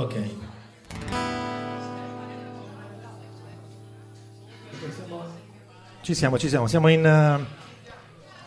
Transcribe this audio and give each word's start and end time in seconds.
Ok. 0.00 0.14
Ci 6.00 6.14
siamo, 6.14 6.38
ci 6.38 6.48
siamo, 6.48 6.66
siamo 6.66 6.88
in, 6.88 7.04
uh, 7.04 7.44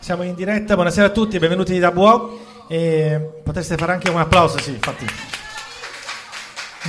siamo 0.00 0.24
in 0.24 0.34
diretta, 0.34 0.74
buonasera 0.74 1.06
a 1.06 1.10
tutti, 1.10 1.38
benvenuti 1.38 1.78
da 1.78 1.92
Buo. 1.92 2.66
E 2.66 3.40
potreste 3.44 3.76
fare 3.76 3.92
anche 3.92 4.10
un 4.10 4.18
applauso, 4.18 4.58
sì, 4.58 4.72
infatti. 4.72 5.06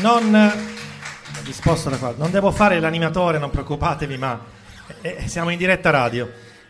Non, 0.01 0.33
eh, 0.35 1.43
disposto 1.43 1.91
da 1.91 1.97
qua, 1.97 2.15
non 2.17 2.31
devo 2.31 2.49
fare 2.49 2.79
l'animatore, 2.79 3.37
non 3.37 3.51
preoccupatevi, 3.51 4.17
ma 4.17 4.39
eh, 5.01 5.17
eh 5.21 5.27
siamo 5.27 5.51
in 5.51 5.59
diretta 5.59 5.91
radio 5.91 6.27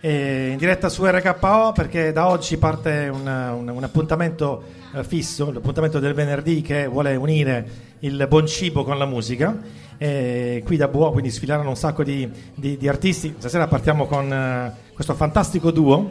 eh, 0.08 0.50
in 0.52 0.58
diretta 0.58 0.88
su 0.88 1.04
RKO 1.04 1.72
perché 1.74 2.12
da 2.12 2.28
oggi 2.28 2.58
parte 2.58 3.10
un, 3.12 3.26
un, 3.28 3.68
un 3.68 3.84
appuntamento 3.84 4.62
eh, 4.94 5.04
fisso, 5.04 5.52
l'appuntamento 5.52 5.98
del 5.98 6.14
venerdì 6.14 6.62
che 6.62 6.86
vuole 6.86 7.16
unire 7.16 7.94
il 8.00 8.24
buon 8.30 8.46
cibo 8.46 8.84
con 8.84 9.00
la 9.00 9.06
musica. 9.08 9.58
Eh, 9.98 10.62
qui 10.64 10.78
da 10.78 10.90
Buo 10.90 11.12
quindi 11.12 11.32
sfilarono 11.32 11.70
un 11.70 11.76
sacco 11.76 12.04
di, 12.04 12.30
di, 12.54 12.78
di 12.78 12.88
artisti. 12.88 13.34
Stasera 13.36 13.66
partiamo 13.66 14.06
con 14.06 14.32
eh, 14.32 14.72
questo 14.94 15.16
fantastico 15.16 15.72
duo, 15.72 16.08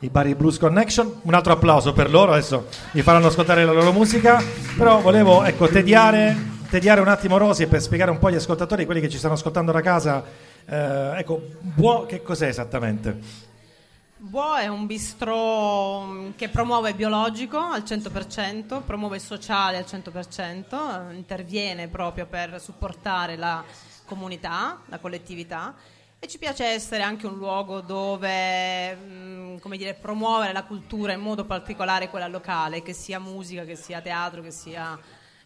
i 0.00 0.08
Bari 0.08 0.34
Blues 0.34 0.58
Connection. 0.58 1.20
Un 1.22 1.34
altro 1.34 1.52
applauso 1.52 1.92
per 1.92 2.10
loro, 2.10 2.32
adesso 2.32 2.66
vi 2.90 3.02
faranno 3.02 3.28
ascoltare 3.28 3.64
la 3.64 3.70
loro 3.70 3.92
musica, 3.92 4.42
però 4.76 4.98
volevo 5.00 5.44
ecco, 5.44 5.68
tediare, 5.68 6.36
tediare 6.68 7.00
un 7.00 7.08
attimo 7.08 7.36
Rosi 7.36 7.68
per 7.68 7.80
spiegare 7.80 8.10
un 8.10 8.18
po' 8.18 8.26
agli 8.26 8.34
ascoltatori, 8.36 8.86
quelli 8.86 9.00
che 9.00 9.08
ci 9.08 9.18
stanno 9.18 9.34
ascoltando 9.34 9.70
da 9.70 9.82
casa 9.82 10.24
eh, 10.68 11.18
ecco, 11.18 11.42
Buò 11.60 12.06
che 12.06 12.22
cos'è 12.22 12.48
esattamente? 12.48 13.44
Buò 14.16 14.54
è 14.56 14.66
un 14.66 14.86
bistro 14.86 16.02
mm, 16.02 16.30
che 16.34 16.48
promuove 16.48 16.92
biologico 16.94 17.56
al 17.58 17.82
100%, 17.82 18.82
promuove 18.82 19.18
sociale 19.20 19.76
al 19.76 19.84
100%, 19.88 21.10
eh, 21.10 21.14
interviene 21.14 21.86
proprio 21.86 22.26
per 22.26 22.60
supportare 22.60 23.36
la 23.36 23.62
comunità, 24.06 24.80
la 24.86 24.98
collettività 24.98 25.72
e 26.18 26.26
ci 26.26 26.38
piace 26.38 26.64
essere 26.64 27.02
anche 27.04 27.26
un 27.26 27.36
luogo 27.36 27.80
dove 27.80 28.92
mh, 28.94 29.60
mm, 29.64 29.72
dire, 29.74 29.94
promuovere 29.94 30.52
la 30.52 30.64
cultura 30.64 31.12
in 31.12 31.20
modo 31.20 31.44
particolare 31.44 32.08
quella 32.08 32.26
locale, 32.26 32.82
che 32.82 32.92
sia 32.94 33.20
musica, 33.20 33.64
che 33.64 33.76
sia 33.76 34.00
teatro, 34.00 34.42
che 34.42 34.50
sia 34.50 34.98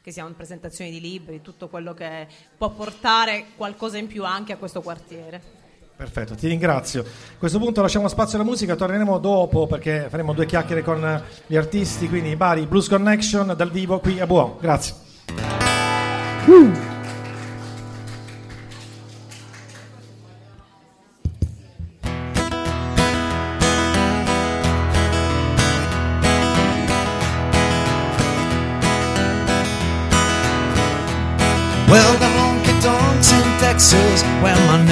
che 0.03 0.13
siano 0.13 0.33
presentazioni 0.35 0.91
di 0.91 0.99
libri, 1.01 1.43
tutto 1.43 1.69
quello 1.69 1.93
che 1.93 2.27
può 2.57 2.71
portare 2.71 3.47
qualcosa 3.57 3.99
in 3.99 4.07
più 4.07 4.25
anche 4.25 4.53
a 4.53 4.57
questo 4.57 4.81
quartiere. 4.81 5.59
Perfetto, 5.95 6.35
ti 6.35 6.49
ringrazio. 6.49 7.03
A 7.03 7.39
questo 7.39 7.59
punto 7.59 7.83
lasciamo 7.83 8.09
spazio 8.09 8.39
alla 8.39 8.49
musica, 8.49 8.75
torneremo 8.75 9.19
dopo 9.19 9.67
perché 9.67 10.07
faremo 10.09 10.33
due 10.33 10.47
chiacchiere 10.47 10.83
con 10.83 11.23
gli 11.47 11.57
artisti, 11.57 12.09
quindi 12.09 12.35
Bari 12.37 12.65
Blues 12.65 12.89
Connection 12.89 13.53
dal 13.55 13.71
vivo 13.71 13.99
qui 14.01 14.19
a 14.21 14.27
Buon. 14.27 14.57
Grazie. 14.59 14.95
Uh. 16.47 16.99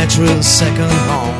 natural 0.08 0.42
second 0.42 0.90
home. 1.10 1.36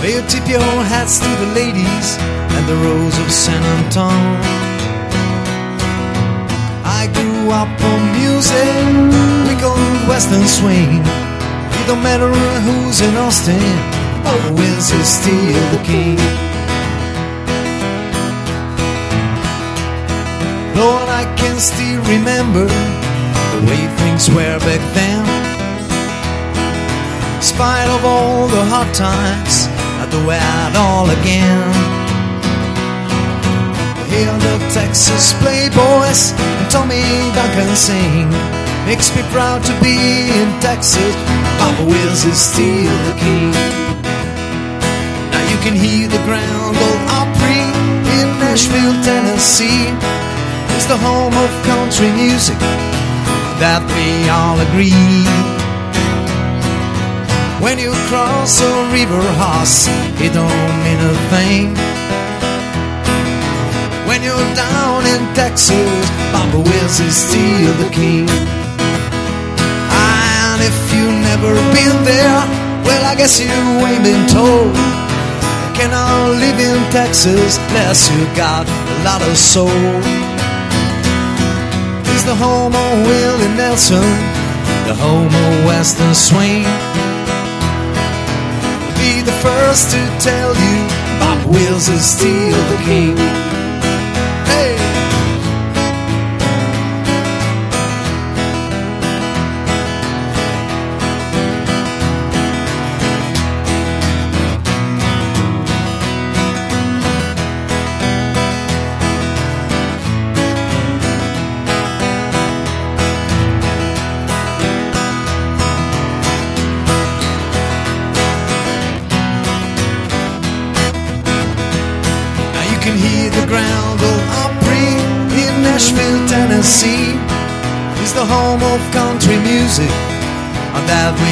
Where 0.00 0.10
you 0.20 0.28
tip 0.28 0.48
your 0.48 0.58
hats 0.92 1.18
to 1.20 1.28
the 1.42 1.48
ladies 1.54 2.08
and 2.54 2.62
the 2.66 2.74
rose 2.76 3.16
of 3.18 3.30
San 3.30 3.62
Antonio. 3.78 4.42
I 6.98 7.06
grew 7.14 7.50
up 7.52 7.72
on 7.92 8.00
music, 8.18 8.84
we 9.46 9.60
go 9.60 9.70
western 10.08 10.44
swing. 10.48 10.90
It 10.98 11.86
don't 11.86 12.02
matter 12.02 12.30
who's 12.66 13.00
in 13.00 13.14
Austin, 13.16 13.58
always 14.26 14.90
is 14.90 15.08
still 15.08 15.60
the 15.74 15.82
king. 15.84 16.16
Lord, 20.76 21.08
I 21.22 21.32
can 21.36 21.58
still 21.60 22.00
remember 22.08 22.64
the 22.66 23.60
way 23.70 23.86
things 24.00 24.28
were 24.30 24.58
back 24.58 24.94
then 24.94 25.39
spite 27.42 27.88
of 27.96 28.04
all 28.04 28.46
the 28.48 28.64
hard 28.66 28.92
times, 28.92 29.64
I 30.00 30.04
do 30.12 30.20
it 30.28 30.76
all 30.76 31.08
again. 31.08 31.70
Hear 34.12 34.28
the 34.36 34.56
Texas 34.72 35.32
Playboys 35.40 36.32
and 36.36 36.70
Tommy 36.70 37.00
Duncan 37.32 37.72
sing. 37.76 38.28
Makes 38.84 39.14
me 39.16 39.22
proud 39.32 39.64
to 39.64 39.72
be 39.80 39.96
in 40.36 40.48
Texas. 40.60 41.14
Bob 41.58 41.88
Wills 41.88 42.24
is 42.28 42.36
still 42.36 42.92
the 43.08 43.16
king. 43.16 43.52
Now 45.32 45.42
you 45.48 45.56
can 45.64 45.72
hear 45.74 46.08
the 46.08 46.20
ground 46.28 46.76
go 46.76 46.88
Opry 47.24 47.62
in 48.20 48.28
Nashville, 48.40 48.92
Tennessee. 49.00 49.88
It's 50.76 50.86
the 50.86 50.96
home 50.98 51.32
of 51.32 51.50
country 51.64 52.12
music 52.12 52.58
that 53.64 53.80
we 53.96 54.28
all 54.28 54.60
agree. 54.60 55.56
When 57.60 57.78
you 57.78 57.92
cross 58.08 58.58
a 58.62 58.72
river 58.90 59.20
hoss, 59.36 59.84
it 60.16 60.32
don't 60.32 60.68
mean 60.82 61.00
a 61.12 61.14
thing. 61.28 61.68
When 64.08 64.22
you're 64.24 64.48
down 64.56 65.04
in 65.04 65.20
Texas, 65.36 66.00
Bob 66.32 66.54
Wills 66.56 66.98
is 67.04 67.12
still 67.14 67.74
the 67.84 67.90
king. 67.92 68.24
And 69.92 70.58
if 70.64 70.72
you've 70.88 71.20
never 71.28 71.52
been 71.76 71.96
there, 72.08 72.40
well, 72.88 73.04
I 73.04 73.14
guess 73.14 73.36
you 73.38 73.52
ain't 73.84 74.04
been 74.08 74.24
told. 74.26 74.72
can 75.76 75.92
I 75.92 76.32
live 76.40 76.56
in 76.58 76.80
Texas 76.90 77.58
unless 77.68 78.08
you 78.10 78.24
got 78.34 78.64
a 78.66 78.96
lot 79.04 79.20
of 79.20 79.36
soul. 79.36 79.76
He's 82.08 82.24
the 82.24 82.34
home 82.34 82.72
of 82.74 82.92
Willie 83.06 83.52
Nelson, 83.60 84.08
the 84.88 84.96
home 84.96 85.28
of 85.28 85.66
Western 85.68 86.14
Swing 86.14 86.64
the 89.24 89.32
first 89.32 89.90
to 89.90 89.98
tell 90.18 90.54
you 90.54 90.88
Bob 91.18 91.44
Wills 91.52 91.88
is 91.88 92.04
still 92.04 92.56
the 92.70 92.82
king. 92.84 93.49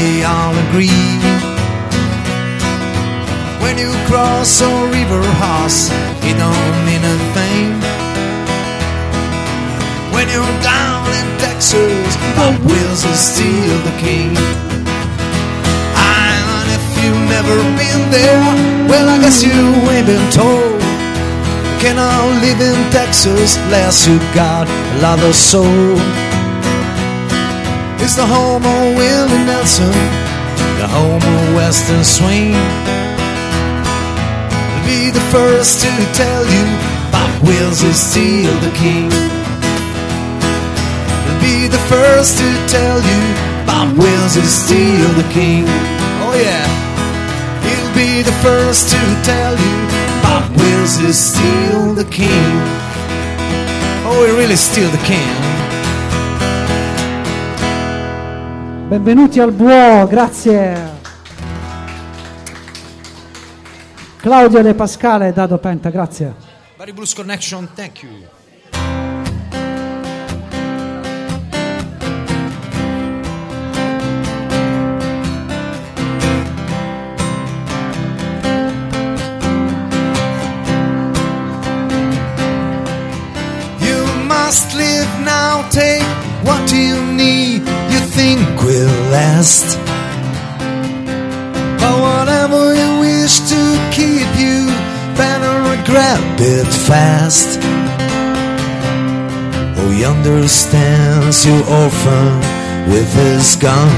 we 0.02 0.22
all 0.24 0.54
agree. 0.68 1.06
When 3.62 3.76
you 3.78 3.90
cross 4.06 4.60
a 4.60 4.70
river 4.96 5.22
horse, 5.42 5.90
it 6.28 6.34
don't 6.44 6.76
mean 6.88 7.02
a 7.02 7.16
thing. 7.36 7.68
When 10.14 10.26
you're 10.32 10.56
down 10.74 11.02
in 11.20 11.26
Texas, 11.44 12.12
the 12.38 12.48
wheels 12.66 13.00
are 13.10 13.20
still 13.30 13.74
the 13.88 13.96
king. 14.06 14.30
And 16.18 16.66
if 16.78 16.84
you've 17.02 17.24
never 17.36 17.56
been 17.82 18.02
there, 18.14 18.38
well, 18.90 19.06
I 19.14 19.16
guess 19.22 19.42
you 19.42 19.56
ain't 19.94 20.06
been 20.06 20.30
told. 20.30 20.78
I 21.80 22.40
live 22.42 22.60
in 22.60 22.90
Texas 22.92 23.56
unless 23.56 24.06
you 24.06 24.18
got 24.34 24.68
a 24.68 25.00
lot 25.02 25.18
of 25.20 25.34
soul. 25.34 25.98
It's 28.08 28.16
the 28.16 28.25
home 28.25 28.64
of 28.64 28.82
Willie 28.96 29.44
Nelson, 29.44 29.93
the 30.81 30.88
home 30.88 31.20
of 31.20 31.55
Western 31.60 32.02
Swing. 32.02 32.56
To 34.72 34.81
be 34.88 35.10
the 35.10 35.20
first 35.28 35.84
to 35.84 35.90
tell 36.22 36.40
you, 36.46 36.64
Bob 37.12 37.28
Wills 37.46 37.82
is 37.82 38.00
still 38.00 38.56
the 38.64 38.72
king. 38.81 39.10
be 41.44 41.69
the 41.69 41.82
first 41.93 42.38
to 42.40 42.49
tell 42.76 42.96
you, 43.10 43.20
Bob 43.66 43.94
Wills 44.00 44.37
is 44.37 44.49
still 44.64 45.12
the 45.20 45.28
king. 45.28 45.66
Oh 46.25 46.32
yeah, 46.44 46.64
he'll 47.66 47.93
be 47.94 48.22
the 48.22 48.37
first 48.40 48.88
to 48.88 49.00
tell 49.31 49.52
you, 49.52 49.75
Bob 50.25 50.49
Wills 50.56 50.96
is 51.10 51.19
still 51.31 51.93
the 51.93 52.06
king. 52.08 52.55
Oh, 54.08 54.25
he 54.25 54.32
really 54.32 54.56
still 54.56 54.90
the 54.93 55.02
king. 55.12 55.34
Benvenuti 58.88 59.38
al 59.38 59.52
Buo, 59.52 60.06
grazie. 60.08 60.75
Claudio 64.17 64.62
De 64.62 64.73
Pascale, 64.73 65.31
Dado 65.35 65.58
Penta, 65.58 65.90
grazie. 65.90 66.35
Very 66.79 66.93
Blues 66.93 67.12
Connection, 67.12 67.69
thank 67.75 68.02
you. 68.02 68.26
You 83.81 84.06
must 84.25 84.73
live 84.73 85.06
now, 85.23 85.69
take 85.69 86.02
what 86.43 86.70
you 86.73 86.96
need, 87.12 87.67
you 87.91 88.00
think 88.14 88.62
will. 88.62 88.77
last. 89.10 89.76
But 91.81 91.94
whatever 92.06 92.75
you 92.81 92.90
wish 93.00 93.40
to 93.50 93.60
keep, 93.93 94.28
you 94.37 94.66
better 95.16 95.62
grab 95.90 96.20
it 96.40 96.66
fast. 96.88 97.58
Oh, 99.81 99.90
he 99.90 100.05
understands 100.05 101.44
you 101.46 101.56
often 101.66 102.32
with 102.90 103.10
his 103.14 103.56
gun. 103.56 103.94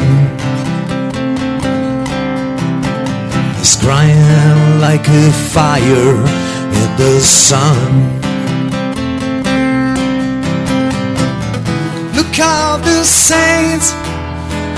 He's 3.59 3.77
crying 3.77 4.81
like 4.81 5.07
a 5.09 5.33
fire 5.33 6.17
in 6.81 6.97
the 7.01 7.21
sun. 7.21 8.21
Look 12.15 12.39
out, 12.41 12.79
the 12.85 13.05
saints 13.05 13.93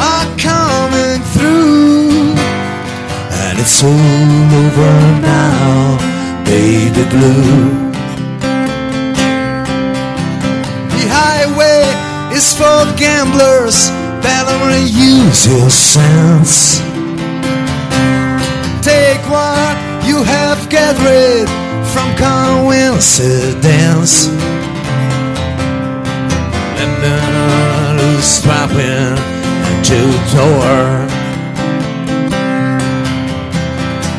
are 0.02 0.26
coming 0.50 1.18
through. 1.34 2.08
And 3.42 3.54
it's 3.62 3.78
all 3.82 4.32
over 4.64 4.94
now, 5.22 5.68
baby 6.44 7.04
blue. 7.14 7.58
The 10.94 11.04
highway 11.20 11.82
is 12.38 12.46
for 12.60 12.78
gamblers 13.04 13.78
that 14.26 14.44
only 14.58 14.84
use 15.14 15.40
your 15.52 15.70
sense. 15.70 16.56
Take 18.90 19.22
what 19.36 19.74
you 20.08 20.18
have 20.36 20.58
gathered 20.78 21.48
from 21.92 22.08
coincidence. 22.30 24.12
And 26.82 26.90
then 27.04 27.24
I 27.58 27.60
lose 28.00 28.30
dropping 28.42 29.30
to 29.84 30.00
tour, 30.30 31.06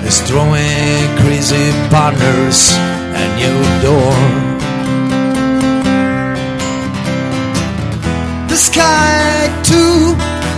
is 0.05 0.19
throwing 0.27 1.07
crazy 1.21 1.71
partners 1.89 2.73
at 3.13 3.31
your 3.43 3.67
door. 3.81 4.15
The 8.49 8.57
sky 8.57 9.49
too 9.63 10.15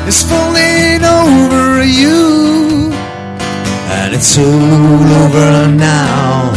is 0.07 0.23
falling 0.23 1.03
over 1.19 1.83
you, 1.83 2.91
and 3.99 4.13
it's 4.13 4.35
all 4.37 5.09
over 5.23 5.67
now, 5.67 6.51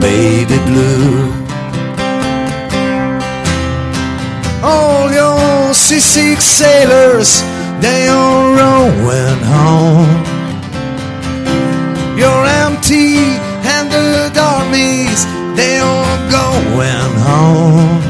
baby 0.00 0.58
blue. 0.68 1.32
All 4.62 5.10
your 5.12 5.72
seasick 5.74 6.40
6 6.42 6.44
sailors 6.44 7.53
they're 7.84 8.56
rowing 8.56 9.44
home. 9.44 10.16
Your 12.16 12.46
empty-handed 12.64 14.38
armies, 14.38 15.20
they 15.54 15.76
are 15.80 16.16
going 16.36 17.16
home. 17.28 18.00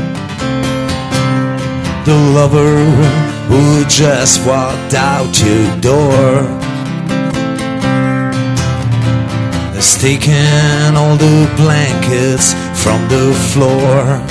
The 2.05 2.15
lover 2.39 2.77
who 3.51 3.85
just 3.89 4.47
walked 4.47 4.95
out 4.95 5.33
your 5.43 5.69
door 5.81 6.37
is 9.77 9.97
taking 10.01 10.93
all 11.03 11.17
the 11.17 11.51
blankets 11.57 12.53
from 12.81 13.01
the 13.09 13.27
floor. 13.51 14.23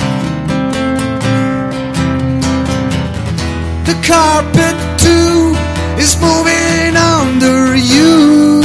The 3.84 4.00
carpet 4.08 4.83
too 5.04 5.54
is 6.02 6.12
moving 6.26 6.94
under 7.12 7.76
you. 7.76 8.62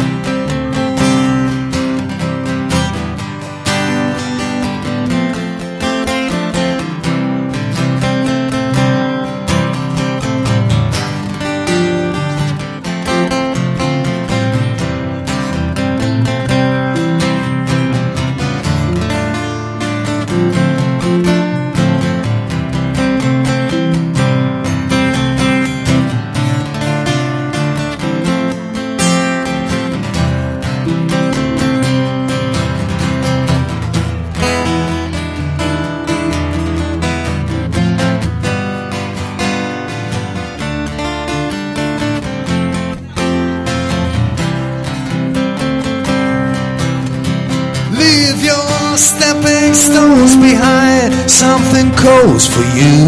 Calls 51.99 52.47
for 52.47 52.63
you. 52.77 53.01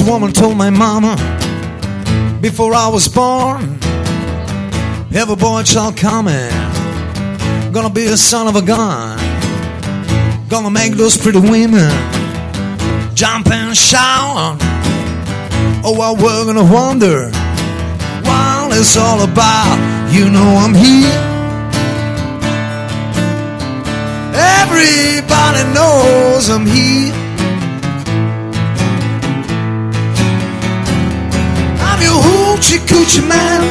This 0.00 0.08
woman 0.08 0.32
told 0.32 0.56
my 0.56 0.70
mama 0.70 1.14
before 2.40 2.72
I 2.72 2.88
was 2.88 3.06
born, 3.06 3.78
every 5.12 5.36
boy 5.36 5.62
shall 5.64 5.92
come 5.92 6.24
gonna 7.70 7.90
be 7.90 8.06
a 8.06 8.16
son 8.16 8.48
of 8.48 8.56
a 8.56 8.62
gun, 8.62 9.18
gonna 10.48 10.70
make 10.70 10.92
those 10.94 11.18
pretty 11.18 11.40
women 11.40 11.90
jump 13.14 13.48
and 13.52 13.76
shout. 13.76 14.56
Oh, 15.84 16.00
I 16.00 16.12
were 16.12 16.46
gonna 16.46 16.64
wonder 16.72 17.28
what 18.24 18.72
it's 18.78 18.96
all 18.96 19.22
about. 19.22 20.08
You 20.10 20.30
know 20.30 20.56
I'm 20.64 20.72
here. 20.74 21.20
Everybody 24.64 25.74
knows 25.74 26.48
I'm 26.48 26.64
here. 26.64 27.19
Hoochie 32.60 32.84
Coochie 32.86 33.22
Man. 33.26 33.62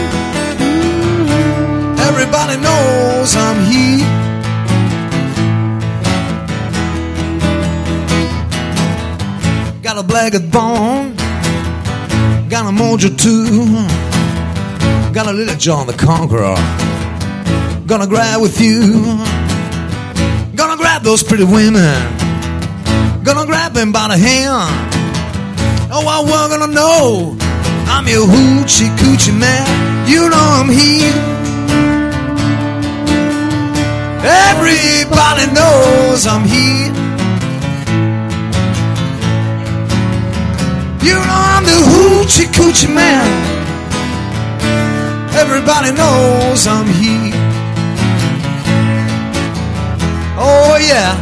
Everybody 2.09 2.57
knows 2.57 3.35
I'm 3.35 3.63
he. 3.69 3.99
Got 9.83 9.97
a 9.97 10.01
blagged 10.01 10.51
bone, 10.51 11.15
got 12.49 12.65
a 12.65 12.71
mojo 12.75 13.15
too, 13.15 13.85
got 15.13 15.27
a 15.27 15.33
little 15.33 15.55
John 15.55 15.85
the 15.85 15.93
Conqueror. 15.93 16.55
Gonna 17.85 18.07
grab 18.07 18.41
with 18.41 18.59
you, 18.59 19.03
gonna 20.55 20.77
grab 20.77 21.03
those 21.03 21.21
pretty 21.21 21.43
women, 21.43 21.93
gonna 23.23 23.45
grab 23.45 23.73
them 23.73 23.91
by 23.91 24.07
the 24.07 24.17
hand. 24.17 24.95
Oh, 25.91 26.07
I 26.07 26.21
well, 26.23 26.49
gonna 26.49 26.73
know 26.73 27.37
I'm 27.99 28.07
your 28.07 28.25
hoochie 28.27 28.87
coochie 28.95 29.37
man. 29.37 30.09
You 30.09 30.29
know 30.29 30.47
I'm 30.57 30.69
here. 30.69 31.13
Everybody 34.47 35.45
knows 35.57 36.25
I'm 36.25 36.45
here. 36.55 36.93
You 41.07 41.15
know 41.27 41.41
I'm 41.53 41.63
the 41.71 41.77
hoochie 41.91 42.47
coochie 42.57 42.87
man. 42.95 43.27
Everybody 45.35 45.91
knows 45.91 46.65
I'm 46.67 46.87
here. 47.01 47.35
Oh 50.37 50.77
yeah. 50.91 51.19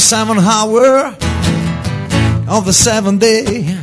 seven 0.00 0.36
seventh 0.40 0.46
hour 0.48 1.16
of 2.48 2.64
the 2.64 2.72
seventh 2.72 3.20
day, 3.20 3.76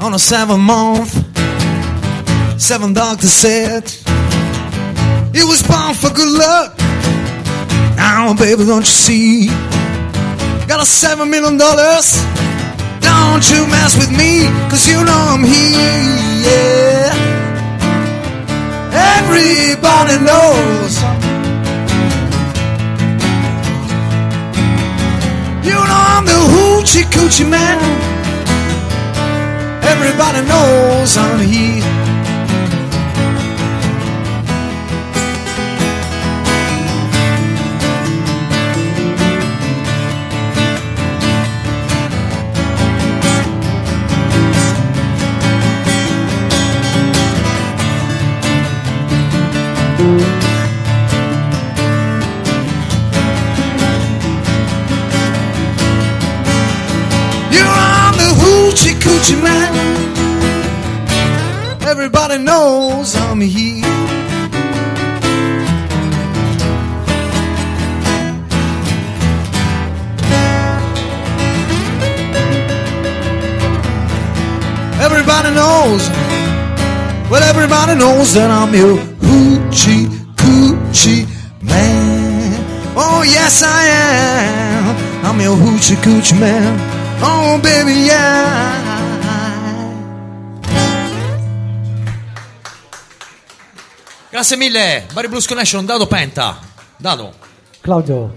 on 0.00 0.12
the 0.12 0.18
seventh 0.18 0.58
month, 0.58 1.10
seven 2.60 2.92
doctor 2.94 3.26
said, 3.26 3.84
It 5.34 5.44
was 5.46 5.62
born 5.62 5.92
for 5.94 6.08
good 6.16 6.32
luck. 6.38 6.74
Now, 7.96 8.32
baby, 8.34 8.64
don't 8.64 8.78
you 8.78 8.96
see? 9.06 9.48
Got 10.66 10.80
a 10.82 10.86
seven 10.86 11.28
million 11.30 11.58
dollars. 11.58 12.24
Don't 13.00 13.44
you 13.50 13.66
mess 13.66 13.94
with 13.96 14.10
me, 14.16 14.46
cause 14.70 14.88
you 14.88 15.04
know 15.04 15.36
I'm 15.36 15.44
here, 15.44 16.10
yeah. 16.48 17.16
Everybody 19.22 20.18
knows. 20.24 21.19
You 25.62 25.72
know 25.72 26.04
I'm 26.16 26.24
the 26.24 26.32
hoochie 26.32 27.04
coochie 27.12 27.46
man. 27.48 27.76
Everybody 29.84 30.40
knows 30.48 31.18
I'm 31.18 31.38
here. 31.46 31.89
Gucci 59.20 59.36
man. 59.42 59.72
Everybody 61.92 62.38
knows 62.42 63.08
I'm 63.16 63.38
here. 63.38 63.84
Everybody 75.06 75.50
knows. 75.60 76.02
Well, 77.30 77.42
everybody 77.52 77.94
knows 78.02 78.28
that 78.38 78.50
I'm 78.58 78.72
your 78.74 78.96
hoochie 79.26 80.06
coochie 80.40 81.26
man. 81.60 82.54
Oh, 82.96 83.22
yes, 83.28 83.62
I 83.62 83.80
am. 83.84 85.26
I'm 85.26 85.38
your 85.42 85.54
hoochie 85.58 85.96
coochie 86.06 86.40
man. 86.40 86.72
Oh, 87.22 87.60
baby, 87.62 87.92
yeah. 88.08 88.79
Grazie 94.42 94.56
mille, 94.58 95.06
Barry 95.12 95.28
Blues 95.28 95.44
Connection, 95.46 95.84
dado 95.84 96.06
Penta. 96.06 96.58
Dado. 96.96 97.34
Claudio. 97.82 98.32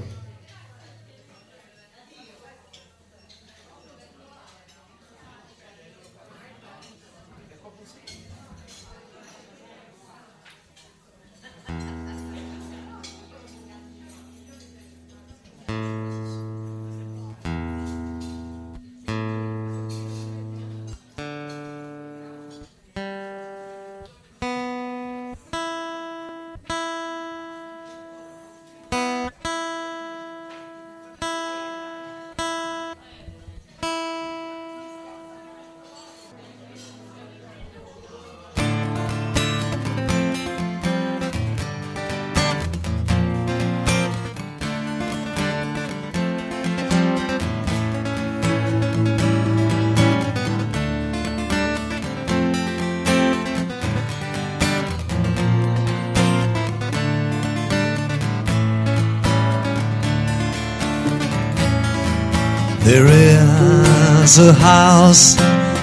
has 64.25 64.37
a 64.39 64.53
house 64.53 65.35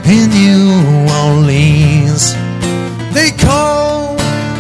in 0.07 0.31
New 0.31 0.73
Orleans. 1.27 2.33
They 3.13 3.31
call 3.33 4.15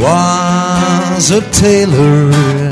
was 0.00 1.32
a 1.32 1.40
tailor 1.50 2.69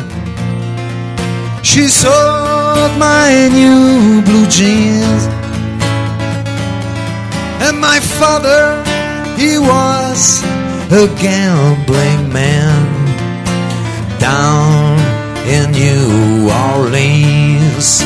she 1.73 1.87
sold 1.89 2.93
my 3.07 3.29
new 3.53 4.23
blue 4.23 4.47
jeans. 4.49 5.23
And 7.65 7.79
my 7.79 8.01
father, 8.01 8.65
he 9.39 9.59
was 9.59 10.43
a 10.91 11.05
gambling 11.21 12.33
man 12.33 12.87
down 14.19 14.97
in 15.57 15.65
New 15.73 16.49
Orleans. 16.71 18.01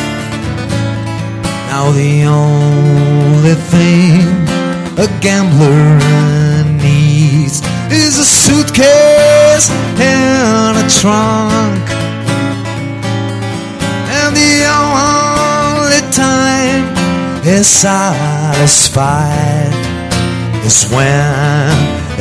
Now 1.70 1.92
the 1.92 2.14
only 2.25 3.55
thing 3.55 4.27
a 4.98 5.07
gambler 5.20 6.64
needs 6.83 7.62
is 7.92 8.18
a 8.18 8.25
suitcase 8.25 9.70
and 10.01 10.77
a 10.79 10.90
trunk 11.01 11.82
time 16.28 16.85
is 17.56 17.66
satisfied 17.66 19.72
is 20.68 20.78
when 20.96 21.66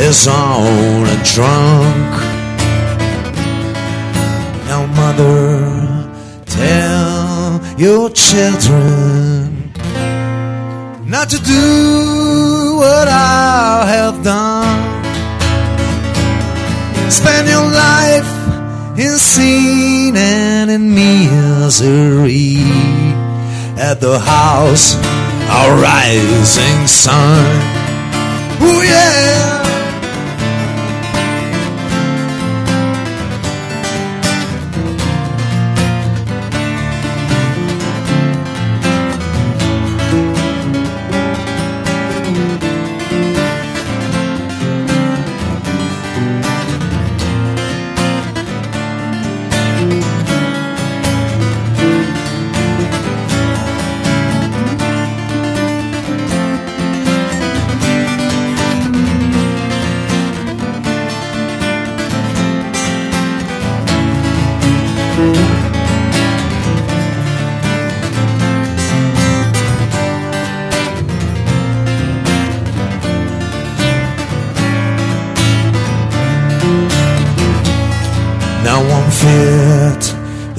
is 0.08 0.20
on 0.28 1.00
a 1.16 1.18
drunk. 1.34 2.10
Now, 4.70 4.82
mother, 5.02 5.50
tell 6.62 7.10
your 7.86 8.06
children 8.28 9.32
not 11.14 11.28
to 11.34 11.40
do 11.58 11.70
what 12.82 13.08
I 13.10 13.22
have 13.98 14.16
done. 14.34 14.78
Spend 17.20 17.46
your 17.56 17.68
life 17.90 18.30
in 19.06 19.14
sin 19.34 20.12
and 20.32 20.68
in 20.76 20.84
misery 20.96 23.01
at 23.82 24.00
the 24.00 24.20
house, 24.20 24.94
our 25.50 25.76
rising 25.82 26.86
sun. 26.88 27.46
Ooh, 28.62 28.84
yeah. 28.84 29.41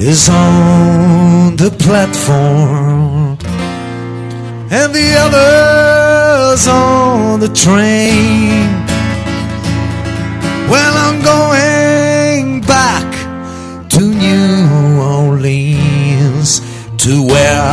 is 0.05 0.27
on 0.27 1.55
the 1.55 1.71
platform 1.79 3.37
and 4.69 4.89
the 4.93 5.09
others 5.17 6.67
on 6.67 7.39
the 7.39 7.47
train. 7.47 8.67
Well, 10.69 10.93
I'm 11.07 11.19
going 11.35 12.59
back 12.77 13.07
to 13.91 14.01
New 14.01 15.01
Orleans 15.01 16.51
to 17.03 17.25
wear 17.25 17.63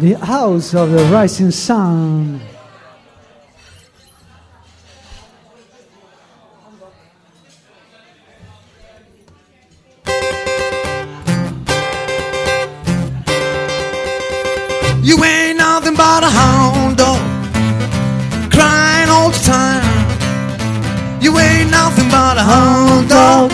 the 0.05 0.19
house 0.19 0.75
of 0.75 0.91
the 0.91 1.03
rising 1.05 1.51
sun. 1.51 2.39
You 15.03 15.25
ain't 15.25 15.57
nothing 15.59 15.95
but 15.95 16.23
a 16.23 16.29
hound 16.41 16.99
dog, 16.99 17.21
crying 18.53 19.09
all 19.09 19.31
the 19.31 19.41
time. 19.57 21.21
You 21.23 21.39
ain't 21.39 21.71
nothing 21.71 22.11
but 22.11 22.37
a 22.37 22.43
hound 22.53 23.09
dog, 23.09 23.51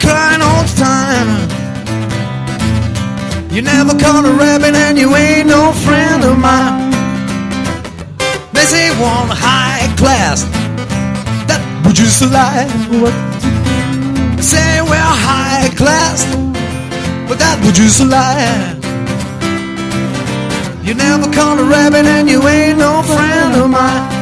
crying 0.00 0.42
all 0.42 0.62
the 0.64 0.72
time. 0.77 0.77
You 3.58 3.62
never 3.62 3.90
caught 3.98 4.24
a 4.24 4.30
rabbit 4.32 4.76
and 4.76 4.96
you 4.96 5.16
ain't 5.16 5.48
no 5.48 5.72
friend 5.72 6.22
of 6.22 6.38
mine. 6.38 6.92
They 8.54 8.60
say 8.62 8.88
one 9.02 9.26
high 9.34 9.92
class, 9.96 10.44
that 11.50 11.60
would 11.84 11.96
just 11.96 12.22
like 12.22 12.70
what? 13.02 13.12
Say 14.40 14.80
we're 14.80 14.94
high 15.24 15.70
class, 15.76 16.24
but 17.28 17.40
that 17.40 17.60
would 17.64 17.74
just 17.74 17.98
like. 17.98 18.78
You 20.86 20.94
never 20.94 21.26
caught 21.34 21.58
a 21.58 21.64
rabbit 21.64 22.06
and 22.06 22.30
you 22.30 22.46
ain't 22.46 22.78
no 22.78 23.02
friend 23.02 23.56
of 23.60 23.70
mine. 23.70 24.17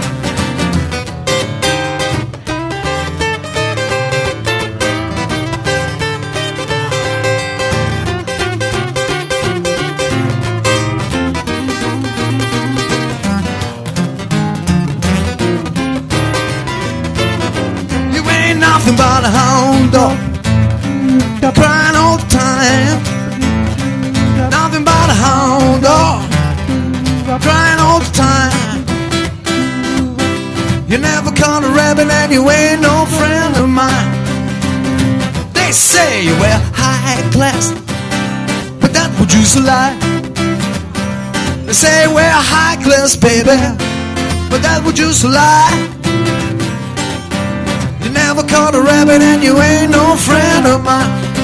you 32.31 32.51
ain't 32.51 32.81
no 32.81 33.07
friend 33.07 33.57
of 33.57 33.69
mine. 33.69 34.13
They 35.53 35.71
say 35.73 36.25
you 36.25 36.33
wear 36.41 36.59
high 36.75 37.23
class, 37.31 37.73
but 38.81 38.93
that 38.93 39.15
would 39.19 39.33
use 39.33 39.55
a 39.57 39.61
lie. 39.61 39.95
They 41.67 41.73
say 41.73 42.09
you 42.09 42.15
wear 42.15 42.31
high 42.33 42.79
class, 42.83 43.17
baby, 43.17 43.57
but 44.51 44.61
that 44.63 44.83
would 44.85 44.99
use 44.99 45.23
a 45.23 45.29
lie. 45.29 45.75
You 48.03 48.11
never 48.11 48.43
caught 48.43 48.75
a 48.75 48.83
rabbit 48.83 49.23
and 49.23 49.43
you 49.45 49.61
ain't 49.61 49.93
no 49.93 50.17
friend 50.17 50.67
of 50.67 50.83
mine. 50.83 51.36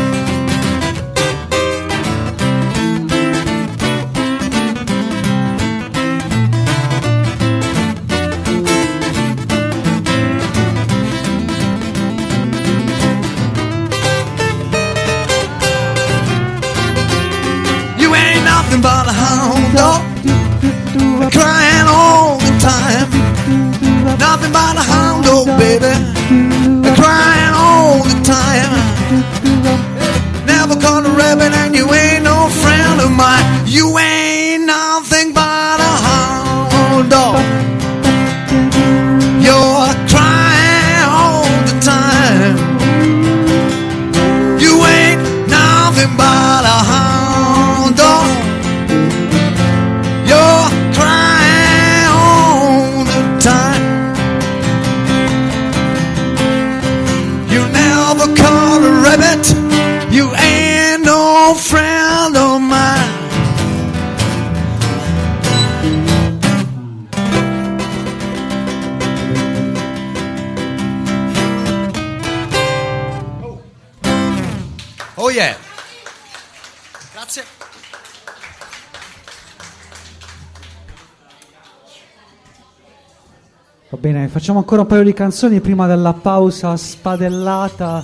Facciamo 84.44 84.58
ancora 84.60 84.80
un 84.80 84.88
paio 84.88 85.04
di 85.04 85.12
canzoni 85.12 85.60
prima 85.60 85.86
della 85.86 86.14
pausa 86.14 86.76
spadellata 86.76 88.02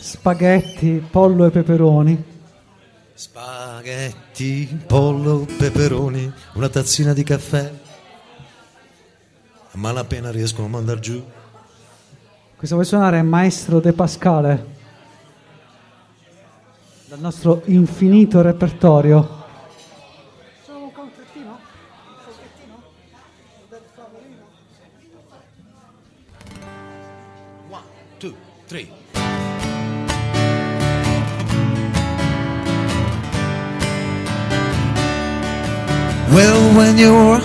spaghetti, 0.00 1.04
pollo 1.10 1.44
e 1.46 1.50
peperoni. 1.50 2.24
Spaghetti, 3.14 4.78
pollo, 4.86 5.44
peperoni, 5.58 6.32
una 6.52 6.68
tazzina 6.68 7.12
di 7.12 7.24
caffè. 7.24 7.72
A 9.72 9.78
malapena 9.78 10.30
riescono 10.30 10.66
a 10.66 10.70
mandar 10.70 11.00
giù. 11.00 11.20
Questa 12.54 12.76
vuoi 12.76 12.86
suonare 12.86 13.18
è 13.18 13.22
Maestro 13.22 13.80
De 13.80 13.92
Pascale, 13.92 14.66
dal 17.08 17.18
nostro 17.18 17.62
infinito 17.64 18.40
repertorio. 18.40 19.40
Well, 36.34 36.74
when 36.78 36.96
you're 36.96 37.42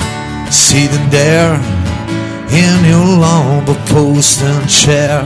sitting 0.50 1.10
there 1.10 1.56
in 2.64 2.78
your 2.90 3.20
lumber 3.20 3.76
post 3.88 4.42
and 4.42 4.70
chair, 4.70 5.24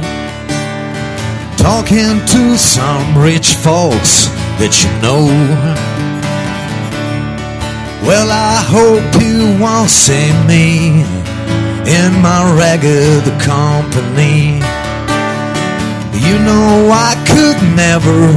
talking 1.57 2.25
to 2.25 2.57
some 2.57 3.15
rich 3.15 3.53
folks 3.53 4.25
that 4.57 4.73
you 4.81 4.89
know. 5.05 5.25
Well, 8.03 8.31
I 8.31 8.63
hope 8.65 9.05
you 9.21 9.53
won't 9.61 9.91
see 9.91 10.31
me 10.49 11.05
in 11.85 12.17
my 12.25 12.41
ragged 12.57 13.21
company. 13.45 14.57
You 16.17 16.39
know 16.49 16.89
I 16.91 17.13
could 17.29 17.61
never 17.77 18.33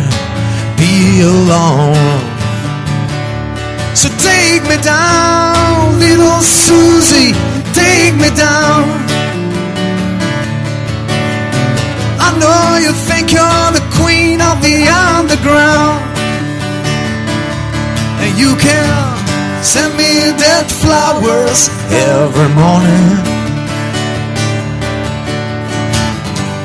be 0.77 1.23
alone 1.25 2.34
so 3.97 4.09
take 4.19 4.63
me 4.65 4.77
down, 4.83 6.01
little 6.01 6.41
Susie, 6.41 7.31
take 7.73 8.15
me 8.17 8.27
down. 8.37 8.83
I 12.19 12.35
know 12.41 12.79
you 12.85 12.91
think 12.91 13.31
you're 13.31 13.71
the 13.71 13.85
queen 14.03 14.41
of 14.41 14.61
the 14.63 14.77
underground, 14.91 16.03
and 18.19 18.37
you 18.37 18.57
can 18.57 19.63
send 19.63 19.97
me 19.97 20.33
dead 20.43 20.67
flowers 20.67 21.69
every 22.19 22.49
morning. 22.59 23.15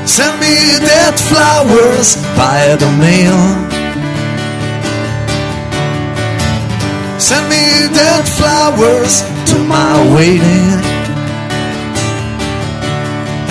Send 0.08 0.36
me 0.42 0.56
dead 0.82 1.14
flowers 1.30 2.16
by 2.36 2.76
the 2.80 2.90
mail. 2.98 3.78
Send 7.20 7.50
me 7.50 7.94
dead 7.94 8.24
flowers 8.24 9.24
to 9.52 9.58
my 9.66 9.94
waiting. 10.16 10.80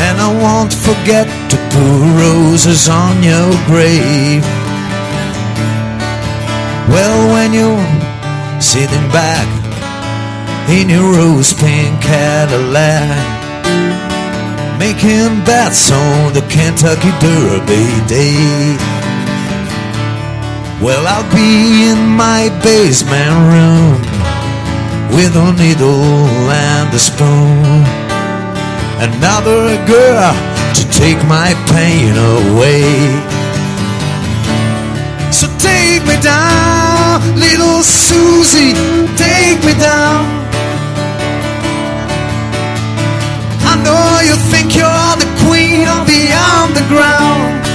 And 0.09 0.19
I 0.19 0.31
won't 0.43 0.73
forget 0.73 1.27
to 1.51 1.57
put 1.71 2.01
roses 2.17 2.89
on 2.89 3.23
your 3.23 3.51
grave. 3.67 4.41
Well, 6.89 7.19
when 7.35 7.53
you're 7.53 7.93
sitting 8.63 9.07
back 9.13 9.47
in 10.71 10.89
your 10.89 11.13
rose 11.13 11.53
pink 11.53 12.01
Cadillac 12.01 13.21
making 14.79 15.45
bets 15.45 15.91
on 15.91 16.33
the 16.33 16.41
Kentucky 16.49 17.13
Derby 17.21 17.87
Day. 18.09 18.98
Well, 20.81 21.09
I'll 21.11 21.27
be 21.35 21.91
in 21.91 21.99
my 22.15 22.55
basement 22.63 23.35
room 23.51 23.99
with 25.11 25.35
a 25.35 25.51
needle 25.59 26.31
and 26.55 26.95
a 26.95 26.99
spoon. 26.99 27.83
Another 29.03 29.75
girl 29.91 30.31
to 30.79 30.83
take 30.95 31.19
my 31.27 31.59
pain 31.75 32.15
away. 32.15 32.87
So 35.35 35.51
take 35.59 36.07
me 36.07 36.15
down, 36.23 37.27
little 37.35 37.83
Susie, 37.83 38.73
take 39.19 39.59
me 39.67 39.75
down. 39.83 40.23
I 43.67 43.75
know 43.83 44.23
you 44.23 44.37
think 44.55 44.77
you're 44.79 45.15
the 45.19 45.27
queen 45.43 45.83
of 45.91 46.07
the 46.07 46.23
underground, 46.63 47.67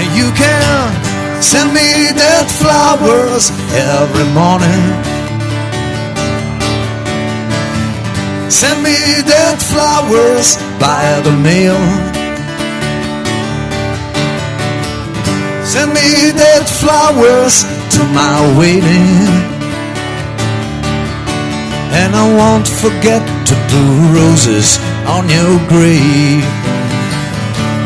and 0.00 0.08
you 0.16 0.32
can 0.32 1.01
Send 1.42 1.74
me 1.74 1.92
dead 2.14 2.46
flowers 2.60 3.50
every 3.74 4.24
morning. 4.32 4.82
Send 8.48 8.82
me 8.84 8.94
dead 9.26 9.58
flowers 9.60 10.56
by 10.78 11.02
the 11.24 11.32
mail. 11.32 11.80
Send 15.66 15.92
me 15.92 16.30
dead 16.40 16.64
flowers 16.68 17.64
to 17.96 18.02
my 18.14 18.56
waiting. 18.56 19.12
And 21.98 22.14
I 22.14 22.34
won't 22.38 22.68
forget 22.68 23.20
to 23.48 23.54
blue 23.68 24.14
roses 24.14 24.78
on 25.08 25.28
your 25.28 25.58
grave. 25.68 26.44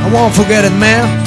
I 0.04 0.10
won't 0.12 0.34
forget 0.34 0.64
it, 0.66 0.74
man. 0.78 1.25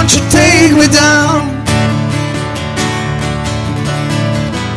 don't 0.00 0.14
you 0.16 0.24
take 0.30 0.72
me 0.72 0.88
down? 0.88 1.36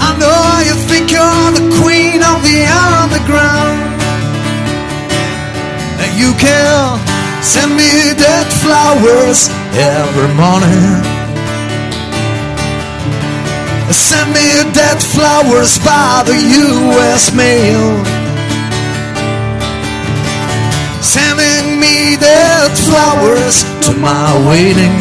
I 0.04 0.10
know 0.20 0.38
you 0.68 0.76
think 0.92 1.12
you're 1.16 1.50
the 1.58 1.64
queen 1.80 2.20
of 2.32 2.44
the 2.44 2.60
underground. 2.92 3.88
And 6.04 6.12
you 6.20 6.36
can 6.36 7.00
send 7.42 7.72
me 7.72 7.88
dead 8.20 8.46
flowers 8.60 9.48
every 9.80 10.28
morning. 10.36 10.92
Send 13.96 14.28
me 14.34 14.48
dead 14.76 15.00
flowers 15.16 15.80
by 15.88 16.24
the 16.26 16.36
US 16.36 17.32
mail. 17.34 17.88
Sending 21.02 21.80
me 21.80 22.18
dead 22.18 22.78
flowers 22.80 23.64
to 23.88 23.93
my 24.12 24.28
waiting 24.50 24.96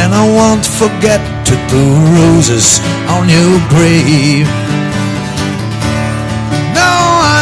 And 0.00 0.10
I 0.12 0.24
won't 0.38 0.66
forget 0.80 1.20
to 1.48 1.54
do 1.72 1.82
roses 2.18 2.68
on 3.16 3.28
your 3.36 3.52
grave 3.74 4.48
No, 6.80 6.92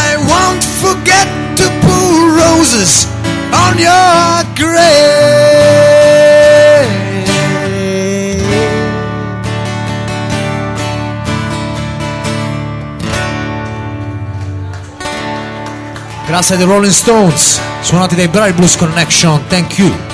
I 0.06 0.10
won't 0.32 0.62
forget 0.84 1.26
to 1.60 1.66
put 1.84 2.12
roses 2.44 2.92
on 3.64 3.72
your 3.78 4.22
grave 4.60 5.00
Grazie 16.28 16.54
ai 16.56 16.64
Rolling 16.72 16.92
Stones 17.02 17.44
suonati 17.84 18.14
dai 18.14 18.28
Bright 18.28 18.54
Blues 18.54 18.76
Connection, 18.76 19.42
thank 19.48 19.78
you. 19.78 20.10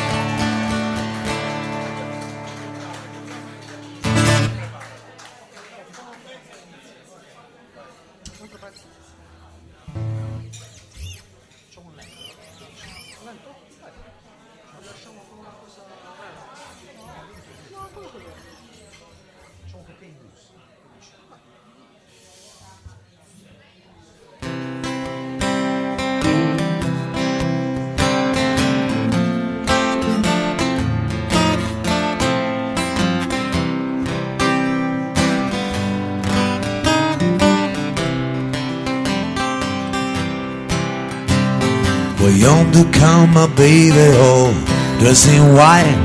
young 42.38 42.70
to 42.70 42.84
count 42.92 43.32
my 43.32 43.48
baby 43.56 44.06
all 44.22 44.50
oh, 44.54 44.96
dressed 45.00 45.28
in 45.28 45.42
white. 45.58 45.98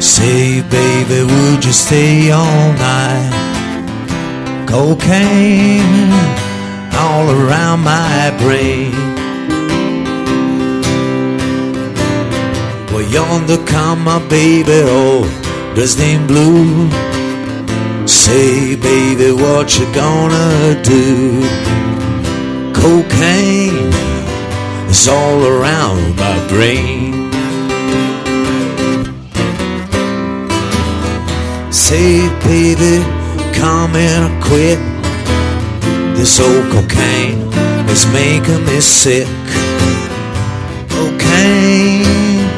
Say, 0.00 0.62
baby, 0.78 1.18
would 1.32 1.64
you 1.64 1.72
stay 1.72 2.32
all 2.32 2.68
night? 2.72 3.32
Cocaine 4.68 6.10
all 7.04 7.26
around 7.38 7.78
my 7.94 8.34
brain. 8.42 8.90
Well, 12.90 13.06
yonder 13.18 13.62
come 13.64 14.00
my 14.02 14.18
baby, 14.28 14.82
oh, 14.98 15.22
dressed 15.76 16.00
in 16.00 16.26
blue. 16.26 16.68
Say, 18.08 18.74
baby, 18.74 19.30
what 19.40 19.78
you 19.78 19.86
gonna 19.94 20.82
do? 20.82 21.14
Cocaine 22.80 23.85
it's 24.98 25.08
all 25.08 25.44
around 25.46 26.16
my 26.16 26.36
brain. 26.48 27.12
Say, 31.70 32.12
baby, 32.48 33.04
come 33.60 33.94
and 33.94 34.42
quit. 34.42 34.78
This 36.16 36.40
old 36.40 36.72
cocaine 36.72 37.42
is 37.90 38.06
making 38.06 38.64
me 38.64 38.80
sick. 38.80 39.28
Cocaine 40.88 42.48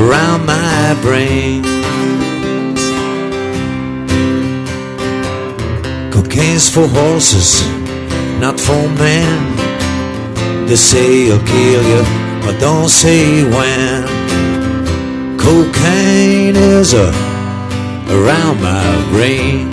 around 0.00 0.44
my 0.44 0.98
brain. 1.00 1.62
Cocaine's 6.12 6.68
for 6.68 6.86
horses, 6.88 7.66
not 8.38 8.60
for 8.60 8.86
men. 9.02 9.51
They 10.66 10.76
say 10.76 11.24
he'll 11.24 11.40
kill 11.40 11.82
you, 11.92 12.02
but 12.44 12.58
don't 12.60 12.88
say 12.88 13.42
when. 13.44 14.04
Cocaine 15.36 16.56
is 16.56 16.94
a, 16.94 17.08
around 18.16 18.62
my 18.62 18.86
brain. 19.10 19.70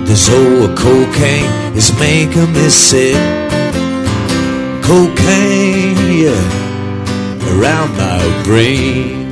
This 0.05 0.29
old 0.29 0.77
cocaine 0.77 1.51
is 1.77 1.97
making 1.97 2.51
me 2.53 2.69
sick. 2.69 3.15
Cocaine, 4.84 5.95
yeah, 6.21 6.39
around 7.55 7.97
my 7.97 8.43
brain. 8.43 9.24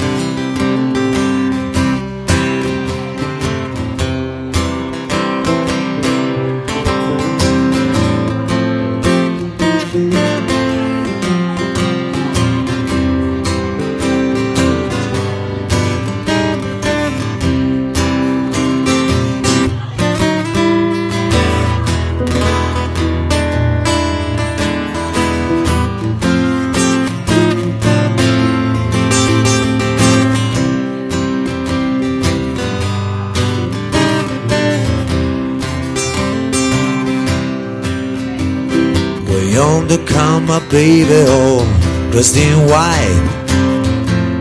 baby, 40.73 41.21
all 41.29 41.59
oh, 41.61 42.09
dressed 42.11 42.35
in 42.35 42.57
white. 42.65 43.27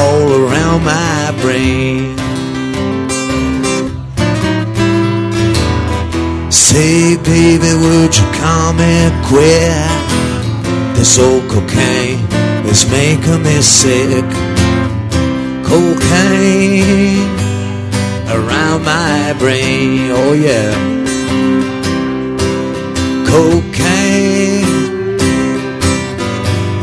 all 0.00 0.26
around 0.42 0.80
my 0.82 1.24
brain. 1.42 2.16
Say, 6.50 7.16
baby, 7.18 7.72
would 7.84 8.12
you 8.18 8.26
come 8.44 8.80
and 8.80 9.14
quit? 9.30 9.94
This 10.96 11.16
old 11.20 11.44
cocaine 11.52 12.18
is 12.72 12.82
making 12.90 13.44
me 13.44 13.56
sick. 13.62 14.26
Cocaine 15.70 17.43
around 18.40 18.80
my 18.96 19.20
brain. 19.42 20.10
Oh 20.20 20.32
yeah. 20.48 20.72
Cocaine 23.26 24.82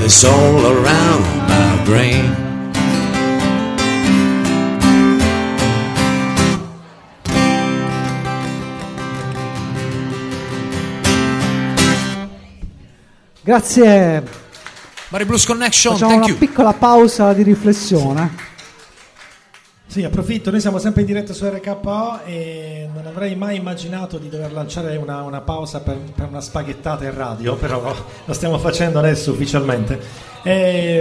is 0.07 0.17
all 0.33 0.59
around 0.71 1.27
my 1.53 1.73
brain. 1.89 2.29
Grazie. 13.43 14.21
Mario 15.11 15.25
Blues 15.27 15.45
Connection, 15.45 15.91
Facciamo 15.93 16.15
una 16.15 16.25
you. 16.27 16.37
piccola 16.37 16.71
pausa 16.71 17.33
di 17.33 17.43
riflessione. 17.43 18.49
Sì, 19.91 20.05
approfitto, 20.05 20.51
noi 20.51 20.61
siamo 20.61 20.77
sempre 20.77 21.01
in 21.01 21.07
diretta 21.07 21.33
su 21.33 21.45
RKO 21.45 22.21
e 22.23 22.87
non 22.93 23.05
avrei 23.07 23.35
mai 23.35 23.57
immaginato 23.57 24.17
di 24.19 24.29
dover 24.29 24.53
lanciare 24.53 24.95
una, 24.95 25.21
una 25.23 25.41
pausa 25.41 25.81
per, 25.81 25.97
per, 26.15 26.29
una 26.29 26.39
spaghettata 26.39 27.03
in 27.03 27.13
radio, 27.13 27.55
però 27.57 27.93
lo 28.23 28.31
stiamo 28.33 28.57
facendo 28.57 28.99
adesso 28.99 29.31
ufficialmente. 29.31 29.99
E, 30.43 30.49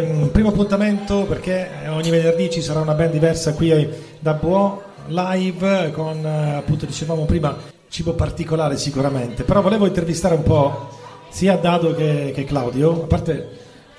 ehm, 0.05 0.29
primo 0.33 0.49
appuntamento 0.49 1.23
perché 1.23 1.69
eh, 1.85 1.89
ogni 1.91 2.11
venerdì 2.11 2.51
ci 2.51 2.61
sarà 2.63 2.81
una 2.81 2.95
band 2.95 3.13
diversa 3.13 3.55
qui 3.55 3.89
da 4.19 4.33
Buo 4.35 4.83
live 5.07 5.93
con 5.93 6.27
eh, 6.27 6.55
appunto 6.57 6.85
dicevamo 6.85 7.27
prima 7.27 7.57
cibo 7.89 8.15
particolare 8.15 8.77
sicuramente, 8.77 9.45
però 9.45 9.61
volevo 9.61 9.87
intervistare 9.87 10.35
un 10.35 10.43
po' 10.43 10.91
sia 11.31 11.55
Dado 11.55 11.95
che, 11.95 12.33
che 12.35 12.43
Claudio, 12.43 13.05
a 13.05 13.07
parte 13.07 13.51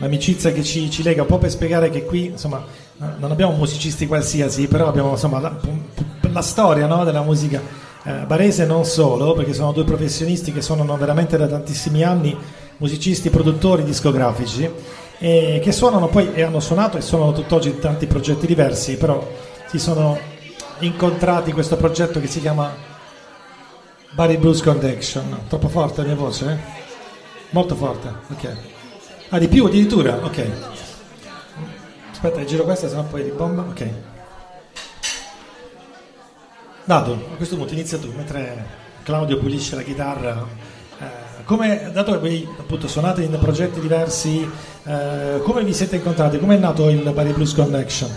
l'amicizia 0.01 0.51
che 0.51 0.63
ci, 0.63 0.89
ci, 0.89 1.03
lega 1.03 1.21
un 1.21 1.27
po' 1.27 1.37
per 1.37 1.49
spiegare 1.51 1.89
che 1.89 2.05
qui 2.05 2.25
insomma 2.25 2.65
non 3.17 3.31
abbiamo 3.31 3.53
musicisti 3.53 4.07
qualsiasi 4.07 4.67
però 4.67 4.87
abbiamo 4.87 5.11
insomma 5.11 5.39
la, 5.39 5.55
la 6.21 6.41
storia 6.41 6.87
no, 6.87 7.03
della 7.03 7.21
musica 7.21 7.61
eh, 8.03 8.11
barese 8.25 8.65
non 8.65 8.83
solo 8.83 9.33
perché 9.33 9.53
sono 9.53 9.71
due 9.71 9.83
professionisti 9.83 10.51
che 10.51 10.61
suonano 10.61 10.97
veramente 10.97 11.37
da 11.37 11.47
tantissimi 11.47 12.03
anni 12.03 12.35
musicisti 12.77 13.29
produttori 13.29 13.83
discografici 13.83 14.69
e 15.19 15.59
che 15.63 15.71
suonano 15.71 16.07
poi 16.07 16.31
e 16.33 16.41
hanno 16.41 16.59
suonato 16.59 16.97
e 16.97 17.01
suonano 17.01 17.31
tutt'oggi 17.31 17.69
in 17.69 17.79
tanti 17.79 18.07
progetti 18.07 18.47
diversi 18.47 18.97
però 18.97 19.25
si 19.69 19.77
sono 19.77 20.17
incontrati 20.79 21.49
in 21.49 21.53
questo 21.53 21.77
progetto 21.77 22.19
che 22.19 22.27
si 22.27 22.41
chiama 22.41 22.89
Barry 24.13 24.35
Blues 24.37 24.61
Connection. 24.61 25.41
Troppo 25.47 25.69
forte 25.69 26.01
la 26.01 26.07
mia 26.07 26.15
voce? 26.17 26.49
Eh? 26.51 26.79
Molto 27.51 27.75
forte, 27.75 28.11
ok. 28.29 28.55
Ah, 29.33 29.39
di 29.39 29.47
più 29.47 29.63
addirittura? 29.65 30.19
Ok. 30.23 30.45
Aspetta, 32.11 32.43
giro 32.43 32.65
questa, 32.65 32.89
sennò 32.89 33.03
poi 33.05 33.23
ribomba. 33.23 33.61
Ok. 33.61 33.89
Dato, 36.83 37.11
a 37.13 37.35
questo 37.37 37.55
punto 37.55 37.71
inizia 37.71 37.97
tu, 37.97 38.11
mentre 38.13 38.65
Claudio 39.03 39.37
pulisce 39.37 39.77
la 39.77 39.83
chitarra. 39.83 40.43
Eh, 40.99 41.43
come, 41.45 41.91
dato 41.93 42.11
che 42.11 42.17
voi 42.17 42.47
appunto 42.59 42.89
suonate 42.89 43.21
in 43.21 43.37
progetti 43.39 43.79
diversi, 43.79 44.45
eh, 44.83 45.39
come 45.45 45.63
vi 45.63 45.73
siete 45.73 45.95
incontrati? 45.95 46.37
Come 46.37 46.55
è 46.55 46.57
nato 46.57 46.89
il 46.89 46.99
Bari 47.13 47.31
Blues 47.31 47.53
Connection? 47.55 48.09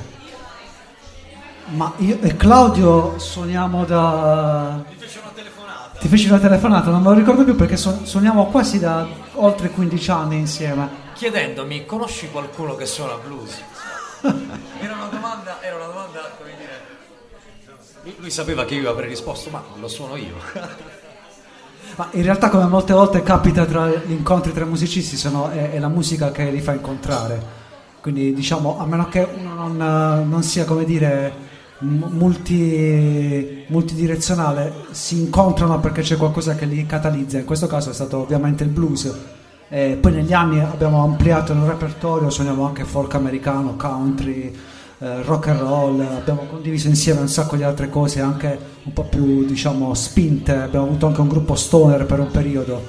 Ma 1.77 1.93
io 1.99 2.19
e 2.23 2.35
Claudio 2.37 3.21
suoniamo 3.21 3.85
da... 3.85 4.83
Ti 4.91 4.97
fece 4.99 5.21
una 5.21 5.31
telefonata. 5.33 5.97
Ti 5.97 6.09
fece 6.09 6.29
una 6.29 6.41
telefonata, 6.41 6.91
non 6.91 7.03
me 7.03 7.09
lo 7.11 7.15
ricordo 7.15 7.45
più 7.45 7.55
perché 7.55 7.77
suoniamo 7.77 8.47
quasi 8.47 8.81
da 8.81 9.07
oltre 9.37 9.71
15 9.71 10.11
anni 10.11 10.39
insieme 10.39 11.03
chiedendomi 11.31 11.87
conosci 11.87 12.29
qualcuno 12.31 12.75
che 12.77 12.85
suona 12.85 13.15
blues? 13.17 13.59
era 14.23 14.93
una 14.95 15.07
domanda, 15.07 15.57
era 15.63 15.77
una 15.77 15.87
domanda, 15.87 16.33
come 16.37 16.51
dire. 16.59 18.13
Lui 18.19 18.31
sapeva 18.31 18.67
che 18.67 18.75
io 18.75 18.91
avrei 18.91 19.09
risposto, 19.09 19.49
ma 19.49 19.63
lo 19.81 19.89
suono 19.89 20.17
io. 20.17 20.35
ma 21.97 22.09
in 22.13 22.23
realtà 22.23 22.49
come 22.51 22.65
molte 22.67 22.93
volte 22.93 23.23
capita 23.23 23.65
tra 23.65 23.87
gli 23.89 24.11
incontri 24.11 24.53
tra 24.53 24.65
i 24.65 24.67
musicisti 24.69 25.17
sono, 25.17 25.49
è, 25.51 25.73
è 25.73 25.79
la 25.79 25.89
musica 25.89 26.31
che 26.31 26.51
li 26.51 26.61
fa 26.61 26.75
incontrare. 26.75 27.63
Quindi 28.03 28.35
diciamo, 28.35 28.79
a 28.79 28.85
meno 28.85 29.09
che 29.09 29.23
uno 29.35 29.55
non, 29.55 30.29
non 30.29 30.43
sia 30.43 30.67
come 30.67 30.85
dire 30.85 31.33
multi, 31.79 33.65
multidirezionale, 33.67 34.75
si 34.91 35.21
incontrano 35.21 35.81
perché 35.81 36.03
c'è 36.03 36.19
qualcosa 36.19 36.55
che 36.55 36.67
li 36.67 36.85
catalizza. 36.85 37.39
In 37.39 37.47
questo 37.47 37.67
caso 37.67 37.89
è 37.89 37.95
stato 37.95 38.19
ovviamente 38.19 38.63
il 38.63 38.69
blues 38.69 39.11
eh, 39.77 39.97
poi 40.01 40.13
negli 40.13 40.33
anni 40.33 40.61
abbiamo 40.61 41.03
ampliato 41.03 41.53
il 41.53 41.59
repertorio, 41.59 42.31
suoniamo 42.31 42.65
anche 42.65 42.85
folk 42.85 43.13
americano, 43.17 43.75
country, 43.75 44.57
eh, 45.01 45.23
rock 45.25 45.49
and 45.49 45.59
roll, 45.59 45.99
abbiamo 46.01 46.43
condiviso 46.49 46.87
insieme 46.87 47.19
un 47.19 47.27
sacco 47.27 47.57
di 47.57 47.65
altre 47.65 47.89
cose 47.89 48.21
anche 48.21 48.57
un 48.85 48.93
po' 48.93 49.03
più 49.03 49.45
diciamo 49.45 49.93
spinte, 49.95 50.53
abbiamo 50.55 50.87
avuto 50.87 51.07
anche 51.09 51.21
un 51.23 51.27
gruppo 51.27 51.57
stoner 51.57 52.07
per 52.07 52.21
un 52.21 52.31
periodo. 52.31 52.81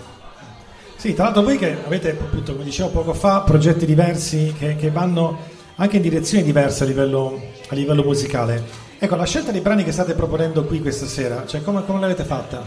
Sì, 0.95 1.15
tra 1.15 1.23
l'altro 1.23 1.41
voi 1.41 1.57
che 1.57 1.75
avete 1.83 2.11
appunto, 2.11 2.51
come 2.51 2.65
dicevo 2.65 2.89
poco 2.89 3.13
fa, 3.15 3.41
progetti 3.41 3.87
diversi 3.87 4.53
che, 4.55 4.75
che 4.75 4.91
vanno 4.91 5.39
anche 5.77 5.95
in 5.95 6.03
direzioni 6.03 6.43
diverse 6.43 6.83
a 6.83 6.85
livello, 6.85 7.39
a 7.67 7.73
livello, 7.73 8.03
musicale. 8.03 8.63
Ecco, 8.99 9.15
la 9.15 9.25
scelta 9.25 9.51
dei 9.51 9.61
brani 9.61 9.83
che 9.83 9.91
state 9.91 10.13
proponendo 10.13 10.63
qui 10.65 10.79
questa 10.83 11.07
sera, 11.07 11.47
cioè 11.47 11.63
come, 11.63 11.83
come 11.83 11.99
l'avete 11.99 12.25
fatta? 12.25 12.63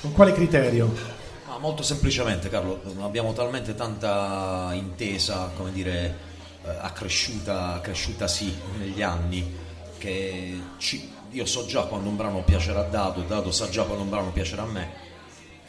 Con 0.00 0.12
quale 0.12 0.30
criterio? 0.30 1.16
molto 1.58 1.82
semplicemente, 1.82 2.48
Carlo, 2.48 2.80
abbiamo 3.00 3.32
talmente 3.32 3.74
tanta 3.74 4.70
intesa, 4.72 5.50
come 5.56 5.72
dire, 5.72 6.16
eh, 6.64 6.68
accresciuta, 6.70 7.74
accresciuta 7.74 8.26
sì 8.26 8.56
negli 8.78 9.02
anni, 9.02 9.54
che 9.98 10.60
ci, 10.78 11.12
io 11.32 11.44
so 11.46 11.66
già 11.66 11.82
quando 11.82 12.08
un 12.08 12.16
brano 12.16 12.42
piacerà 12.42 12.80
a 12.80 12.84
Dato, 12.84 13.20
Dato 13.22 13.50
sa 13.50 13.68
già 13.68 13.82
quando 13.84 14.04
un 14.04 14.10
brano 14.10 14.30
piacerà 14.32 14.62
a 14.62 14.66
me. 14.66 15.06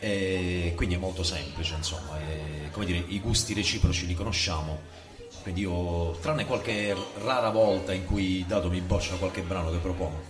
E 0.02 0.74
quindi 0.76 0.96
è 0.96 0.98
molto 0.98 1.24
semplice, 1.24 1.76
insomma, 1.76 2.18
e, 2.22 2.70
come 2.72 2.86
dire, 2.86 3.04
i 3.10 3.20
gusti 3.20 3.54
reciproci 3.54 4.06
li 4.06 4.14
conosciamo. 4.16 4.80
Quindi 5.42 5.62
io, 5.62 6.12
tranne 6.22 6.46
qualche 6.46 6.96
rara 7.24 7.50
volta 7.50 7.94
in 7.94 8.06
cui 8.06 8.46
Dato 8.48 8.70
mi 8.70 8.80
boccia 8.82 9.16
qualche 9.16 9.42
brano 9.42 9.72
che 9.72 9.78
propongo, 9.78 10.22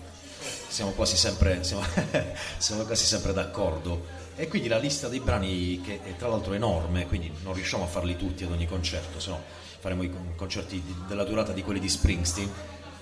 siamo 0.67 0.91
quasi 0.91 1.17
sempre, 1.17 1.63
siamo, 1.63 1.83
siamo 2.57 2.83
quasi 2.83 3.05
sempre 3.05 3.33
d'accordo 3.33 4.18
e 4.39 4.47
quindi 4.47 4.69
la 4.69 4.77
lista 4.77 5.09
dei 5.09 5.19
brani, 5.19 5.81
che 5.81 5.99
è 6.01 6.15
tra 6.15 6.29
l'altro 6.29 6.53
enorme, 6.53 7.05
quindi 7.09 7.29
non 7.43 7.53
riusciamo 7.53 7.83
a 7.83 7.87
farli 7.87 8.15
tutti 8.15 8.45
ad 8.45 8.51
ogni 8.51 8.65
concerto, 8.67 9.19
se 9.19 9.31
no 9.31 9.41
faremo 9.81 10.01
i 10.01 10.09
concerti 10.37 10.81
della 11.09 11.25
durata 11.25 11.51
di 11.51 11.61
quelli 11.61 11.81
di 11.81 11.89
Springsteen. 11.89 12.49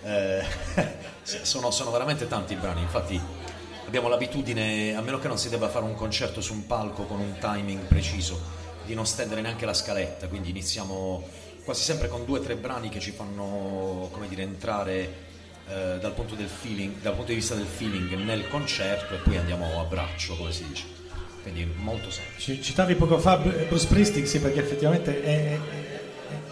Eh, 0.01 0.43
sono, 1.21 1.69
sono 1.69 1.91
veramente 1.91 2.27
tanti 2.27 2.53
i 2.53 2.55
brani, 2.55 2.81
infatti 2.81 3.21
abbiamo 3.85 4.07
l'abitudine, 4.07 4.95
a 4.95 5.01
meno 5.01 5.19
che 5.19 5.27
non 5.27 5.37
si 5.37 5.49
debba 5.49 5.69
fare 5.69 5.85
un 5.85 5.93
concerto 5.93 6.41
su 6.41 6.53
un 6.53 6.65
palco 6.65 7.03
con 7.03 7.19
un 7.19 7.35
timing 7.39 7.81
preciso, 7.83 8.41
di 8.83 8.95
non 8.95 9.05
stendere 9.05 9.41
neanche 9.41 9.67
la 9.67 9.75
scaletta, 9.75 10.27
quindi 10.27 10.49
iniziamo 10.49 11.21
quasi 11.63 11.83
sempre 11.83 12.07
con 12.07 12.25
due 12.25 12.39
o 12.39 12.41
tre 12.41 12.55
brani 12.55 12.89
che 12.89 12.99
ci 12.99 13.11
fanno 13.11 14.09
dire, 14.27 14.41
entrare 14.41 14.99
eh, 15.69 15.97
dal, 16.01 16.13
punto 16.13 16.33
feeling, 16.35 16.95
dal 16.99 17.13
punto 17.13 17.29
di 17.29 17.35
vista 17.35 17.53
del 17.53 17.67
feeling 17.67 18.11
nel 18.23 18.47
concerto 18.47 19.13
e 19.13 19.17
poi 19.17 19.37
andiamo 19.37 19.79
a 19.79 19.83
braccio, 19.83 20.35
come 20.35 20.51
si 20.51 20.67
dice 20.67 20.95
quindi 21.49 21.71
molto 21.77 22.11
semplice. 22.11 22.61
Citavi 22.61 22.95
poco 22.95 23.17
fa 23.17 23.37
Bruce 23.37 23.87
Priestig, 23.87 24.25
sì, 24.25 24.39
perché 24.39 24.59
effettivamente 24.59 25.23
è, 25.23 25.57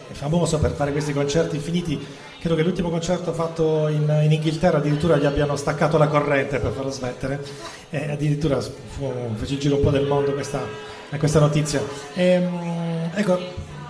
è, 0.10 0.14
famoso 0.14 0.58
per 0.60 0.72
fare 0.72 0.92
questi 0.92 1.12
concerti 1.12 1.58
infiniti. 1.58 2.04
Credo 2.40 2.56
che 2.56 2.64
l'ultimo 2.64 2.90
concerto 2.90 3.34
fatto 3.34 3.90
in, 3.90 4.04
in 4.24 4.32
Inghilterra 4.32 4.78
addirittura 4.78 5.18
gli 5.18 5.26
abbiano 5.26 5.56
staccato 5.58 5.98
la 5.98 6.08
corrente 6.08 6.60
per 6.60 6.72
farlo 6.72 6.92
smettere, 6.92 7.44
e 7.90 8.00
eh, 8.06 8.12
addirittura 8.12 8.60
fu, 8.62 9.12
fece 9.34 9.54
il 9.56 9.60
giro 9.60 9.76
un 9.78 9.82
po' 9.82 9.90
del 9.90 10.06
mondo 10.06 10.32
questa, 10.34 10.62
eh, 11.10 11.18
questa 11.18 11.40
notizia. 11.40 11.82
E, 12.14 12.24
ehm, 12.24 13.10
ecco, 13.16 13.38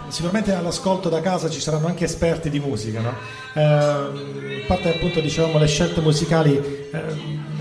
sicuramente 0.07 0.53
all'ascolto 0.53 1.09
da 1.09 1.19
casa 1.21 1.49
ci 1.49 1.59
saranno 1.59 1.85
anche 1.85 2.05
esperti 2.05 2.49
di 2.49 2.59
musica, 2.59 3.01
no? 3.01 3.13
eh, 3.53 3.61
a 3.61 4.09
parte 4.65 4.95
appunto 4.95 5.19
dicevamo 5.19 5.59
le 5.59 5.67
scelte 5.67 5.99
musicali, 5.99 6.55
eh, 6.91 7.01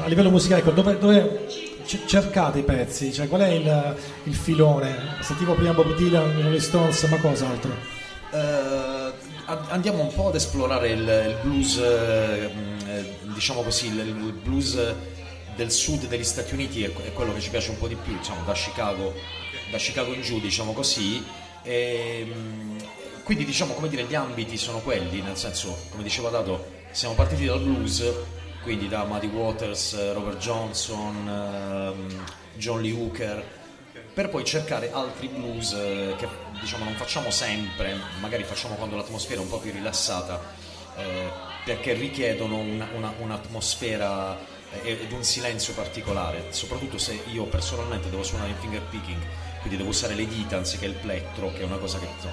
a 0.03 0.07
livello 0.07 0.31
musicale, 0.31 0.61
ecco, 0.63 0.71
dove, 0.71 0.97
dove 0.97 1.47
c- 1.87 2.01
cercate 2.07 2.61
i 2.61 2.63
pezzi, 2.63 3.13
cioè 3.13 3.29
qual 3.29 3.43
è 3.43 3.49
il, 3.49 3.97
il 4.25 4.35
filone? 4.35 5.17
Sentivo 5.21 5.55
prima 5.55 5.73
Bob 5.73 5.95
Dylan, 5.95 6.33
Rolling 6.43 6.57
Stones, 6.59 7.03
ma 7.05 7.17
cos'altro? 7.21 7.71
Uh, 8.31 8.37
eh, 8.37 9.13
andiamo 9.69 10.03
un 10.03 10.13
po' 10.15 10.29
ad 10.29 10.35
esplorare 10.35 10.89
il, 10.91 11.01
il 11.03 11.37
blues, 11.43 11.77
eh, 11.77 12.51
diciamo 13.33 13.63
così, 13.63 13.89
il, 13.89 13.99
il, 13.99 14.15
blues 14.43 14.79
del 15.55 15.71
sud 15.71 16.07
degli 16.09 16.25
Stati 16.25 16.55
Uniti 16.55 16.83
è, 16.83 16.93
è, 16.93 17.13
quello 17.13 17.33
che 17.33 17.41
ci 17.41 17.51
piace 17.51 17.71
un 17.71 17.79
po' 17.79 17.87
di 17.87 17.97
più, 17.97 18.17
diciamo, 18.17 18.43
da 18.45 18.53
Chicago, 18.55 19.15
da 19.71 19.77
Chicago 19.77 20.13
in 20.13 20.23
giù, 20.23 20.41
diciamo 20.41 20.73
così. 20.73 21.25
E, 21.63 22.27
ehm, 22.29 22.77
quindi 23.23 23.47
diciamo 23.47 23.73
come 23.73 23.89
dire 23.89 24.05
gli 24.05 24.15
ambiti 24.15 24.57
sono 24.59 24.81
quelli, 24.81 25.23
nel 25.23 25.37
senso, 25.37 25.77
come 25.91 26.03
diceva 26.03 26.29
Dato, 26.29 26.67
siamo 26.91 27.15
partiti 27.15 27.47
dal 27.47 27.61
blues 27.61 28.05
quindi 28.65 28.89
da 28.89 29.05
Muddy 29.05 29.29
Waters, 29.29 29.93
eh, 29.93 30.13
Robert 30.15 30.39
Johnson, 30.39 31.15
ehm, 31.29 32.25
John 32.55 32.81
Lee 32.81 32.93
Hooker, 32.95 33.45
per 34.13 34.31
poi 34.31 34.43
cercare 34.45 34.91
altri 34.91 35.29
blues 35.29 35.73
eh, 35.73 36.15
che 36.17 36.27
diciamo 36.61 36.85
non 36.85 36.95
facciamo 36.95 37.31
sempre, 37.31 37.95
magari 38.21 38.43
facciamo 38.43 38.75
quando 38.75 38.97
l'atmosfera 38.97 39.41
è 39.41 39.43
un 39.45 39.51
po' 39.51 39.59
più 39.59 39.71
rilassata, 39.71 40.41
eh, 40.97 41.31
perché 41.65 41.93
richiedono 41.93 42.57
una, 42.57 42.89
una, 42.97 43.13
un'atmosfera 43.21 44.53
ed 44.83 45.13
un 45.13 45.23
silenzio 45.23 45.73
particolare, 45.75 46.47
soprattutto 46.51 46.99
se 46.99 47.23
io 47.33 47.45
personalmente 47.45 48.11
devo 48.11 48.25
suonare 48.25 48.51
in 48.51 48.57
finger 48.57 48.81
picking, 48.89 49.21
quindi 49.61 49.77
devo 49.77 49.91
usare 49.91 50.15
le 50.15 50.27
dita 50.27 50.57
anziché 50.57 50.87
il 50.87 50.95
plettro, 50.95 51.53
che 51.53 51.61
è 51.61 51.65
una 51.65 51.77
cosa 51.77 51.99
che 51.99 52.09
so, 52.19 52.29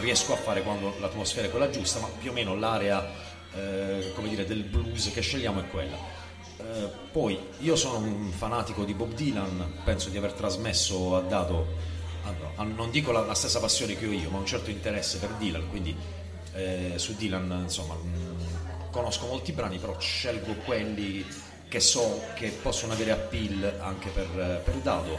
riesco 0.00 0.34
a 0.34 0.36
fare 0.36 0.62
quando 0.62 0.94
l'atmosfera 1.00 1.46
è 1.46 1.50
quella 1.50 1.70
giusta, 1.70 2.00
ma 2.00 2.08
più 2.20 2.30
o 2.30 2.32
meno 2.34 2.54
l'area 2.54 3.23
eh, 3.56 4.10
come 4.16 4.28
dire, 4.28 4.44
del 4.44 4.64
blues 4.64 5.10
che 5.12 5.20
scegliamo 5.20 5.60
è 5.60 5.68
quella. 5.68 5.96
Eh, 6.56 6.88
poi 7.12 7.38
io 7.60 7.76
sono 7.76 7.98
un 8.04 8.30
fanatico 8.32 8.84
di 8.84 8.94
Bob 8.94 9.12
Dylan, 9.12 9.82
penso 9.84 10.08
di 10.08 10.16
aver 10.16 10.32
trasmesso 10.32 11.14
a 11.16 11.20
dato, 11.20 11.92
non 12.56 12.90
dico 12.90 13.12
la, 13.12 13.20
la, 13.20 13.34
stessa 13.34 13.60
passione 13.60 13.96
che 13.96 14.06
ho 14.06 14.10
io, 14.12 14.28
ma 14.30 14.38
un 14.38 14.46
certo 14.46 14.70
interesse 14.70 15.18
per 15.18 15.34
Dylan, 15.34 15.68
quindi 15.70 15.94
eh, 16.54 16.94
su 16.96 17.14
Dylan 17.16 17.60
insomma 17.62 17.94
mh, 17.94 18.86
mm, 18.86 18.90
conosco 18.90 19.26
molti 19.26 19.52
brani, 19.52 19.78
però 19.78 19.98
scelgo 20.00 20.54
quelli 20.64 21.24
che 21.68 21.78
so 21.78 22.22
che 22.34 22.48
possono 22.60 22.92
avere 22.94 23.12
appeal 23.12 23.78
anche 23.80 24.08
per, 24.08 24.62
per 24.64 24.74
Dado. 24.76 25.16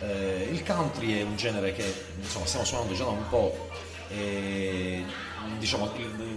Eh, 0.00 0.48
il 0.50 0.64
country 0.64 1.18
è 1.18 1.22
un 1.22 1.36
genere 1.36 1.72
che 1.72 1.92
insomma, 2.20 2.46
stiamo 2.46 2.64
suonando 2.64 2.94
già 2.94 3.04
da 3.04 3.10
un 3.10 3.28
po' 3.28 3.68
e 4.08 5.04
diciamo, 5.58 5.90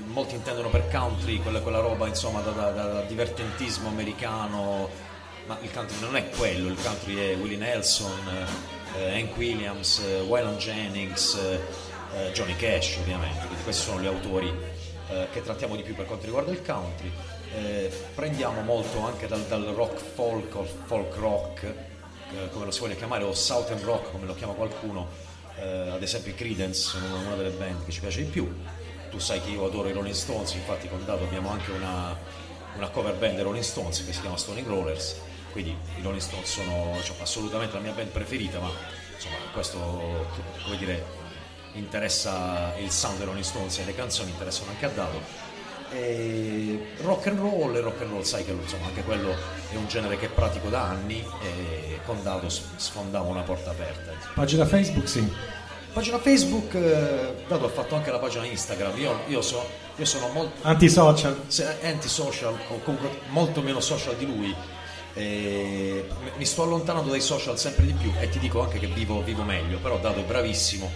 molti 0.07 0.35
intendono 0.35 0.69
per 0.69 0.87
country 0.89 1.37
quella, 1.41 1.59
quella 1.61 1.79
roba 1.79 2.07
insomma 2.07 2.39
da, 2.41 2.51
da, 2.51 2.69
da, 2.71 3.01
divertentismo 3.01 3.89
americano, 3.89 4.89
ma 5.45 5.57
il 5.61 5.71
country 5.71 5.99
non 5.99 6.15
è 6.15 6.29
quello, 6.29 6.69
il 6.69 6.77
country 6.81 7.15
è 7.15 7.35
Willie 7.35 7.57
Nelson, 7.57 8.11
eh, 8.97 9.01
eh 9.01 9.13
Hank 9.19 9.35
Williams, 9.37 9.99
eh, 9.99 10.21
Wyland 10.21 10.57
Jennings, 10.59 11.33
eh, 11.35 11.59
eh, 12.27 12.31
Johnny 12.31 12.55
Cash 12.55 12.97
ovviamente, 12.99 13.39
quindi 13.45 13.63
questi 13.63 13.83
sono 13.85 13.99
gli 14.01 14.07
autori 14.07 14.51
eh, 15.09 15.27
che 15.33 15.41
trattiamo 15.43 15.75
di 15.75 15.81
più 15.83 15.95
per 15.95 16.05
quanto 16.05 16.25
riguarda 16.25 16.51
il 16.51 16.61
country. 16.63 17.11
prendiamo 18.13 18.61
molto 18.61 18.99
anche 19.03 19.25
dal, 19.27 19.41
dal 19.47 19.63
rock 19.75 19.99
folk 19.99 20.55
o 20.55 20.63
folk 20.85 21.15
rock, 21.15 21.73
come 22.51 22.65
lo 22.65 22.71
si 22.71 22.79
voglia 22.81 22.93
chiamare, 22.95 23.23
o 23.23 23.33
southern 23.33 23.83
rock 23.83 24.11
come 24.11 24.27
lo 24.27 24.35
chiama 24.35 24.53
qualcuno, 24.53 25.07
ad 25.57 26.01
esempio 26.01 26.31
i 26.31 26.35
Credence 26.35 26.89
sono 26.91 27.17
una 27.25 27.35
delle 27.35 27.49
band 27.49 27.83
che 27.85 27.91
ci 27.91 28.01
piace 28.01 28.19
di 28.23 28.29
più, 28.29 28.47
tu 29.09 29.19
sai 29.19 29.41
che 29.41 29.49
io 29.49 29.65
adoro 29.65 29.89
i 29.89 29.93
Rolling 29.93 30.15
Stones, 30.15 30.53
infatti 30.53 30.87
con 30.87 31.03
Dato 31.03 31.23
abbiamo 31.23 31.49
anche 31.49 31.71
una, 31.71 32.15
una 32.77 32.89
cover 32.89 33.15
band 33.17 33.35
dei 33.35 33.43
Rolling 33.43 33.63
Stones 33.63 34.05
che 34.05 34.13
si 34.13 34.21
chiama 34.21 34.37
Stone 34.37 34.63
Crawlers, 34.63 35.17
quindi 35.51 35.71
i 35.97 36.01
Rolling 36.01 36.21
Stones 36.21 36.49
sono 36.51 36.95
cioè, 37.03 37.15
assolutamente 37.19 37.73
la 37.73 37.81
mia 37.81 37.91
band 37.91 38.09
preferita, 38.09 38.59
ma 38.59 38.69
insomma 39.13 39.35
questo 39.51 39.77
come 40.63 40.77
dire, 40.77 41.03
interessa 41.73 42.73
il 42.79 42.91
sound 42.91 43.17
dei 43.17 43.25
Rolling 43.25 43.43
Stones 43.43 43.77
e 43.79 43.85
le 43.85 43.95
canzoni 43.95 44.29
interessano 44.31 44.69
anche 44.71 44.85
a 44.85 44.89
Dato. 44.89 45.47
E 45.91 46.91
rock 47.01 47.25
and 47.27 47.39
roll 47.39 47.75
e 47.75 47.79
rock 47.79 48.01
and 48.01 48.11
roll 48.11 48.21
cycle, 48.21 48.53
insomma 48.61 48.85
anche 48.87 49.01
quello 49.01 49.31
è 49.71 49.75
un 49.75 49.87
genere 49.87 50.19
che 50.19 50.27
pratico 50.27 50.69
da 50.69 50.83
anni 50.83 51.17
e 51.41 51.99
con 52.05 52.21
Dato 52.21 52.47
sfondavo 52.47 53.27
una 53.27 53.41
porta 53.41 53.71
aperta. 53.71 54.11
Pagina 54.35 54.67
Facebook 54.67 55.09
sì 55.09 55.33
pagina 55.99 56.17
Facebook, 56.19 56.73
eh, 56.75 57.43
dato 57.45 57.65
ha 57.65 57.69
fatto 57.69 57.93
anche 57.95 58.09
la 58.09 58.19
pagina 58.19 58.45
Instagram, 58.45 58.97
io, 58.99 59.19
io, 59.27 59.41
so, 59.41 59.61
io 59.97 60.05
sono 60.05 60.29
molto... 60.29 60.65
Antisocial. 60.65 61.43
Se, 61.47 61.75
eh, 61.81 61.89
antisocial, 61.89 62.57
o 62.69 62.79
comunque 62.79 63.19
molto 63.27 63.59
meno 63.61 63.81
social 63.81 64.15
di 64.15 64.25
lui. 64.25 64.55
E 65.13 66.07
mi 66.37 66.45
sto 66.45 66.63
allontanando 66.63 67.09
dai 67.11 67.19
social 67.19 67.59
sempre 67.59 67.85
di 67.85 67.91
più 67.91 68.13
e 68.17 68.29
ti 68.29 68.39
dico 68.39 68.61
anche 68.61 68.79
che 68.79 68.87
vivo, 68.87 69.21
vivo 69.21 69.43
meglio, 69.43 69.77
però 69.79 69.97
dato 69.97 70.21
è 70.21 70.23
bravissimo 70.23 70.89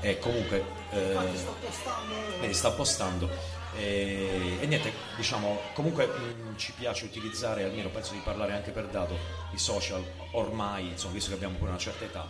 e 0.00 0.18
comunque 0.18 0.64
eh, 0.92 1.14
sta, 1.34 2.52
sta 2.52 2.70
postando. 2.70 3.28
E, 3.76 4.56
e, 4.60 4.66
niente, 4.66 4.90
diciamo, 5.16 5.60
comunque 5.74 6.06
mh, 6.06 6.10
mm, 6.52 6.56
ci 6.56 6.72
piace 6.72 7.04
utilizzare, 7.04 7.64
almeno 7.64 7.90
penso 7.90 8.12
di 8.14 8.22
parlare 8.24 8.54
anche 8.54 8.70
per 8.70 8.86
dato, 8.86 9.18
i 9.52 9.58
social 9.58 10.02
ormai, 10.32 10.88
insomma, 10.88 11.12
visto 11.12 11.28
che 11.28 11.36
abbiamo 11.36 11.58
pure 11.58 11.68
una 11.72 11.78
certa 11.78 12.04
età, 12.06 12.26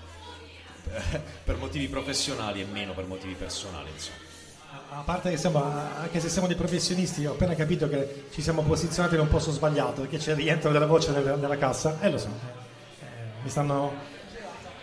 per 1.44 1.56
motivi 1.56 1.88
professionali 1.88 2.60
e 2.60 2.64
meno 2.64 2.92
per 2.92 3.06
motivi 3.06 3.34
personali, 3.34 3.90
insomma. 3.92 4.24
A 4.90 5.00
parte 5.02 5.30
che 5.30 5.36
siamo, 5.36 5.62
anche 5.62 6.20
se 6.20 6.28
siamo 6.28 6.46
dei 6.46 6.56
professionisti, 6.56 7.24
ho 7.26 7.32
appena 7.32 7.54
capito 7.54 7.88
che 7.88 8.26
ci 8.30 8.40
siamo 8.42 8.62
posizionati 8.62 9.14
in 9.14 9.20
un 9.22 9.28
posto 9.28 9.50
sbagliato, 9.50 10.02
perché 10.02 10.18
c'è 10.18 10.30
il 10.30 10.36
rientro 10.36 10.70
della 10.70 10.86
voce 10.86 11.12
della, 11.12 11.36
della 11.36 11.56
cassa. 11.56 11.98
Eh 12.00 12.10
lo 12.10 12.18
so, 12.18 12.28
eh, 12.28 13.04
eh 13.04 13.08
mi 13.42 13.48
stanno... 13.50 13.92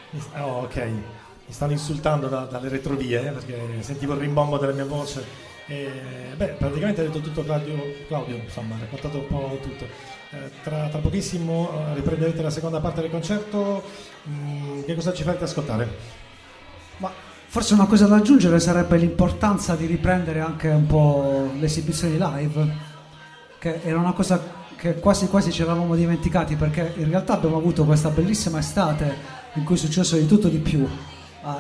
Mi, 0.10 0.22
oh, 0.40 0.62
ok, 0.64 0.76
mi 0.76 1.52
stanno 1.52 1.72
insultando 1.72 2.28
da, 2.28 2.42
dalle 2.46 2.70
retrovie, 2.70 3.26
eh, 3.28 3.32
perché 3.32 3.64
sentivo 3.82 4.14
il 4.14 4.20
rimbombo 4.20 4.58
della 4.58 4.74
mia 4.74 4.86
voce. 4.86 5.52
Eh, 5.68 6.34
beh, 6.36 6.48
praticamente 6.58 7.00
ha 7.00 7.04
detto 7.06 7.22
tutto 7.22 7.42
Claudio, 7.44 7.78
Claudio 8.08 8.36
insomma, 8.36 8.76
ha 8.76 8.80
raccontato 8.80 9.20
un 9.20 9.28
po' 9.28 9.58
tutto. 9.62 9.86
Eh, 10.32 10.52
tra, 10.62 10.88
tra, 10.90 11.00
pochissimo 11.00 11.70
eh, 11.92 11.96
riprenderete 11.96 12.42
la 12.42 12.50
seconda 12.50 12.80
parte 12.82 13.02
del 13.02 13.10
concerto. 13.10 13.82
Mm, 14.28 14.84
che 14.84 14.94
cosa 14.96 15.14
ci 15.14 15.24
farete 15.24 15.46
ascoltare? 15.46 15.88
Ma 16.98 17.10
forse 17.48 17.76
una 17.76 17.86
cosa 17.86 18.08
da 18.08 18.18
aggiungere 18.18 18.60
sarebbe 18.60 18.98
l'importanza 18.98 19.76
di 19.76 19.86
riprendere 19.86 20.42
anche 20.42 20.68
un 20.68 20.86
po' 20.86 21.52
le 21.58 21.66
esibizioni 21.66 22.18
live, 22.20 22.76
che 23.60 23.80
era 23.84 24.00
una 24.00 24.12
cosa 24.14 24.62
che 24.76 24.96
quasi 25.00 25.30
quasi 25.30 25.54
ci 25.54 25.62
eravamo 25.62 25.96
dimenticati 25.96 26.58
perché 26.58 26.94
in 26.98 27.08
realtà 27.08 27.34
abbiamo 27.36 27.56
avuto 27.56 27.86
questa 27.86 28.10
bellissima 28.10 28.60
estate 28.60 29.42
in 29.54 29.64
cui 29.64 29.76
è 29.76 29.78
successo 29.78 30.18
di 30.18 30.26
tutto 30.26 30.50
di 30.50 30.58
più 30.58 30.86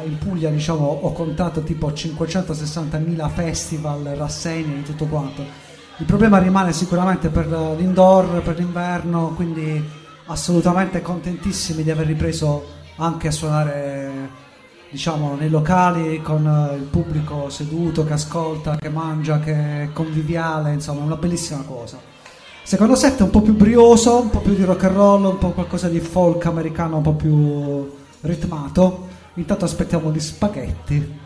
in 0.06 0.18
Puglia 0.18 0.50
diciamo, 0.50 0.86
ho 0.88 1.12
contato 1.12 1.62
tipo 1.62 1.90
560.000 1.92 3.30
festival, 3.30 4.04
rassegne 4.18 4.80
e 4.80 4.84
tutto 4.84 5.06
quanto. 5.08 5.44
Il 5.98 6.06
problema 6.06 6.38
rimane 6.38 6.72
sicuramente 6.72 7.28
per 7.30 7.48
l'indoor, 7.48 8.42
per 8.42 8.58
l'inverno, 8.58 9.34
quindi 9.36 9.84
assolutamente 10.28 11.02
contentissimi 11.02 11.84
di 11.84 11.92
aver 11.92 12.08
ripreso 12.08 12.64
anche 12.96 13.28
a 13.28 13.32
suonare 13.32 14.12
diciamo, 14.90 15.36
nei 15.38 15.50
locali 15.50 16.22
con 16.22 16.46
eh, 16.46 16.76
il 16.78 16.84
pubblico 16.84 17.50
seduto 17.50 18.06
che 18.06 18.14
ascolta, 18.14 18.78
che 18.78 18.90
mangia, 18.90 19.40
che 19.40 19.54
è 19.84 19.90
conviviale, 19.92 20.72
insomma 20.72 21.04
una 21.04 21.16
bellissima 21.18 21.64
cosa. 21.68 22.00
Secondo 22.64 22.96
set 22.96 23.20
è 23.20 23.24
un 23.24 23.32
po' 23.32 23.42
più 23.42 23.56
brioso, 23.56 24.22
un 24.22 24.30
po' 24.30 24.40
più 24.40 24.54
di 24.56 24.64
rock 24.64 24.84
and 24.86 24.96
roll, 24.96 25.26
un 25.26 25.38
po' 25.40 25.50
qualcosa 25.50 25.90
di 25.90 26.00
folk 26.00 26.46
americano 26.46 26.98
un 26.98 27.02
po' 27.04 27.14
più 27.14 27.96
ritmato 28.22 29.12
intanto 29.36 29.66
aspettiamo 29.66 30.12
gli 30.12 30.20
spaghetti. 30.20 31.22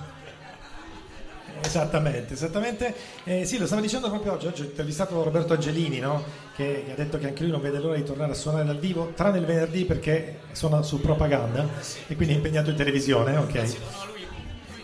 Esattamente, 1.60 2.34
esattamente. 2.36 2.93
Eh, 3.26 3.45
sì, 3.45 3.58
lo 3.58 3.66
stavo 3.66 3.82
dicendo 3.82 4.10
proprio 4.10 4.34
oggi, 4.34 4.47
oggi 4.47 4.62
ho 4.62 4.66
intervistato 4.66 5.22
Roberto 5.24 5.53
Angelini, 5.53 5.99
no? 5.99 6.24
che, 6.55 6.86
ha 6.89 6.93
detto 6.93 7.18
che 7.18 7.28
anche 7.28 7.43
lui 7.43 7.51
non 7.51 7.62
vede 7.62 7.80
l'ora 7.80 7.95
di 7.95 8.03
tornare 8.03 8.32
a 8.32 8.36
suonare 8.36 8.64
dal 8.66 8.78
vivo, 8.78 9.12
tranne 9.16 9.39
il 9.39 9.45
venerdì 9.45 9.84
perché 9.84 10.41
suona 10.53 10.82
su 10.84 11.01
propaganda 11.01 11.68
e 12.08 12.16
quindi 12.16 12.36
è 12.36 12.38
impegnato 12.38 12.70
in 12.70 12.76
televisione. 12.76 13.36
Okay. 13.38 13.76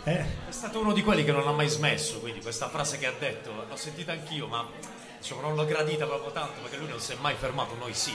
Eh? 0.04 0.12
È 0.20 0.26
stato 0.48 0.80
uno 0.80 0.92
di 0.92 1.02
quelli 1.02 1.24
che 1.24 1.32
non 1.32 1.46
ha 1.46 1.52
mai 1.52 1.68
smesso, 1.68 2.18
quindi 2.18 2.40
questa 2.40 2.68
frase 2.68 2.98
che 2.98 3.06
ha 3.06 3.14
detto 3.18 3.50
l'ho 3.68 3.76
sentita 3.76 4.12
anch'io, 4.12 4.46
ma 4.48 4.66
diciamo, 5.18 5.40
non 5.40 5.54
l'ho 5.54 5.64
gradita 5.64 6.04
proprio 6.06 6.32
tanto 6.32 6.60
perché 6.60 6.76
lui 6.76 6.88
non 6.88 7.00
si 7.00 7.12
è 7.12 7.16
mai 7.18 7.34
fermato, 7.38 7.74
noi 7.76 7.94
sì. 7.94 8.12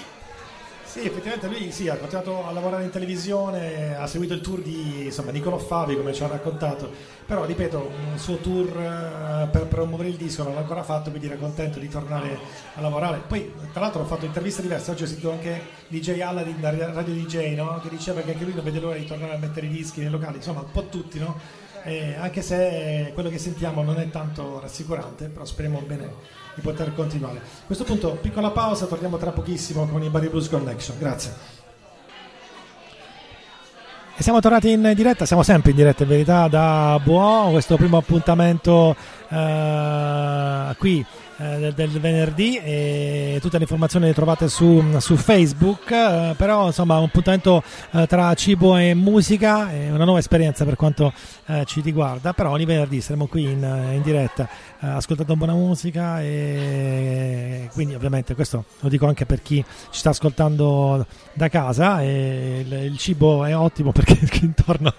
Sì, 0.89 1.01
effettivamente 1.05 1.45
lui 1.45 1.71
sì, 1.71 1.87
ha 1.87 1.97
continuato 1.97 2.47
a 2.47 2.51
lavorare 2.51 2.83
in 2.83 2.89
televisione, 2.89 3.95
ha 3.95 4.07
seguito 4.07 4.33
il 4.33 4.41
tour 4.41 4.59
di 4.59 5.03
insomma, 5.05 5.29
Nicolo 5.29 5.59
Fabi, 5.59 5.95
come 5.95 6.13
ci 6.13 6.23
ha 6.23 6.27
raccontato, 6.27 6.89
però 7.27 7.45
ripeto, 7.45 7.91
un 8.11 8.17
suo 8.17 8.37
tour 8.37 8.75
eh, 8.75 9.47
per 9.51 9.67
promuovere 9.67 10.09
il 10.09 10.15
disco 10.15 10.41
non 10.41 10.55
l'ha 10.55 10.61
ancora 10.61 10.81
fatto, 10.81 11.11
quindi 11.11 11.27
era 11.27 11.35
contento 11.37 11.77
di 11.77 11.87
tornare 11.89 12.39
a 12.73 12.81
lavorare. 12.81 13.19
Poi, 13.27 13.53
tra 13.71 13.81
l'altro, 13.81 14.01
ho 14.01 14.05
fatto 14.05 14.25
interviste 14.25 14.63
diverse, 14.63 14.89
oggi 14.89 15.03
ho 15.03 15.05
sentito 15.05 15.29
anche 15.29 15.61
DJ 15.89 16.21
Aladdin 16.21 16.59
da 16.59 16.71
Radio 16.91 17.13
DJ, 17.13 17.53
no? 17.53 17.79
che 17.83 17.89
diceva 17.89 18.21
che 18.21 18.31
anche 18.31 18.43
lui 18.43 18.55
non 18.55 18.63
vede 18.63 18.79
l'ora 18.79 18.95
di 18.97 19.05
tornare 19.05 19.35
a 19.35 19.37
mettere 19.37 19.67
i 19.67 19.69
dischi 19.69 19.99
nei 19.99 20.09
locali, 20.09 20.37
insomma, 20.37 20.61
un 20.61 20.71
po' 20.71 20.87
tutti, 20.87 21.19
no? 21.19 21.39
eh, 21.83 22.15
anche 22.19 22.41
se 22.41 23.11
quello 23.13 23.29
che 23.29 23.37
sentiamo 23.37 23.83
non 23.83 23.99
è 23.99 24.09
tanto 24.09 24.59
rassicurante, 24.59 25.27
però 25.27 25.45
speriamo 25.45 25.79
bene 25.85 26.07
di 26.55 26.61
poter 26.61 26.93
continuare. 26.95 27.37
A 27.37 27.65
questo 27.65 27.83
punto 27.83 28.11
piccola 28.21 28.49
pausa, 28.51 28.85
torniamo 28.85 29.17
tra 29.17 29.31
pochissimo 29.31 29.87
con 29.87 30.03
i 30.03 30.09
Body 30.09 30.29
Blues 30.29 30.49
Connection, 30.49 30.97
grazie. 30.97 31.57
E 34.15 34.23
siamo 34.23 34.41
tornati 34.41 34.71
in 34.71 34.91
diretta, 34.95 35.25
siamo 35.25 35.43
sempre 35.43 35.71
in 35.71 35.77
diretta 35.77 36.03
in 36.03 36.09
verità 36.09 36.49
da 36.49 36.99
Buon, 37.01 37.51
questo 37.53 37.77
primo 37.77 37.95
appuntamento 37.95 38.93
eh, 39.29 40.75
qui 40.77 41.05
eh, 41.41 41.45
del, 41.57 41.73
del, 41.73 41.99
venerdì 42.01 42.57
e 42.57 43.37
tutte 43.39 43.55
le 43.55 43.63
informazioni 43.63 44.07
le 44.07 44.13
trovate 44.13 44.49
su, 44.49 44.83
su 44.97 45.15
Facebook 45.15 45.89
eh, 45.89 46.33
però 46.35 46.65
insomma 46.65 46.97
un 46.97 47.05
appuntamento 47.05 47.63
eh, 47.91 48.05
tra 48.07 48.33
cibo 48.33 48.75
e 48.75 48.93
musica 48.93 49.71
è 49.71 49.89
una 49.89 50.03
nuova 50.03 50.19
esperienza 50.19 50.65
per 50.65 50.75
quanto 50.75 51.13
eh, 51.45 51.63
ci 51.65 51.79
riguarda 51.79 52.33
però 52.33 52.51
ogni 52.51 52.65
venerdì 52.65 52.99
saremo 52.99 53.27
qui 53.27 53.43
in, 53.43 53.89
in 53.93 54.01
diretta 54.03 54.49
eh, 54.81 54.87
ascoltando 54.87 55.37
buona 55.37 55.53
musica 55.53 56.21
e 56.21 57.69
quindi 57.71 57.95
ovviamente 57.95 58.35
questo 58.35 58.65
lo 58.77 58.89
dico 58.89 59.07
anche 59.07 59.25
per 59.25 59.41
chi 59.41 59.63
ci 59.91 59.99
sta 59.99 60.09
ascoltando 60.09 61.05
da 61.31 61.47
casa 61.47 62.01
e 62.01 62.65
il, 62.67 62.73
il 62.91 62.97
cibo 62.97 63.45
è 63.45 63.55
ottimo 63.55 63.93
perché 63.93 64.19
intorno 64.41 64.93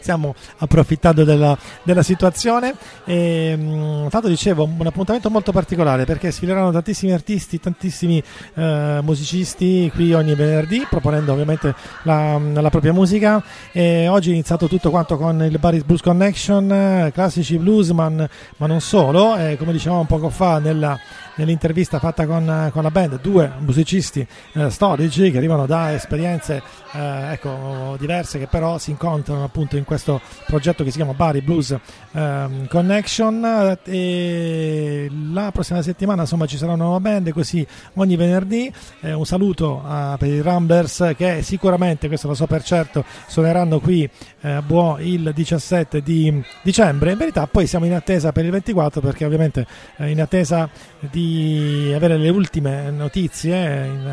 stiamo 0.00 0.34
approfittando 0.58 1.22
della, 1.22 1.56
della 1.84 2.02
situazione 2.02 2.74
e, 3.04 3.50
ehm, 3.56 4.08
tanto 4.08 4.26
dicevo 4.26 4.64
un 4.64 4.84
appuntamento 4.88 5.30
molto 5.30 5.52
particolare 5.52 5.74
particolare 5.76 6.06
perché 6.06 6.30
sfileranno 6.30 6.72
tantissimi 6.72 7.12
artisti, 7.12 7.60
tantissimi 7.60 8.22
eh, 8.54 9.00
musicisti 9.02 9.90
qui 9.94 10.14
ogni 10.14 10.34
venerdì, 10.34 10.86
proponendo 10.88 11.30
ovviamente 11.32 11.74
la, 12.04 12.38
la 12.38 12.70
propria 12.70 12.94
musica. 12.94 13.42
E 13.72 14.08
oggi 14.08 14.30
è 14.30 14.32
iniziato 14.32 14.66
tutto 14.68 14.88
quanto 14.88 15.18
con 15.18 15.42
il 15.42 15.58
Baris 15.58 15.82
Blues 15.82 16.00
Connection, 16.00 16.72
eh, 16.72 17.10
classici 17.12 17.58
bluesman, 17.58 18.26
ma 18.56 18.66
non 18.66 18.80
solo. 18.80 19.36
E 19.36 19.56
come 19.58 19.72
dicevamo 19.72 20.04
poco 20.04 20.30
fa 20.30 20.58
nella, 20.60 20.98
nell'intervista 21.36 21.98
fatta 21.98 22.26
con, 22.26 22.70
con, 22.72 22.82
la 22.82 22.90
band, 22.90 23.20
due 23.20 23.50
musicisti 23.58 24.26
eh, 24.54 24.70
storici 24.70 25.30
che 25.30 25.36
arrivano 25.36 25.66
da 25.66 25.92
esperienze 25.92 26.62
eh, 26.96 27.32
ecco, 27.32 27.96
diverse 27.98 28.38
che 28.38 28.46
però 28.46 28.78
si 28.78 28.90
incontrano 28.90 29.44
appunto 29.44 29.76
in 29.76 29.84
questo 29.84 30.20
progetto 30.46 30.82
che 30.82 30.90
si 30.90 30.96
chiama 30.96 31.12
Bari 31.12 31.40
Blues 31.42 31.76
ehm, 32.12 32.66
Connection 32.68 33.76
e 33.84 35.10
la 35.32 35.50
prossima 35.52 35.82
settimana 35.82 36.22
insomma 36.22 36.46
ci 36.46 36.56
sarà 36.56 36.72
una 36.72 36.84
nuova 36.84 37.00
band 37.00 37.30
così 37.30 37.64
ogni 37.94 38.16
venerdì 38.16 38.72
eh, 39.00 39.12
un 39.12 39.26
saluto 39.26 39.82
eh, 39.86 40.14
per 40.18 40.28
i 40.28 40.40
Ramblers 40.40 41.12
che 41.16 41.42
sicuramente 41.42 42.08
questo 42.08 42.28
lo 42.28 42.34
so 42.34 42.46
per 42.46 42.62
certo 42.62 43.04
suoneranno 43.26 43.78
qui 43.80 44.08
eh, 44.40 44.50
a 44.50 44.62
Buo 44.62 44.96
il 45.00 45.32
17 45.34 46.02
di 46.02 46.42
dicembre 46.62 47.12
in 47.12 47.18
verità 47.18 47.46
poi 47.46 47.66
siamo 47.66 47.84
in 47.84 47.92
attesa 47.94 48.32
per 48.32 48.44
il 48.44 48.50
24 48.50 49.00
perché 49.00 49.24
ovviamente 49.24 49.66
eh, 49.98 50.10
in 50.10 50.20
attesa 50.20 50.68
di 51.10 51.92
avere 51.94 52.16
le 52.16 52.28
ultime 52.30 52.90
notizie 52.90 53.54
in, 53.86 54.06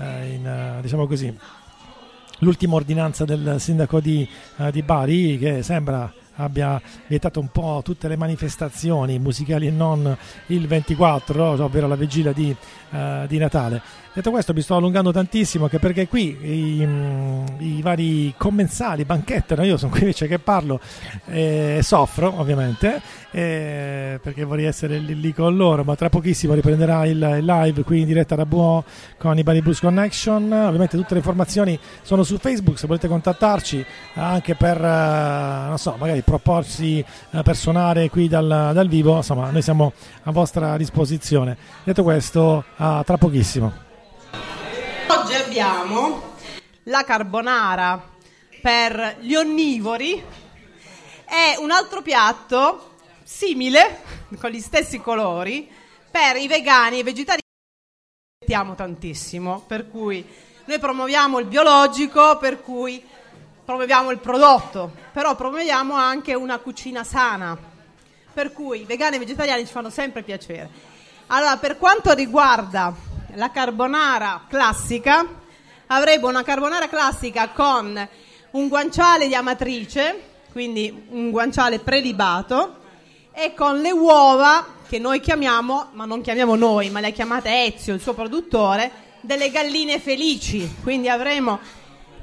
eh, 0.00 0.26
in, 0.34 0.78
diciamo 0.80 1.06
così 1.06 1.34
l'ultima 2.40 2.74
ordinanza 2.74 3.24
del 3.24 3.56
sindaco 3.58 4.00
di, 4.00 4.28
eh, 4.58 4.70
di 4.70 4.82
Bari 4.82 5.38
che 5.38 5.62
sembra 5.62 6.12
abbia 6.36 6.80
vietato 7.06 7.38
un 7.38 7.48
po' 7.48 7.82
tutte 7.84 8.08
le 8.08 8.16
manifestazioni 8.16 9.18
musicali 9.18 9.66
e 9.66 9.70
non 9.70 10.16
il 10.46 10.66
24, 10.66 11.44
ovvero 11.62 11.86
la 11.86 11.96
vigilia 11.96 12.32
di, 12.32 12.54
eh, 12.92 13.24
di 13.28 13.36
Natale. 13.36 13.82
Detto 14.12 14.32
questo, 14.32 14.52
mi 14.52 14.60
sto 14.60 14.74
allungando 14.74 15.12
tantissimo, 15.12 15.64
anche 15.64 15.78
perché 15.78 16.08
qui 16.08 16.36
i, 16.80 16.84
mm, 16.84 17.46
i 17.58 17.80
vari 17.80 18.34
commensali 18.36 19.04
banchettano, 19.04 19.62
io 19.62 19.76
sono 19.76 19.92
qui 19.92 20.00
invece 20.00 20.26
che 20.26 20.40
parlo 20.40 20.80
eh, 21.26 21.38
e 21.40 21.76
eh, 21.78 21.82
soffro 21.84 22.34
ovviamente, 22.40 23.00
eh, 23.30 24.18
perché 24.20 24.42
vorrei 24.42 24.64
essere 24.64 24.98
lì, 24.98 25.18
lì, 25.20 25.32
con 25.32 25.54
loro, 25.56 25.84
ma 25.84 25.94
tra 25.94 26.08
pochissimo 26.08 26.54
riprenderà 26.54 27.06
il, 27.06 27.36
il 27.38 27.44
live 27.44 27.84
qui 27.84 28.00
in 28.00 28.06
diretta 28.06 28.34
da 28.34 28.44
Buon 28.44 28.82
con 29.16 29.38
i 29.38 29.44
Bari 29.44 29.60
Blues 29.60 29.78
Connection. 29.78 30.42
Ovviamente 30.52 30.96
tutte 30.96 31.12
le 31.14 31.20
informazioni 31.20 31.78
sono 32.02 32.24
su 32.24 32.36
Facebook, 32.38 32.80
se 32.80 32.88
volete 32.88 33.06
contattarci 33.06 33.84
anche 34.14 34.56
per, 34.56 34.76
eh, 34.84 35.68
non 35.68 35.78
so, 35.78 35.94
magari 36.00 36.22
proporsi 36.22 36.98
eh, 36.98 37.42
per 37.44 37.54
suonare 37.54 38.10
qui 38.10 38.26
dal, 38.26 38.70
dal 38.72 38.88
vivo, 38.88 39.14
insomma, 39.18 39.50
noi 39.52 39.62
siamo 39.62 39.92
a 40.24 40.32
vostra 40.32 40.76
disposizione. 40.76 41.56
Detto 41.84 42.02
questo, 42.02 42.64
a 42.74 43.04
tra 43.06 43.16
pochissimo. 43.16 43.86
Oggi 45.12 45.34
abbiamo 45.34 46.34
la 46.84 47.02
carbonara 47.02 48.00
per 48.62 49.16
gli 49.18 49.34
onnivori 49.34 50.12
e 51.24 51.56
un 51.58 51.72
altro 51.72 52.00
piatto 52.00 52.94
simile, 53.24 54.02
con 54.38 54.50
gli 54.50 54.60
stessi 54.60 55.00
colori, 55.00 55.68
per 56.12 56.36
i 56.36 56.46
vegani 56.46 56.98
e 56.98 56.98
i 57.00 57.02
vegetariani. 57.02 57.42
Mettiamo 58.40 58.76
tantissimo, 58.76 59.58
per 59.66 59.90
cui 59.90 60.24
noi 60.66 60.78
promuoviamo 60.78 61.40
il 61.40 61.46
biologico, 61.46 62.38
per 62.38 62.60
cui 62.60 63.04
promuoviamo 63.64 64.12
il 64.12 64.18
prodotto, 64.18 64.92
però 65.12 65.34
promuoviamo 65.34 65.92
anche 65.94 66.34
una 66.34 66.58
cucina 66.58 67.02
sana, 67.02 67.58
per 68.32 68.52
cui 68.52 68.84
vegani 68.84 69.16
e 69.16 69.18
vegetariani 69.18 69.66
ci 69.66 69.72
fanno 69.72 69.90
sempre 69.90 70.22
piacere. 70.22 70.70
Allora, 71.32 71.56
per 71.56 71.78
quanto 71.78 72.12
riguarda 72.14 72.94
la 73.34 73.50
carbonara 73.50 74.42
classica, 74.48 75.26
avremo 75.88 76.28
una 76.28 76.42
carbonara 76.42 76.88
classica 76.88 77.48
con 77.50 78.08
un 78.52 78.68
guanciale 78.68 79.26
di 79.26 79.34
amatrice, 79.34 80.22
quindi 80.52 81.06
un 81.10 81.30
guanciale 81.30 81.78
prelibato, 81.80 82.76
e 83.32 83.54
con 83.54 83.80
le 83.80 83.92
uova 83.92 84.78
che 84.88 84.98
noi 84.98 85.20
chiamiamo, 85.20 85.90
ma 85.92 86.04
non 86.04 86.20
chiamiamo 86.20 86.56
noi, 86.56 86.90
ma 86.90 87.00
le 87.00 87.12
chiamate 87.12 87.64
Ezio, 87.72 87.94
il 87.94 88.00
suo 88.00 88.14
produttore, 88.14 88.90
delle 89.20 89.50
galline 89.50 90.00
felici. 90.00 90.76
Quindi 90.82 91.08
avremo 91.08 91.58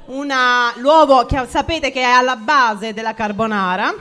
una, 0.06 0.72
l'uovo 0.76 1.24
che 1.24 1.42
sapete 1.48 1.90
che 1.90 2.00
è 2.00 2.04
alla 2.04 2.36
base 2.36 2.92
della 2.92 3.14
carbonara. 3.14 3.94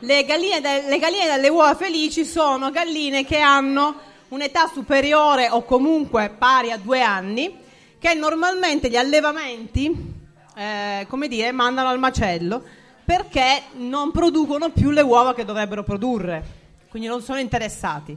Le 0.00 0.24
galline, 0.24 0.60
de, 0.60 0.82
le 0.88 0.98
galline 0.98 1.26
delle 1.32 1.48
uova 1.48 1.76
felici 1.76 2.24
sono 2.24 2.70
galline 2.70 3.24
che 3.24 3.38
hanno 3.38 3.94
un'età 4.34 4.66
superiore 4.66 5.48
o 5.48 5.62
comunque 5.64 6.32
pari 6.36 6.70
a 6.72 6.76
due 6.76 7.00
anni, 7.00 7.56
che 7.98 8.14
normalmente 8.14 8.90
gli 8.90 8.96
allevamenti, 8.96 10.12
eh, 10.56 11.06
come 11.08 11.28
dire, 11.28 11.52
mandano 11.52 11.88
al 11.88 11.98
macello 11.98 12.62
perché 13.04 13.62
non 13.76 14.10
producono 14.12 14.70
più 14.70 14.90
le 14.90 15.02
uova 15.02 15.34
che 15.34 15.44
dovrebbero 15.44 15.84
produrre, 15.84 16.42
quindi 16.88 17.06
non 17.08 17.22
sono 17.22 17.38
interessati. 17.38 18.16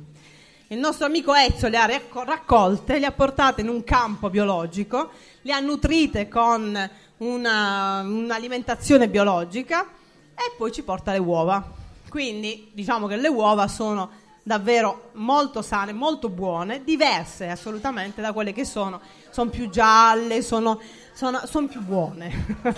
Il 0.70 0.80
nostro 0.80 1.06
amico 1.06 1.34
Ezio 1.34 1.68
le 1.70 1.78
ha 1.78 2.02
raccolte, 2.26 3.00
le 3.00 3.06
ha 3.06 3.12
portate 3.12 3.62
in 3.62 3.70
un 3.70 3.84
campo 3.84 4.30
biologico, 4.30 5.12
le 5.42 5.54
ha 5.54 5.60
nutrite 5.60 6.28
con 6.28 6.90
una, 7.18 8.02
un'alimentazione 8.04 9.08
biologica 9.10 9.88
e 10.36 10.54
poi 10.58 10.72
ci 10.72 10.84
porta 10.84 11.12
le 11.14 11.20
uova. 11.20 11.66
Quindi 12.10 12.70
diciamo 12.74 13.08
che 13.08 13.16
le 13.18 13.28
uova 13.30 13.68
sono 13.70 14.10
davvero 14.48 15.10
molto 15.16 15.62
sane, 15.62 15.92
molto 15.92 16.30
buone, 16.30 16.82
diverse 16.86 17.50
assolutamente 17.50 18.22
da 18.22 18.32
quelle 18.32 18.54
che 18.54 18.64
sono, 18.64 19.02
sono 19.30 19.50
più 19.50 19.70
gialle, 19.70 20.42
sono, 20.42 20.80
sono, 21.14 21.42
sono 21.46 21.68
più 21.68 21.82
buone. 21.82 22.32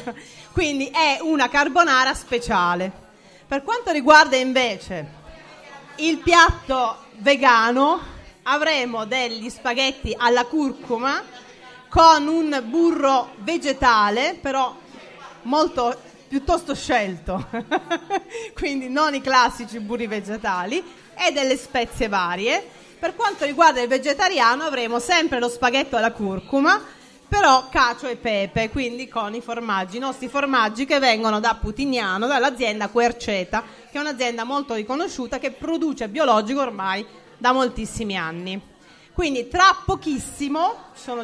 Quindi 0.51 0.87
è 0.87 1.19
una 1.21 1.47
carbonara 1.47 2.15
speciale. 2.15 2.91
Per 3.47 3.61
quanto 3.61 3.91
riguarda 3.91 4.35
invece 4.35 5.07
il 5.97 6.17
piatto 6.17 7.03
vegano, 7.17 7.99
avremo 8.43 9.05
degli 9.05 9.47
spaghetti 9.51 10.11
alla 10.17 10.45
curcuma 10.45 11.21
con 11.87 12.25
un 12.27 12.63
burro 12.65 13.33
vegetale, 13.39 14.35
però 14.41 14.75
molto 15.43 15.95
piuttosto 16.27 16.73
scelto. 16.73 17.47
Quindi 18.57 18.89
non 18.89 19.13
i 19.13 19.21
classici 19.21 19.79
burri 19.79 20.07
vegetali, 20.07 20.97
e 21.19 21.31
delle 21.33 21.57
spezie 21.57 22.07
varie. 22.07 22.65
Per 22.97 23.13
quanto 23.15 23.43
riguarda 23.45 23.81
il 23.81 23.89
vegetariano 23.89 24.63
avremo 24.63 24.99
sempre 24.99 25.39
lo 25.39 25.49
spaghetto 25.49 25.97
alla 25.97 26.13
curcuma, 26.13 26.81
però 27.27 27.67
cacio 27.69 28.07
e 28.07 28.15
pepe, 28.15 28.69
quindi 28.69 29.07
con 29.07 29.35
i 29.35 29.41
formaggi, 29.41 29.97
i 29.97 29.99
nostri 29.99 30.29
formaggi 30.29 30.85
che 30.85 30.99
vengono 30.99 31.39
da 31.39 31.55
Putignano, 31.55 32.25
dall'azienda 32.25 32.87
Querceta, 32.87 33.63
che 33.91 33.97
è 33.97 33.99
un'azienda 33.99 34.45
molto 34.45 34.73
riconosciuta 34.73 35.37
che 35.39 35.51
produce 35.51 36.07
biologico 36.07 36.61
ormai 36.61 37.05
da 37.37 37.51
moltissimi 37.51 38.17
anni. 38.17 38.61
Quindi 39.13 39.49
tra 39.49 39.77
pochissimo 39.85 40.75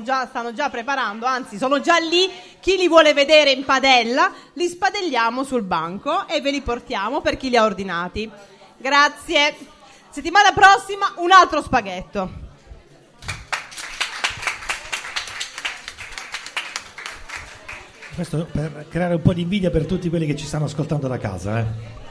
già, 0.01 0.27
stanno 0.27 0.53
già 0.53 0.69
preparando, 0.69 1.25
anzi 1.25 1.57
sono 1.57 1.79
già 1.79 1.95
lì, 1.97 2.29
chi 2.59 2.75
li 2.75 2.89
vuole 2.89 3.13
vedere 3.13 3.51
in 3.51 3.63
padella, 3.63 4.31
li 4.53 4.67
spadelliamo 4.67 5.43
sul 5.45 5.63
banco 5.63 6.27
e 6.27 6.41
ve 6.41 6.51
li 6.51 6.59
portiamo 6.61 7.21
per 7.21 7.37
chi 7.37 7.49
li 7.49 7.55
ha 7.55 7.63
ordinati. 7.63 8.29
Grazie. 8.77 9.73
Settimana 10.15 10.53
prossima 10.53 11.13
un 11.17 11.29
altro 11.29 11.61
spaghetto. 11.61 12.31
Questo 18.15 18.47
per 18.49 18.85
creare 18.89 19.15
un 19.15 19.21
po' 19.21 19.33
di 19.33 19.41
invidia 19.41 19.71
per 19.71 19.85
tutti 19.85 20.07
quelli 20.07 20.25
che 20.25 20.37
ci 20.37 20.45
stanno 20.45 20.63
ascoltando 20.63 21.09
da 21.09 21.17
casa. 21.17 21.59
Eh. 21.59 22.04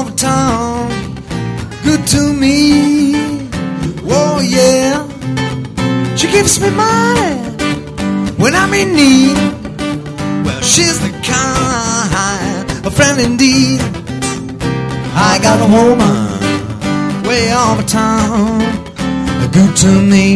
of 0.00 0.14
town, 0.16 0.88
good 1.82 2.06
to 2.06 2.32
me. 2.32 3.16
Oh 4.18 4.38
yeah, 4.56 4.94
she 6.16 6.26
gives 6.36 6.60
me 6.60 6.70
money 6.70 7.46
when 8.40 8.54
I'm 8.54 8.72
in 8.74 8.90
need. 9.00 9.36
Well, 10.44 10.60
she's 10.62 10.98
the 11.04 11.10
kind, 11.34 12.66
a 12.86 12.90
friend 12.98 13.20
indeed. 13.20 13.80
I 15.14 15.32
got 15.42 15.58
a 15.66 15.68
woman 15.68 16.38
way 17.28 17.44
over 17.64 17.82
town, 17.82 18.58
good 19.56 19.74
to 19.84 19.90
me. 20.14 20.28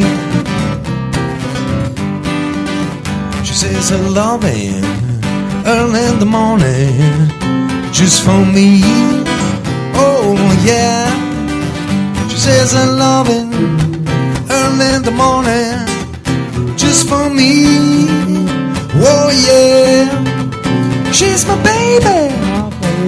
She 3.46 3.54
says 3.62 3.90
her 3.94 3.98
loving 4.22 4.82
early 5.74 6.02
in 6.10 6.18
the 6.18 6.26
morning 6.38 6.94
just 7.92 8.24
for 8.24 8.40
me. 8.58 9.30
Oh 10.44 10.54
yeah, 10.66 11.06
she 12.28 12.36
says 12.36 12.74
I 12.74 12.84
love 13.04 13.28
it 13.30 13.44
early 14.60 14.88
in 14.96 15.02
the 15.08 15.12
morning, 15.24 15.76
just 16.76 17.02
for 17.08 17.30
me. 17.30 17.52
Oh 19.08 19.26
yeah, 19.46 20.10
she's 21.12 21.46
my 21.46 21.54
baby. 21.70 22.16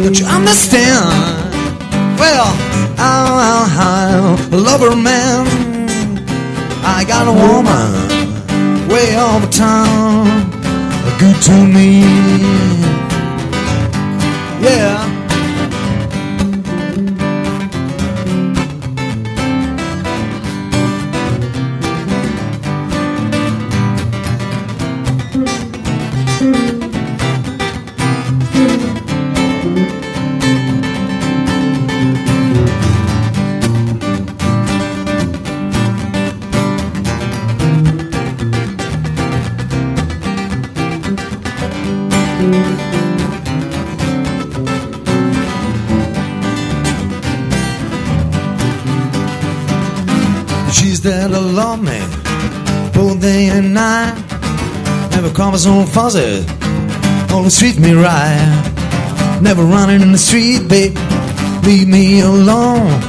Don't 0.04 0.16
you 0.20 0.26
understand? 0.26 1.06
Well, 2.20 2.46
I, 3.02 3.18
I, 3.50 3.88
I 3.98 4.56
love 4.56 4.80
her, 4.86 4.94
man. 4.94 5.40
I 6.94 7.00
got 7.12 7.24
a 7.26 7.34
woman 7.44 7.88
way 8.88 9.08
over 9.28 9.48
town, 9.66 10.24
good 11.18 11.38
to 11.46 11.56
me. 11.76 11.94
Yeah. 14.68 15.13
on 55.66 55.86
fuzzy. 55.86 56.44
Only 57.32 57.50
treat 57.50 57.78
me 57.78 57.92
right. 57.94 59.38
Never 59.42 59.62
running 59.64 60.00
in 60.02 60.12
the 60.12 60.18
street, 60.18 60.68
babe. 60.68 60.96
Leave 61.64 61.88
me 61.88 62.20
alone. 62.20 63.00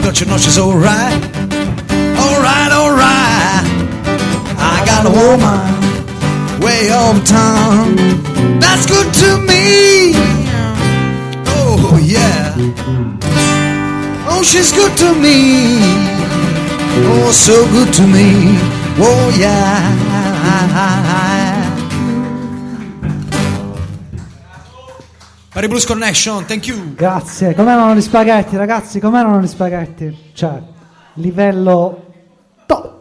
don't 0.08 0.20
you 0.20 0.26
know 0.26 0.38
she's 0.38 0.56
alright? 0.58 1.22
Alright, 2.26 2.72
alright. 2.72 3.60
I 4.56 4.82
got 4.88 5.02
a 5.04 5.10
woman 5.10 5.68
way 6.62 6.88
over 6.90 7.20
town. 7.26 7.94
That's 8.58 8.86
good 8.86 9.12
to 9.12 9.38
me. 9.46 10.14
Oh, 11.60 12.00
yeah. 12.02 12.54
Oh, 14.30 14.42
she's 14.42 14.72
good 14.72 14.96
to 14.96 15.12
me. 15.12 15.76
Oh, 17.04 17.30
so 17.30 17.66
good 17.68 17.92
to 17.92 18.06
me. 18.06 18.56
Oh, 18.98 19.36
yeah. 19.38 21.07
Per 25.58 25.66
Blues 25.66 25.86
Connection, 25.86 26.44
thank 26.44 26.68
you. 26.68 26.94
Grazie. 26.94 27.52
Com'erano 27.52 27.92
gli 27.92 28.00
spaghetti, 28.00 28.56
ragazzi? 28.56 29.00
Com'erano 29.00 29.40
gli 29.40 29.48
spaghetti? 29.48 30.30
Cioè, 30.32 30.62
livello 31.14 32.04
top. 32.66 32.94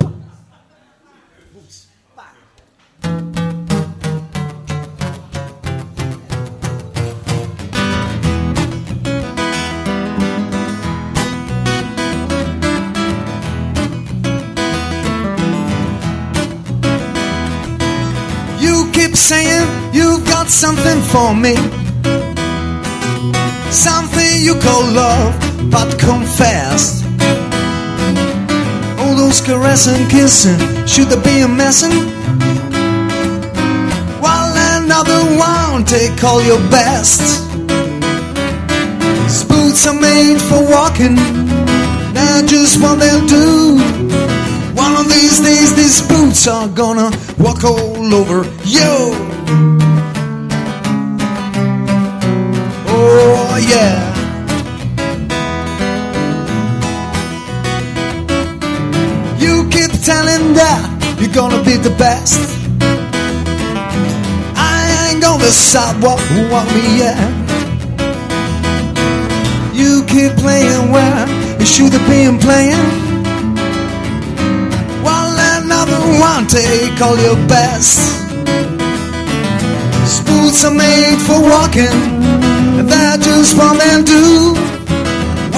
saying 19.14 19.68
you've 19.92 20.24
got 20.32 20.48
something 20.48 21.00
for 21.04 21.34
me. 21.36 21.86
no 24.82 24.92
love 24.92 25.72
but 25.72 25.98
confessed. 26.00 27.04
All 29.00 29.16
those 29.16 29.42
caressing, 29.42 30.08
kissing, 30.10 30.58
should 30.86 31.08
there 31.08 31.24
be 31.24 31.42
a 31.42 31.48
messing? 31.48 31.94
While 34.22 34.54
another 34.82 35.22
one 35.38 35.84
take 35.86 36.24
all 36.24 36.42
your 36.42 36.60
best. 36.70 37.22
These 39.26 39.44
boots 39.46 39.88
are 39.88 40.00
made 40.00 40.40
for 40.40 40.62
walking, 40.70 41.16
they're 42.14 42.46
just 42.46 42.82
what 42.82 43.00
they'll 43.00 43.26
do. 43.28 43.78
One 44.76 44.96
of 44.96 45.08
these 45.08 45.40
days, 45.40 45.74
these 45.76 46.02
boots 46.08 46.48
are 46.48 46.68
gonna 46.68 47.10
walk 47.40 47.64
all 47.64 48.14
over 48.14 48.44
you. 48.64 49.14
Oh, 53.00 53.56
yeah. 53.70 54.17
telling 60.08 60.54
that 60.54 60.80
you're 61.20 61.36
gonna 61.36 61.62
be 61.68 61.76
the 61.76 61.92
best. 62.00 62.40
I 64.56 65.12
ain't 65.12 65.22
gonna 65.22 65.44
decide 65.44 66.00
what 66.02 66.16
you 66.32 66.48
want 66.48 66.64
me 66.72 67.04
yet. 67.04 67.20
You 69.76 70.08
keep 70.08 70.32
playing 70.40 70.92
where 70.96 71.24
you 71.60 71.66
should 71.66 71.92
have 71.92 72.08
been 72.08 72.40
playing. 72.40 72.80
While 75.04 75.36
another 75.60 76.00
one 76.24 76.48
take 76.48 76.96
all 77.04 77.20
your 77.20 77.36
best. 77.52 78.00
Spools 80.08 80.64
are 80.64 80.78
made 80.88 81.20
for 81.28 81.36
walking, 81.44 82.00
and 82.80 82.88
that 82.88 83.20
just 83.20 83.58
what 83.58 83.76
men 83.76 84.06
do. 84.06 84.77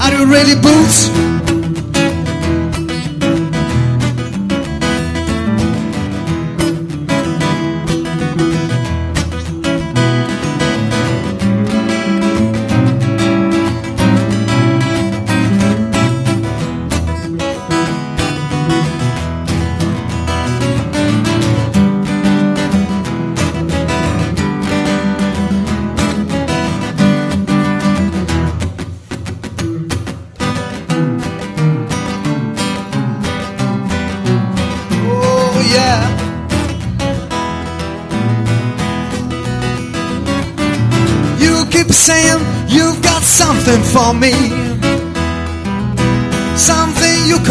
Are 0.00 0.12
you 0.16 0.30
ready, 0.32 0.54
boots? 0.54 1.10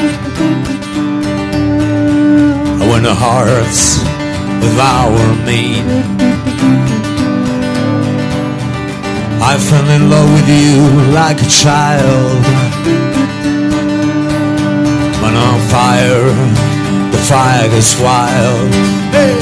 the 3.06 3.14
hearts 3.14 4.00
of 4.66 4.74
our 4.80 5.18
mean. 5.46 5.86
I 9.50 9.54
fell 9.68 9.88
in 9.96 10.10
love 10.10 10.28
with 10.32 10.48
you 10.50 11.12
like 11.14 11.40
a 11.40 11.46
child. 11.48 12.40
When 15.22 15.34
on 15.38 15.60
fire, 15.70 16.26
the 17.12 17.22
fire 17.30 17.68
gets 17.68 17.94
wild. 18.00 18.74
Hey! 19.14 19.38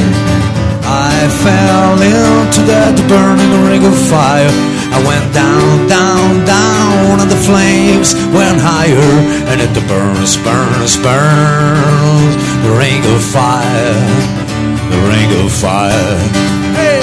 I 0.84 1.16
fell 1.40 1.94
into 2.04 2.60
that 2.68 2.94
burning 3.08 3.64
ring 3.66 3.86
of 3.86 3.96
fire 4.12 4.73
I 4.94 5.02
went 5.02 5.34
down, 5.34 5.70
down, 5.90 6.46
down, 6.46 7.18
and 7.18 7.26
the 7.26 7.34
flames 7.42 8.14
went 8.30 8.62
higher, 8.62 9.10
and 9.50 9.58
it 9.58 9.74
burns, 9.90 10.38
burns, 10.46 10.94
burns, 11.02 12.34
the 12.62 12.70
ring 12.78 13.02
of 13.02 13.18
fire, 13.34 14.00
the 14.94 15.00
ring 15.10 15.30
of 15.42 15.50
fire. 15.50 16.14
Hey! 16.78 17.02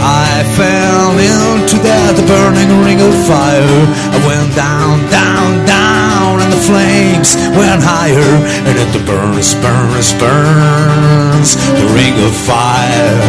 I 0.00 0.48
fell 0.56 1.12
into 1.20 1.76
that 1.84 2.16
burning 2.24 2.72
ring 2.88 3.00
of 3.04 3.12
fire. 3.28 3.80
I 4.16 4.18
went 4.24 4.48
down, 4.56 4.96
down, 5.12 5.60
down, 5.68 6.40
and 6.40 6.50
the 6.56 6.62
flames 6.64 7.36
went 7.52 7.84
higher, 7.84 8.32
and 8.64 8.74
it 8.80 8.92
burns, 9.04 9.52
burns, 9.60 10.08
burns, 10.16 11.50
the 11.76 11.84
ring 11.92 12.16
of 12.24 12.32
fire, 12.48 13.20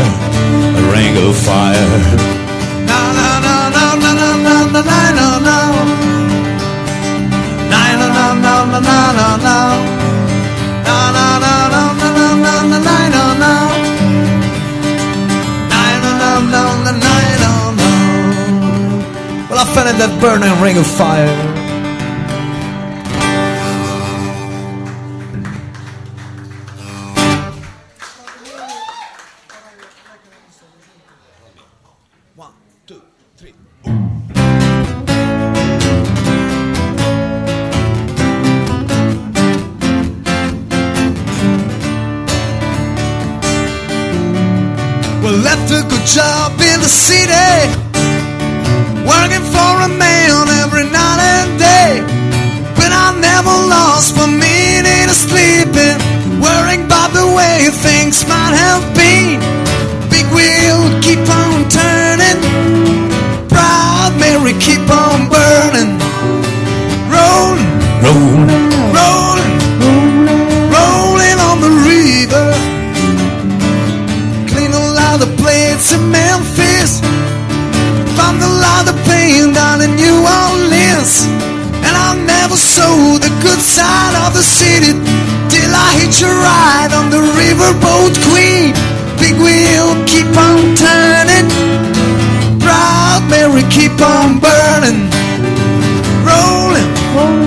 the 0.80 0.86
ring 0.96 1.16
of 1.28 1.36
fire. 1.44 2.44
Well, 4.78 4.84
I 19.62 19.90
in 19.92 19.98
that 20.00 20.18
burning 20.20 20.62
ring 20.62 20.78
of 20.78 20.86
fire. 20.88 21.65
not 58.52 58.84
Big 58.96 60.28
wheel 60.32 60.78
keep 61.02 61.26
on 61.28 61.58
turning. 61.70 62.40
Proud 63.50 64.12
Mary 64.20 64.54
keep 64.66 64.86
on 64.90 65.28
burning. 65.34 65.92
Rolling, 67.10 67.72
rolling, 68.06 69.58
rolling, 69.84 70.46
rolling 70.76 71.40
on 71.50 71.58
the 71.66 71.72
river. 71.90 72.46
a 74.58 74.88
lot 74.94 75.22
of 75.22 75.30
plates 75.38 75.92
in 75.92 76.12
Memphis. 76.12 77.02
Found 78.16 78.42
a 78.42 78.52
lot 78.66 78.88
of 78.88 78.96
pain 79.06 79.54
down 79.54 79.82
in 79.82 79.96
New 79.96 80.18
Orleans. 80.40 81.24
And 81.86 81.94
I 82.08 82.16
never 82.26 82.56
saw 82.56 83.18
the 83.18 83.30
good 83.42 83.60
side 83.62 84.14
of 84.28 84.34
the 84.34 84.44
city. 84.44 84.94
Till 85.56 85.74
I 85.74 85.92
hitch 86.02 86.22
a 86.22 86.26
ride 86.28 86.92
on 86.92 87.10
the 87.10 87.16
riverboat 87.42 88.14
queen 88.28 88.74
Big 89.18 89.36
wheel 89.42 89.90
keep 90.06 90.28
on 90.38 90.60
turning 90.76 91.48
Proud 92.60 93.22
Mary 93.30 93.64
keep 93.72 93.96
on 94.02 94.40
burning 94.40 95.00
Rolling, 96.30 96.88
rolling 97.16 97.45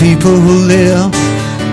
people 0.00 0.30
who 0.38 0.54
live. 0.70 1.10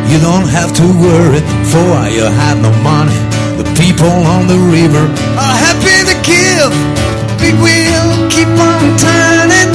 You 0.09 0.17
don't 0.19 0.49
have 0.49 0.73
to 0.73 0.83
worry, 1.05 1.41
for 1.71 1.89
you 2.09 2.25
have 2.45 2.57
no 2.61 2.71
money. 2.81 3.17
The 3.61 3.65
people 3.77 4.11
on 4.35 4.47
the 4.47 4.57
river 4.77 5.03
are 5.45 5.57
happy 5.65 5.97
to 6.09 6.15
give. 6.33 6.69
Big 7.39 7.55
wheel, 7.63 8.07
keep 8.33 8.49
on 8.71 8.83
turning. 9.05 9.71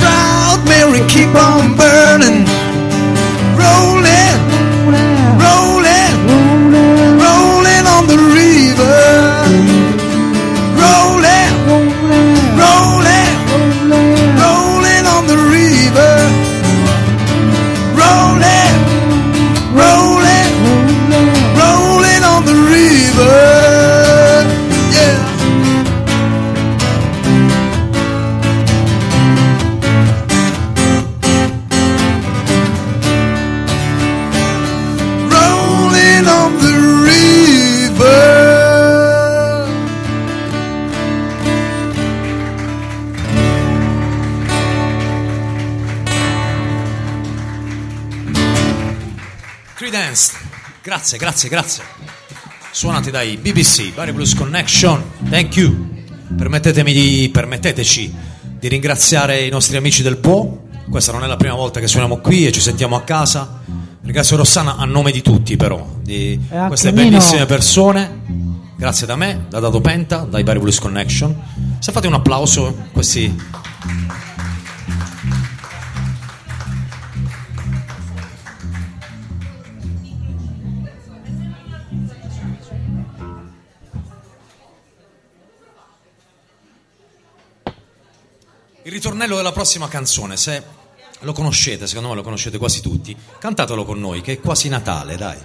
Proud 0.00 0.58
Mary, 0.72 1.02
keep 1.14 1.32
on 1.34 1.74
burning. 1.76 2.31
Grazie, 51.02 51.18
grazie, 51.18 51.48
grazie. 51.48 51.82
Suonati 52.70 53.10
dai 53.10 53.36
BBC, 53.36 53.92
Bari 53.92 54.12
Blues 54.12 54.36
Connection. 54.36 55.02
Thank 55.28 55.56
you. 55.56 55.88
Di, 56.28 57.28
permetteteci 57.32 58.14
di 58.60 58.68
ringraziare 58.68 59.44
i 59.44 59.50
nostri 59.50 59.76
amici 59.76 60.02
del 60.02 60.18
Po. 60.18 60.66
Questa 60.88 61.10
non 61.10 61.24
è 61.24 61.26
la 61.26 61.34
prima 61.36 61.54
volta 61.54 61.80
che 61.80 61.88
suoniamo 61.88 62.18
qui 62.18 62.46
e 62.46 62.52
ci 62.52 62.60
sentiamo 62.60 62.94
a 62.94 63.02
casa. 63.02 63.62
Ringrazio 64.00 64.36
Rossana 64.36 64.76
a 64.76 64.84
nome 64.84 65.10
di 65.10 65.22
tutti, 65.22 65.56
però, 65.56 65.84
di 66.00 66.38
queste 66.68 66.92
bellissime 66.92 67.46
persone. 67.46 68.20
Grazie 68.76 69.04
da 69.04 69.16
me, 69.16 69.46
da 69.48 69.58
Dado 69.58 69.80
Penta, 69.80 70.18
dai 70.18 70.44
Bari 70.44 70.60
Blues 70.60 70.78
Connection. 70.78 71.78
Se 71.80 71.90
fate 71.90 72.06
un 72.06 72.14
applauso, 72.14 72.76
questi 72.92 73.28
ritornello 89.26 89.36
della 89.36 89.52
prossima 89.52 89.86
canzone, 89.88 90.36
se 90.36 90.62
lo 91.20 91.32
conoscete, 91.32 91.86
secondo 91.86 92.08
me 92.10 92.14
lo 92.16 92.22
conoscete 92.24 92.58
quasi 92.58 92.80
tutti, 92.80 93.16
cantatelo 93.38 93.84
con 93.84 93.98
noi, 94.00 94.20
che 94.20 94.32
è 94.34 94.40
quasi 94.40 94.68
Natale, 94.68 95.14
dai. 95.16 95.38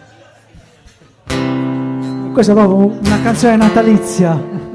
Questa 2.33 2.51
è 2.51 2.55
proprio 2.55 2.99
una 3.03 3.21
canzone 3.21 3.55
natalizia. 3.55 4.65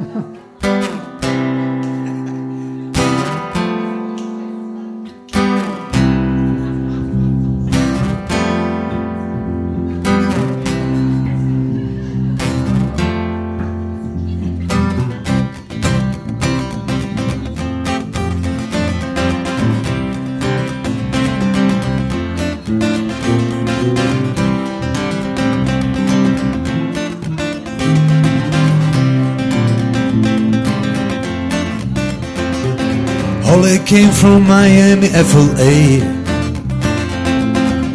came 33.93 34.09
from 34.11 34.45
Miami, 34.49 35.09
FLA, 35.09 36.01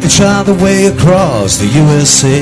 and 0.06 0.08
shot 0.08 0.46
the 0.46 0.54
way 0.62 0.86
across 0.86 1.56
the 1.56 1.66
USA. 1.66 2.40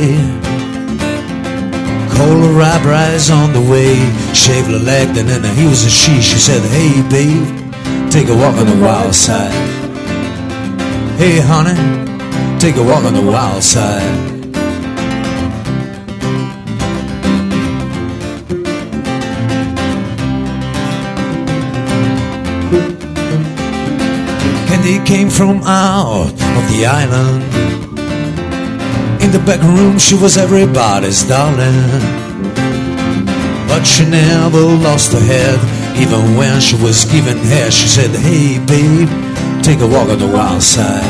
Cola 2.14 2.50
rye 2.52 2.84
rise 2.84 3.30
on 3.30 3.54
the 3.54 3.60
way, 3.72 3.94
shaved 4.34 4.66
her 4.68 4.78
leg, 4.78 5.16
and 5.16 5.26
then 5.30 5.56
he 5.56 5.64
was 5.64 5.82
a 5.86 5.90
she. 5.90 6.20
She 6.20 6.36
said, 6.36 6.60
Hey, 6.68 7.00
babe, 7.08 7.46
take 8.10 8.28
a 8.28 8.36
walk 8.36 8.56
on 8.58 8.66
the 8.66 8.76
wild 8.84 9.14
side. 9.14 9.50
Hey, 11.16 11.40
honey, 11.40 11.78
take 12.58 12.76
a 12.76 12.82
walk 12.82 13.04
on 13.04 13.14
the 13.14 13.22
wild 13.22 13.62
side. 13.62 14.34
came 25.06 25.30
from 25.30 25.62
out 25.62 26.32
of 26.32 26.64
the 26.72 26.84
island. 26.84 27.42
In 29.22 29.30
the 29.30 29.38
back 29.46 29.62
room, 29.62 30.00
she 30.00 30.16
was 30.16 30.36
everybody's 30.36 31.22
darling. 31.28 31.80
But 33.68 33.84
she 33.84 34.04
never 34.04 34.58
lost 34.62 35.12
her 35.12 35.20
head, 35.20 35.58
even 35.96 36.36
when 36.36 36.60
she 36.60 36.74
was 36.82 37.04
given 37.06 37.36
hair. 37.38 37.70
She 37.70 37.86
said, 37.86 38.10
Hey, 38.10 38.58
babe, 38.66 39.08
take 39.62 39.78
a 39.80 39.86
walk 39.86 40.08
on 40.08 40.18
the 40.18 40.26
wild 40.26 40.60
side. 40.62 41.06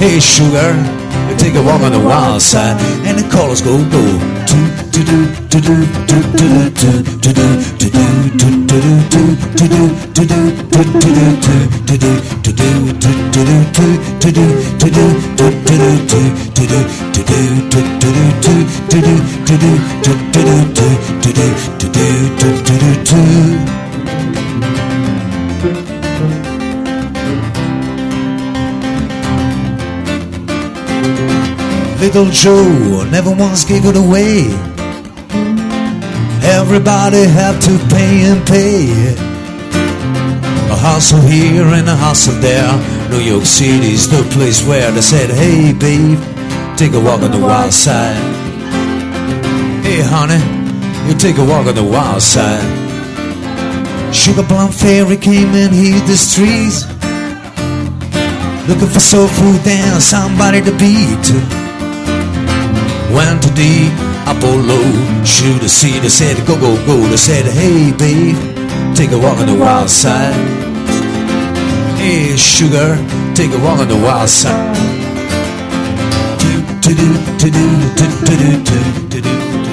Hey, 0.00 0.18
sugar, 0.18 0.72
take 1.36 1.54
a 1.56 1.62
walk 1.62 1.82
on 1.82 1.92
the 1.92 2.00
wild 2.00 2.40
side. 2.40 2.80
And 3.06 3.18
the 3.18 3.28
colors 3.28 3.60
go 3.60 3.76
blue. 3.90 4.39
Little 32.00 32.30
Joe 32.30 33.04
never 33.10 33.30
once 33.30 33.64
gave 33.64 33.84
it 33.84 33.94
away 33.96 34.69
Everybody 36.60 37.24
had 37.24 37.58
to 37.62 37.78
pay 37.88 38.22
and 38.30 38.46
pay. 38.46 38.90
A 40.70 40.76
hustle 40.76 41.18
here 41.20 41.64
and 41.64 41.88
a 41.88 41.96
hustle 41.96 42.34
there. 42.34 42.70
New 43.10 43.18
York 43.20 43.44
City's 43.46 44.06
the 44.08 44.22
place 44.34 44.62
where 44.68 44.92
they 44.92 45.00
said, 45.00 45.30
Hey 45.30 45.72
babe, 45.72 46.18
take 46.76 46.92
a 46.92 47.00
walk 47.00 47.22
on 47.22 47.30
the 47.32 47.38
wild 47.40 47.72
side. 47.72 48.14
Hey 49.82 50.00
honey, 50.04 50.38
you 51.10 51.14
take 51.16 51.38
a 51.38 51.44
walk 51.44 51.66
on 51.66 51.74
the 51.74 51.82
wild 51.82 52.20
side. 52.22 52.62
Sugar 54.14 54.42
plum 54.44 54.70
fairy 54.70 55.16
came 55.16 55.48
and 55.54 55.74
hit 55.74 56.06
the 56.06 56.16
streets. 56.16 56.84
Looking 58.68 58.88
for 58.88 59.00
soul 59.00 59.26
food 59.28 59.62
and 59.66 60.00
somebody 60.02 60.60
to 60.60 60.76
beat 60.78 61.59
went 63.14 63.42
to 63.42 63.50
the 63.50 63.76
Apollo. 64.34 64.80
Shoot 65.24 65.62
a 65.62 65.68
see 65.68 65.98
I 65.98 66.08
said, 66.08 66.36
go, 66.46 66.54
go, 66.58 66.74
go. 66.86 66.96
They 67.12 67.16
said, 67.16 67.44
hey, 67.46 67.92
babe, 67.98 68.36
take 68.94 69.12
a 69.12 69.18
walk 69.18 69.38
on 69.38 69.46
the 69.46 69.58
wild 69.64 69.90
side. 69.90 70.34
Hey, 71.98 72.36
sugar, 72.36 72.88
take 73.34 73.52
a 73.52 73.58
walk 73.58 73.78
on 73.80 73.88
the 73.88 73.96
wild 74.06 74.28
side. 74.28 74.74
do, 76.40 76.52
do, 76.82 76.94
do, 76.94 77.50
do, 77.50 77.50
do, 77.96 78.06
do, 78.26 78.36
do, 78.38 79.08
do, 79.08 79.20
do. 79.22 79.29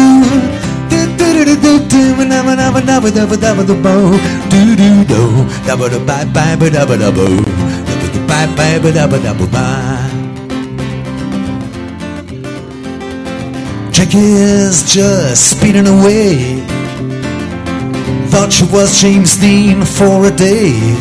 do 9.21 9.85
Jackie 13.93 14.17
is 14.19 14.83
just 14.93 15.51
speeding 15.51 15.87
away. 15.87 16.61
Thought 18.29 18.53
she 18.53 18.65
was 18.67 19.01
James 19.01 19.37
Dean 19.37 19.83
for 19.85 20.27
a 20.27 20.31
day. 20.35 21.01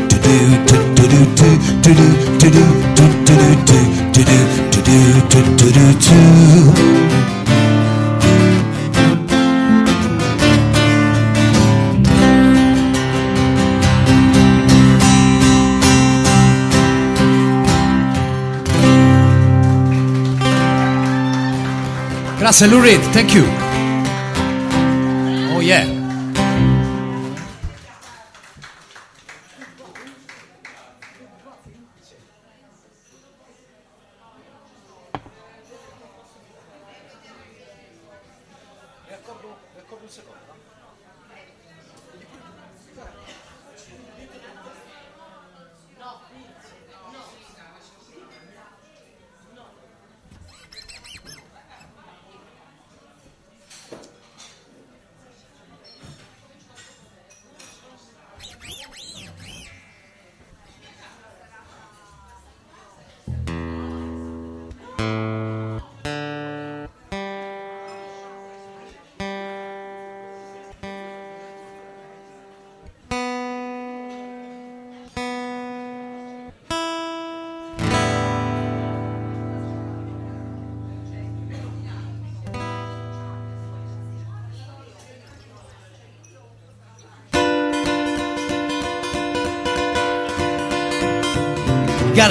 Gracias, 22.39 22.69
Lou 22.69 22.81
Reed, 22.81 22.99
thank 23.13 23.33
you. 23.33 23.45
Oh 25.55 25.61
yeah. 25.61 26.00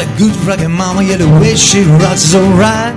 got 0.01 0.15
a 0.15 0.19
good 0.19 0.37
rockin' 0.47 0.73
mama, 0.73 1.03
yeah, 1.03 1.17
the 1.17 1.29
way 1.41 1.55
she 1.57 1.83
rocks 1.83 2.25
is 2.25 2.35
alright. 2.35 2.95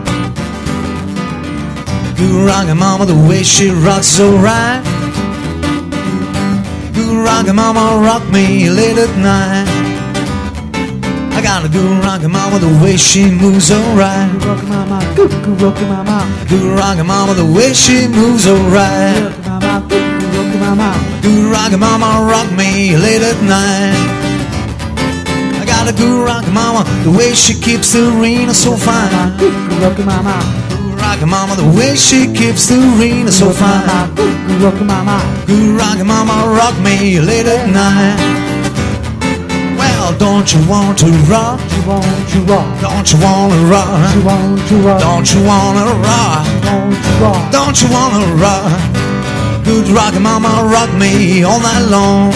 Good 2.17 2.45
rockin' 2.45 2.77
mama, 2.77 3.05
the 3.05 3.15
way 3.27 3.43
she 3.43 3.69
rocks 3.71 4.13
is 4.13 4.21
alright. 4.21 4.83
Good 6.93 7.23
rockin' 7.25 7.55
mama, 7.55 8.01
rock 8.05 8.23
me 8.31 8.69
late 8.69 8.97
at 8.97 9.15
night. 9.17 9.67
I 11.37 11.41
got 11.41 11.65
a 11.65 11.69
good 11.69 12.03
rockin' 12.03 12.31
mama, 12.31 12.59
the 12.59 12.69
way 12.83 12.95
she 12.97 13.29
moves 13.31 13.71
alright. 13.71 14.31
Good 14.39 14.45
rockin' 14.47 14.69
mama, 14.69 15.13
good, 15.15 15.29
good 15.43 15.61
rockin' 15.61 15.89
mama. 15.89 16.45
Good 16.49 16.77
rockin' 16.79 17.07
mama, 17.07 17.33
the 17.33 17.45
way 17.45 17.73
she 17.73 18.07
moves 18.07 18.47
alright. 18.47 19.15
Good 21.21 21.51
rockin' 21.51 21.79
mama, 21.79 22.27
rock 22.29 22.49
me 22.57 22.95
late 22.97 23.21
at 23.21 23.41
night 23.43 24.22
gotta 25.85 26.03
rock 26.23 26.47
mama. 26.53 26.83
The 27.03 27.11
way 27.11 27.33
she 27.33 27.53
keeps 27.59 27.91
the 27.93 28.07
rain 28.21 28.49
so 28.53 28.75
fine. 28.77 29.11
Go 29.37 29.49
rock 29.83 29.99
mama. 30.05 30.37
good 30.71 30.95
rock 30.99 31.19
mama. 31.27 31.53
The 31.59 31.67
way 31.77 31.95
she 31.95 32.27
keeps 32.31 32.67
the 32.71 32.79
rain 32.99 33.27
so 33.29 33.51
fine. 33.51 33.83
Go 34.15 34.23
rock 34.63 34.79
mama. 34.81 35.17
good 35.45 35.75
rock 35.77 35.99
mama. 36.05 36.35
Rock 36.57 36.75
me 36.79 37.19
late 37.19 37.47
at 37.47 37.67
night. 37.69 38.21
Well, 39.77 40.17
don't 40.17 40.47
you 40.53 40.61
want 40.69 40.97
to 40.99 41.07
rock? 41.27 41.59
You 41.75 41.81
want 41.87 42.29
to 42.31 42.39
rock? 42.51 42.69
Don't 42.81 43.07
you 43.11 43.19
wanna 43.19 43.59
rock? 43.73 43.89
You 44.15 44.23
want 44.23 44.67
to 44.69 44.75
rock? 44.87 44.99
Don't 45.01 45.27
you 45.33 45.41
wanna 45.43 45.85
rock? 46.07 46.45
Don't 46.69 46.99
you 47.03 47.13
rock? 47.27 47.51
Don't 47.51 47.81
you 47.83 47.89
wanna 47.91 48.23
rock? 48.35 48.65
Good 49.65 49.87
rock 49.89 50.13
mama, 50.19 50.49
rock 50.71 50.91
me 50.95 51.43
all 51.43 51.59
night 51.59 51.87
long. 51.89 52.31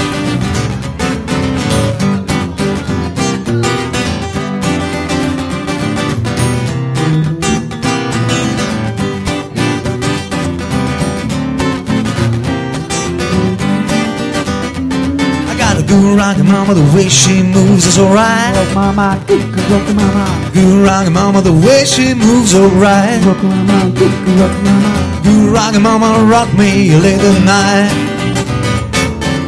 Good 15.88 16.18
rock 16.18 16.38
mama, 16.44 16.74
the 16.74 16.84
way 16.94 17.08
she 17.08 17.42
moves 17.42 17.86
is 17.86 17.98
alright. 17.98 18.54
Rock 18.58 18.76
mama, 18.76 19.24
good 19.26 19.46
rock 19.72 19.88
mama. 19.96 20.52
Good 20.54 20.86
rockin' 20.86 21.14
mama, 21.14 21.40
the 21.40 21.54
way 21.54 21.86
she 21.86 22.14
moves 22.14 22.54
alright. 22.54 23.24
Rock 23.24 23.42
mama, 23.42 23.96
good 23.96 24.12
rock 24.38 24.52
mama. 24.68 25.22
Good 25.24 25.50
rock 25.54 25.74
mama, 25.80 26.28
rock 26.30 26.52
me 26.58 26.92
late 26.98 27.22
at 27.24 27.40
night. 27.48 27.92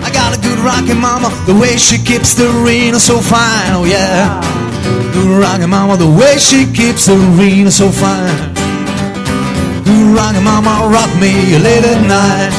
I 0.07 0.09
got 0.13 0.37
a 0.37 0.39
good 0.39 0.59
rockin' 0.59 0.97
mama, 1.01 1.27
the 1.45 1.53
way 1.53 1.75
she 1.75 1.97
keeps 1.97 2.33
the 2.33 2.47
rain 2.65 2.95
so 2.95 3.17
fine, 3.19 3.73
oh 3.75 3.83
yeah. 3.83 4.39
Good 5.11 5.41
rockin' 5.43 5.69
mama, 5.69 5.97
the 5.97 6.07
way 6.09 6.37
she 6.37 6.63
keeps 6.71 7.07
the 7.07 7.17
rain 7.37 7.69
so 7.69 7.89
fine. 7.91 8.37
Good 9.83 10.15
rockin' 10.15 10.45
mama, 10.45 10.87
rock 10.87 11.11
me 11.19 11.35
late 11.59 11.83
at 11.83 11.99
night. 12.07 12.51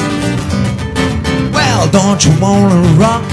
Well, 1.55 1.89
don't 1.91 2.23
you 2.27 2.33
wanna 2.39 2.77
rock? 3.01 3.25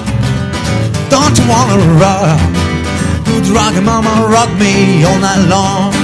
Don't 1.08 1.38
you 1.38 1.46
wanna 1.48 1.78
rock? 2.02 2.40
you 2.42 3.32
Good 3.40 3.46
rock, 3.54 3.80
mama, 3.82 4.26
rock 4.28 4.50
me 4.58 5.04
all 5.04 5.18
night 5.20 5.46
long. 5.48 5.97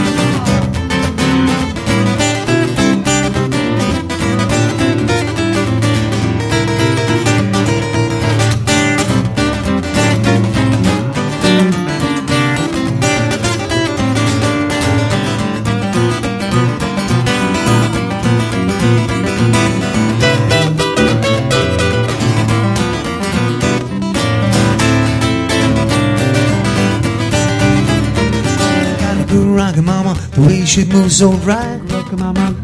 way 30.65 30.69
she 30.70 30.85
moves 30.86 31.16
so 31.19 31.31
right. 31.45 31.78
Rock 31.93 32.11
mama, 32.12 32.57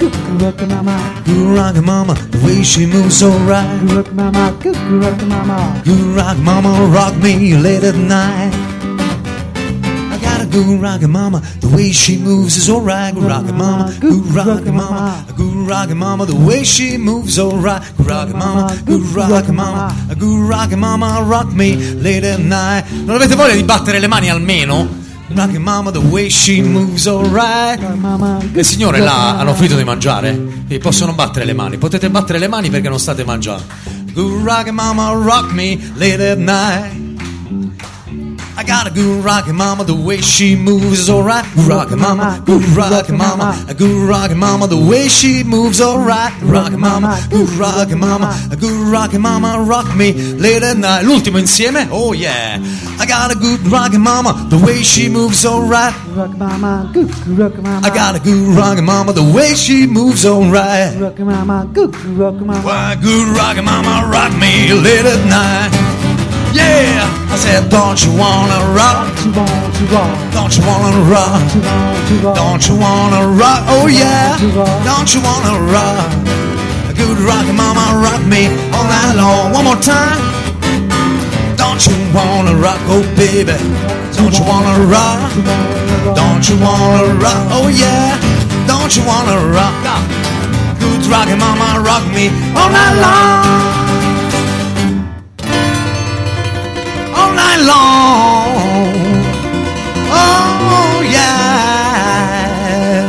rock 0.43 0.61
mama. 0.67 1.23
You 1.27 1.55
rock 1.55 1.77
mama, 1.85 2.15
the 2.31 2.39
way 2.45 2.63
she 2.63 2.87
moves 2.87 3.19
so 3.19 3.29
right. 3.45 3.63
Rock 3.93 4.11
mama, 4.15 4.55
rock 4.63 5.23
mama. 5.23 5.83
You 5.85 5.95
rock 6.17 6.39
mama, 6.39 6.73
rock 6.95 7.15
me 7.17 7.55
late 7.57 7.85
at 7.85 7.97
night. 7.97 8.53
I 10.13 10.47
rock 10.81 11.03
mama, 11.03 11.41
the 11.61 11.69
way 11.69 11.93
she 11.93 12.17
moves 12.17 12.57
is 12.57 12.69
alright. 12.71 13.13
Rock 13.15 13.45
mama, 13.53 13.95
go 14.01 14.11
rock 14.37 14.65
mama. 14.65 15.25
Go 15.37 15.45
rock 15.69 15.91
mama, 15.91 16.25
the 16.27 16.35
way 16.35 16.65
she 16.65 16.97
moves 16.97 17.39
alright. 17.39 17.83
Rock 18.01 18.31
mama, 18.31 18.81
go 18.87 18.99
rock 19.17 19.47
mama. 19.49 19.95
Go 20.19 20.39
rock 20.39 20.71
mama, 20.75 21.23
rock 21.29 21.53
me 21.53 21.77
late 21.77 22.25
at 22.25 22.41
night. 22.41 22.85
Non 23.05 23.15
avete 23.17 23.37
voglia 23.37 23.55
di 23.55 23.63
battere 23.63 23.99
le 24.01 24.07
mani 24.09 24.31
almeno? 24.31 25.00
Rocky 25.33 25.59
Mama, 25.59 25.91
the 25.93 25.99
way 26.01 26.29
she 26.29 26.61
moves, 26.61 27.07
alright. 27.07 27.79
Le 28.53 28.65
signore 28.65 28.99
là 28.99 29.39
hanno 29.39 29.55
finito 29.55 29.77
di 29.77 29.85
mangiare 29.85 30.37
e 30.67 30.79
possono 30.79 31.13
battere 31.15 31.45
le 31.45 31.53
mani. 31.55 31.79
Potete 31.79 32.11
battere 32.11 32.39
le 32.41 32.49
mani 32.49 32.69
perché 32.69 32.89
non 32.89 32.99
state 32.99 33.25
mangiando. 33.25 33.63
Rocky 34.13 34.71
Mama, 34.73 35.11
rock 35.13 35.53
me 35.53 35.79
late 35.97 36.31
at 36.31 36.39
night. 36.39 37.00
I 38.61 38.63
got 38.63 38.87
a 38.87 38.91
good 38.91 39.25
rockin' 39.25 39.57
mama, 39.57 39.85
the 39.85 39.95
way 39.95 40.19
she 40.21 40.55
moves 40.55 40.99
is 41.01 41.09
alright. 41.09 41.47
Rockin' 41.67 41.99
mama, 41.99 42.43
good 42.45 42.63
rockin' 42.77 43.17
mama, 43.17 43.57
A 43.71 43.73
good 43.73 44.07
rockin' 44.07 44.37
mama, 44.37 44.67
the 44.67 44.77
way 44.77 45.09
she 45.09 45.43
moves 45.43 45.81
alright. 45.81 46.31
Rockin' 46.43 46.79
mama, 46.79 47.27
good 47.31 47.49
rockin' 47.55 47.99
mama, 47.99 48.27
A 48.53 48.57
good 48.57 48.93
rockin' 48.93 49.23
mama, 49.23 49.65
rock 49.67 49.97
me 49.97 50.13
late 50.13 50.63
at 50.63 50.77
night. 50.77 51.05
L'ultimo 51.07 51.39
insieme? 51.39 51.89
Oh 51.91 52.13
yeah. 52.13 52.59
I 53.01 53.07
got 53.07 53.31
a 53.33 53.35
good 53.35 53.61
rockin' 53.61 54.03
mama, 54.03 54.35
the 54.51 54.59
way 54.59 54.83
she 54.83 55.09
moves 55.09 55.47
alright. 55.47 55.95
Rock 56.09 56.37
mama, 56.37 56.91
go 56.93 57.05
rock 57.33 57.57
mama. 57.63 57.87
I 57.87 57.95
got 57.95 58.15
a 58.15 58.21
good 58.21 58.55
rockin' 58.55 58.85
mama, 58.85 59.15
the 59.15 59.25
way 59.25 59.55
she 59.55 59.87
moves 59.87 60.27
alright. 60.27 61.01
Rock 61.01 61.19
mama, 61.19 61.67
good 61.73 61.97
rock 62.21 62.35
mama. 62.35 62.61
Why 62.61 62.95
go 62.97 63.25
rockin' 63.39 63.65
mama, 63.65 64.07
rock 64.13 64.37
me 64.39 64.75
late 64.75 65.07
at 65.07 65.25
night. 65.27 65.97
Yeah, 66.53 67.07
I 67.31 67.37
said, 67.39 67.71
don't 67.71 67.95
you 68.03 68.11
wanna 68.11 68.59
rock? 68.75 69.07
Don't 70.35 70.51
you 70.59 70.67
wanna 70.67 70.99
rock? 71.07 71.47
Don't 72.35 72.63
you 72.67 72.75
wanna 72.75 73.23
rock? 73.39 73.63
Oh 73.71 73.87
yeah, 73.87 74.35
don't 74.83 75.07
you 75.15 75.21
wanna 75.23 75.63
rock? 75.71 76.11
A 76.91 76.95
good 76.99 77.23
rock, 77.23 77.47
mama, 77.55 78.03
rock 78.03 78.23
me 78.27 78.51
all 78.75 78.83
night 78.91 79.15
long. 79.15 79.55
One 79.55 79.63
more 79.65 79.79
time. 79.79 80.19
Don't 81.55 81.79
you 81.87 81.95
wanna 82.11 82.59
rock, 82.59 82.83
oh 82.91 83.07
baby? 83.15 83.55
Don't 84.19 84.35
you 84.35 84.43
wanna 84.43 84.91
rock? 84.91 85.23
Don't 86.19 86.43
you 86.51 86.59
wanna 86.59 87.15
rock? 87.15 87.41
Oh 87.55 87.71
yeah, 87.71 88.19
don't 88.67 88.91
you 88.99 89.07
wanna 89.07 89.39
rock? 89.55 89.79
Good 90.83 91.07
rock, 91.07 91.31
mama, 91.31 91.79
rock 91.79 92.03
me 92.11 92.27
all 92.59 92.71
night 92.75 92.97
long. 92.99 93.90
long. 97.65 99.01
Oh, 100.13 101.01
yeah, 101.03 101.23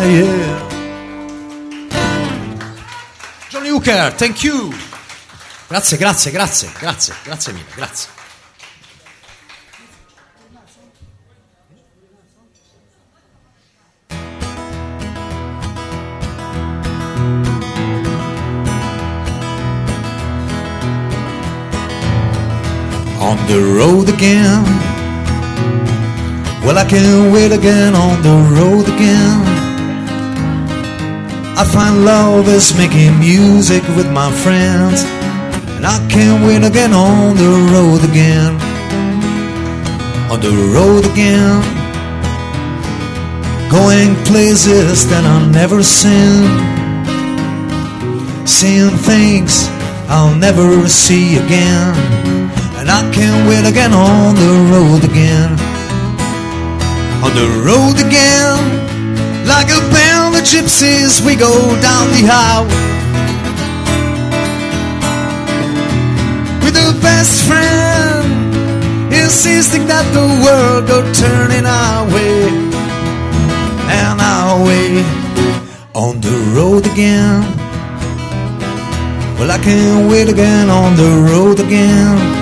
yeah. 0.06 0.70
Johnny 3.50 3.70
Hooker, 3.70 4.12
thank 4.18 4.44
you. 4.44 4.72
Grazie, 5.70 5.98
grazie, 5.98 6.30
grazie, 6.32 6.70
grazie, 6.80 7.14
grazie 7.24 7.54
mille, 7.54 7.66
grazie. 7.76 8.21
on 23.32 23.48
the 23.48 23.62
road 23.80 24.08
again. 24.10 24.62
Well, 26.64 26.78
I 26.78 26.86
can't 26.86 27.32
wait 27.34 27.52
again 27.54 27.94
on 27.96 28.16
the 28.28 28.38
road 28.58 28.86
again. 28.98 29.40
I 31.62 31.64
find 31.66 32.04
love 32.04 32.48
is 32.50 32.76
making 32.82 33.18
music 33.20 33.84
with 33.98 34.10
my 34.12 34.30
friends, 34.44 35.04
and 35.78 35.86
I 35.86 35.98
can't 36.10 36.46
wait 36.46 36.64
again 36.70 36.94
on 36.94 37.36
the 37.44 37.52
road 37.76 38.02
again. 38.12 38.54
On 40.32 40.40
the 40.48 40.54
road 40.76 41.04
again, 41.14 41.60
going 43.78 44.12
places 44.26 45.08
that 45.10 45.24
I've 45.34 45.50
never 45.62 45.80
seen, 45.84 46.44
seeing 48.60 48.90
things 49.12 49.54
I'll 50.10 50.36
never 50.36 50.88
see 50.90 51.38
again. 51.38 51.90
And 52.82 52.90
I 52.90 53.02
can't 53.14 53.48
wait 53.48 53.62
to 53.64 53.72
get 53.72 53.94
on 53.94 54.34
the 54.34 54.54
road 54.74 55.04
again. 55.04 55.52
On 57.24 57.32
the 57.38 57.62
road 57.64 57.98
again. 58.02 58.58
Like 59.46 59.68
a 59.70 59.78
band 59.94 60.34
of 60.36 60.42
gypsies, 60.42 61.24
we 61.24 61.36
go 61.36 61.54
down 61.80 62.06
the 62.10 62.24
highway. 62.26 62.82
With 66.66 66.76
a 66.76 67.00
best 67.06 67.44
friend, 67.46 68.56
insisting 69.14 69.86
that 69.86 70.04
the 70.18 70.26
world 70.44 70.88
go 70.88 71.06
turning 71.14 71.68
our 71.68 72.08
way. 72.12 72.48
And 73.94 74.20
our 74.20 74.58
way. 74.66 75.04
On 75.94 76.20
the 76.20 76.34
road 76.58 76.88
again. 76.88 77.44
Well, 79.38 79.52
I 79.52 79.60
can't 79.60 80.10
wait 80.10 80.30
again 80.30 80.72
on 80.72 80.96
the 80.96 81.30
road 81.30 81.60
again. 81.60 82.41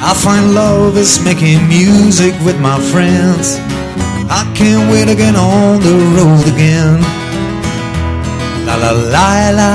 I 0.00 0.14
find 0.14 0.54
love 0.54 0.96
is 0.96 1.18
making 1.24 1.66
music 1.66 2.32
with 2.46 2.58
my 2.60 2.78
friends. 2.92 3.58
I 4.30 4.46
can't 4.54 4.86
wait 4.92 5.06
to 5.08 5.16
get 5.16 5.34
on 5.34 5.80
the 5.82 5.94
road 6.14 6.46
again. 6.46 7.02
La 8.64 8.76
la 8.78 8.94
la 8.94 9.34
la. 9.58 9.66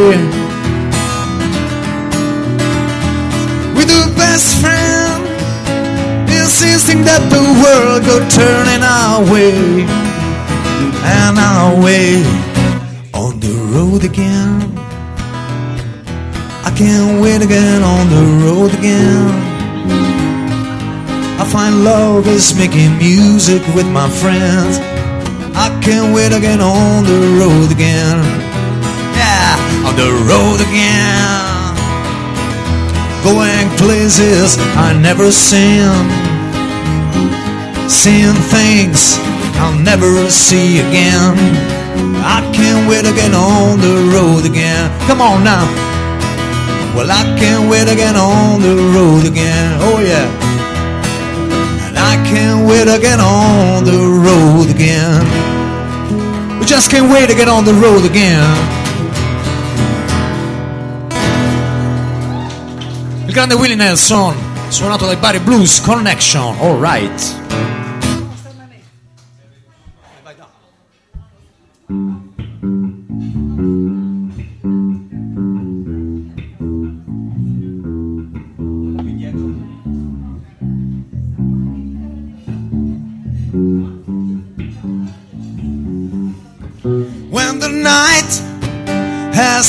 We 3.75 3.83
do 3.93 3.99
best 4.23 4.47
friend, 4.61 5.19
insisting 6.39 7.01
that 7.09 7.23
the 7.35 7.41
world 7.63 7.99
go 8.09 8.17
turning 8.39 8.83
our 8.99 9.19
way 9.33 9.57
and 11.17 11.33
our 11.51 11.71
way 11.85 12.11
on 13.23 13.33
the 13.45 13.53
road 13.73 14.03
again. 14.11 14.61
I 16.63 16.71
can't 16.77 17.21
wait 17.21 17.41
again 17.41 17.81
on 17.81 18.03
the 18.15 18.25
road 18.45 18.71
again. 18.77 19.33
I 21.41 21.45
find 21.55 21.83
love 21.83 22.27
is 22.27 22.53
making 22.55 22.89
music 22.99 23.63
with 23.75 23.87
my 23.89 24.07
friends. 24.21 24.75
I 25.55 25.69
can't 25.83 26.13
wait 26.15 26.31
again 26.33 26.61
on 26.61 27.03
the 27.03 27.19
road 27.37 27.71
again. 27.71 28.17
Yeah, 29.15 29.85
on 29.87 29.95
the 29.95 30.09
road 30.29 30.59
again. 30.63 31.67
Going 33.23 33.67
places 33.77 34.57
I 34.77 34.93
never 34.99 35.31
seen. 35.31 35.91
Seeing 37.89 38.33
things 38.49 39.17
I'll 39.59 39.77
never 39.77 40.29
see 40.29 40.79
again. 40.79 41.37
I 42.23 42.41
can't 42.55 42.89
wait 42.89 43.05
again 43.05 43.35
on 43.35 43.79
the 43.79 44.09
road 44.15 44.45
again. 44.45 44.89
Come 45.07 45.21
on 45.21 45.43
now. 45.43 45.65
Well, 46.95 47.09
I 47.11 47.23
can't 47.37 47.69
wait 47.69 47.87
again 47.89 48.15
on 48.15 48.61
the 48.61 48.75
road 48.95 49.25
again. 49.25 49.77
Oh, 49.81 49.99
yeah. 50.01 50.27
And 51.87 51.97
I 51.97 52.15
can't 52.29 52.67
wait 52.67 52.87
again 52.87 53.19
on 53.19 53.83
the 53.83 53.99
road 54.23 54.69
again 54.73 55.40
just 56.71 56.89
can't 56.89 57.11
wait 57.11 57.27
to 57.29 57.35
get 57.35 57.49
on 57.49 57.65
the 57.65 57.73
road 57.73 58.05
again. 58.05 58.57
Il 63.25 63.33
grande 63.33 63.55
Willie 63.55 63.75
Nelson, 63.75 64.33
suonato 64.69 65.05
dai 65.05 65.17
Bari 65.17 65.39
Blues 65.41 65.81
Connection. 65.81 66.41
All 66.61 66.79
right. 66.79 67.09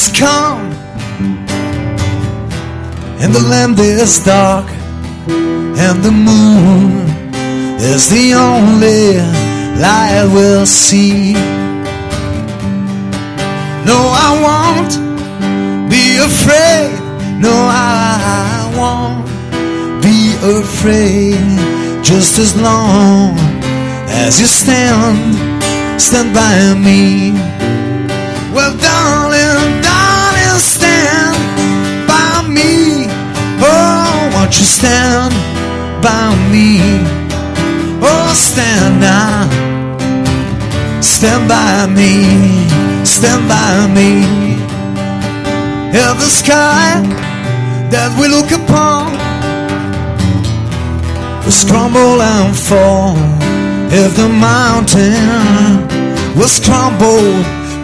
Has 0.05 0.19
come, 0.19 0.73
and 3.23 3.33
the 3.33 3.41
land 3.53 3.79
is 3.79 4.19
dark 4.25 4.67
and 5.79 6.03
the 6.03 6.11
moon 6.11 7.07
is 7.79 8.09
the 8.11 8.35
only 8.35 9.19
light 9.81 10.29
we'll 10.35 10.67
see. 10.67 11.35
No, 13.91 13.97
I 14.27 14.31
won't 14.45 14.95
be 15.89 16.17
afraid. 16.17 16.91
No, 17.41 17.53
I 17.53 18.75
won't 18.77 19.25
be 20.03 20.19
afraid. 20.63 21.39
Just 22.05 22.41
as 22.41 22.61
long 22.61 23.37
as 24.11 24.41
you 24.41 24.47
stand, 24.49 25.37
stand 26.03 26.35
by 26.35 26.75
me. 26.77 27.31
Well, 28.53 28.77
darling. 28.79 29.82
you 34.63 34.69
stand 34.81 35.33
by 36.09 36.27
me. 36.55 36.69
Oh, 38.11 38.31
stand 38.51 38.95
now. 39.01 39.35
Stand 41.15 41.43
by 41.57 41.79
me. 41.99 42.13
Stand 43.17 43.43
by 43.57 43.73
me. 43.99 44.11
In 46.03 46.15
the 46.25 46.31
sky 46.43 46.87
that 47.93 48.11
we 48.19 48.25
look 48.37 48.51
upon 48.61 49.05
was 51.45 51.59
crumble 51.71 52.17
and 52.37 52.55
fall. 52.69 53.17
If 54.01 54.11
the 54.23 54.29
mountain 54.29 55.51
was 56.39 56.53
crumbled 56.67 57.41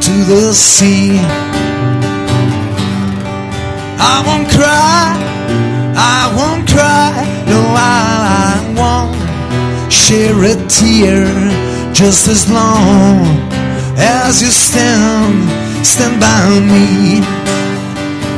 to 0.07 0.15
the 0.33 0.45
sea, 0.69 1.19
I 4.15 4.15
won't 4.29 4.49
cry 4.57 5.28
I 6.01 6.31
won't 6.39 6.65
cry, 6.69 7.11
no, 7.51 7.59
I, 7.75 8.23
I 8.31 8.55
won't 8.79 9.93
share 9.93 10.39
a 10.47 10.55
tear 10.71 11.27
just 11.93 12.29
as 12.29 12.49
long 12.49 13.27
as 13.99 14.41
you 14.41 14.47
stand, 14.47 15.35
stand 15.85 16.21
by 16.21 16.47
me. 16.71 17.19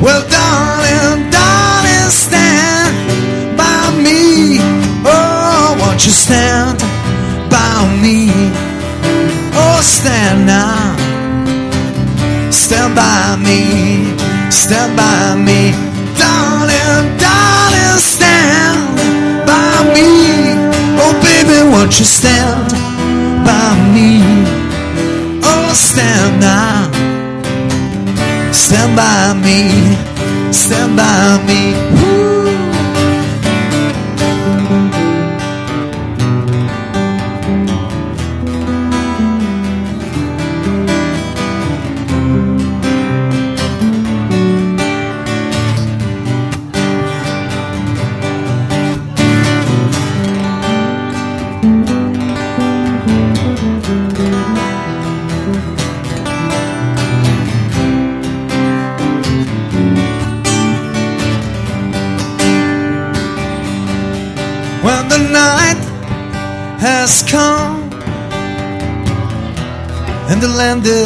Well, 0.03 0.23
darling, 0.39 1.28
darling, 1.28 2.09
stand 2.09 3.59
by 3.59 3.93
me. 4.07 4.57
Oh, 5.05 5.77
won't 5.81 6.01
you 6.07 6.12
stand 6.12 6.78
by 7.51 7.77
me? 8.01 8.20
Oh, 9.53 9.81
stand 9.85 10.47
now, 10.47 10.97
stand 12.51 12.95
by 12.97 13.37
me, 13.37 13.61
stand 14.51 14.97
by 14.97 15.37
me, 15.45 15.73
darling. 16.19 17.20
won't 21.91 21.99
you 21.99 22.07
stand 22.07 22.71
by 23.45 23.75
me? 23.93 24.12
Oh, 25.43 25.73
stand 25.75 26.41
now. 26.41 26.89
Stand 28.53 28.95
by 28.95 29.25
me. 29.45 29.61
Stand 30.53 30.97
by 30.97 31.45
me. 31.49 31.73
Woo. 32.01 32.30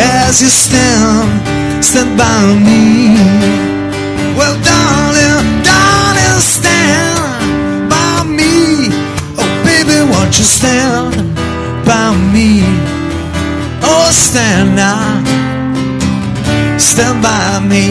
as 0.00 0.40
you 0.40 0.48
stand, 0.48 1.84
stand 1.84 2.16
by 2.16 2.40
me. 2.66 3.20
Well, 4.38 4.56
darling, 4.64 5.62
darling, 5.62 6.40
stand. 6.40 7.17
Won't 10.28 10.36
you 10.40 10.44
stand 10.44 11.14
by 11.86 12.08
me? 12.34 12.60
Oh, 13.82 14.10
stand 14.12 14.76
now. 14.76 15.02
Stand 16.76 17.22
by 17.22 17.60
me. 17.66 17.86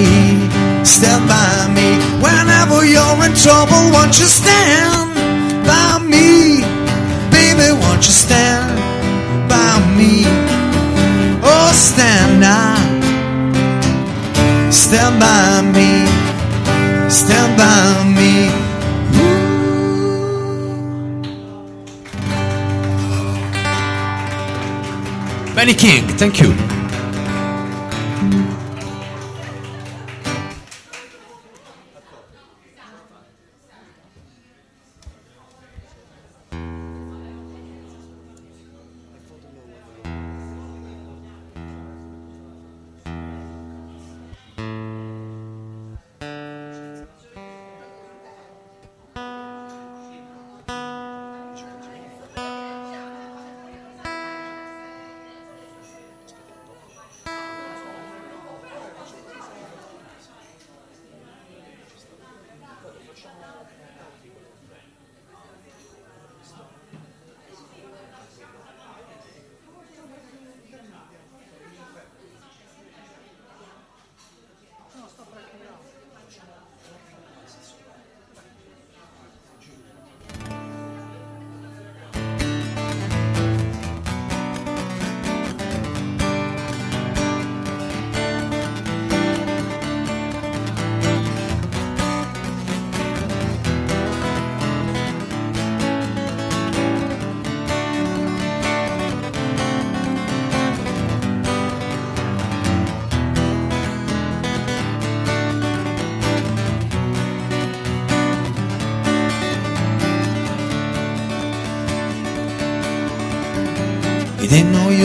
Stand 0.86 1.28
by 1.28 1.56
me. 1.76 1.88
Whenever 2.24 2.86
you're 2.86 3.22
in 3.28 3.34
trouble, 3.36 3.82
won't 3.92 4.20
you 4.20 4.28
stand 4.28 5.10
by 5.66 5.98
me? 6.06 6.62
Baby, 7.32 7.72
won't 7.82 8.06
you 8.06 8.14
stand 8.14 8.70
by 9.50 9.78
me? 9.98 10.22
Oh, 11.44 11.72
stand 11.74 12.40
now. 12.40 12.78
Stand 14.70 15.20
by 15.20 15.72
me. 15.74 15.92
Stand 17.10 17.58
by 17.58 17.82
me. 18.16 18.67
Benny 25.58 25.74
King, 25.74 26.08
thank 26.20 26.40
you. 26.40 26.54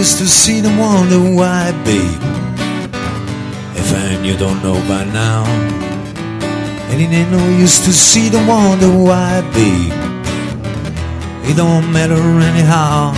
used 0.07 0.19
to 0.19 0.27
see 0.27 0.61
them 0.61 0.79
wonder 0.79 1.21
why, 1.39 1.71
babe. 1.85 2.19
If 3.81 3.87
and 4.05 4.27
you 4.27 4.37
don't 4.37 4.61
know 4.67 4.75
by 4.91 5.05
now. 5.25 5.45
And 6.91 7.01
it 7.01 7.11
ain't 7.19 7.31
no 7.31 7.43
use 7.65 7.79
to 7.85 7.93
see 7.93 8.29
them 8.29 8.49
wonder 8.49 8.89
why, 9.09 9.43
babe. 9.55 9.93
It 11.49 11.57
don't 11.57 11.87
matter 11.93 12.19
anyhow. 12.51 13.13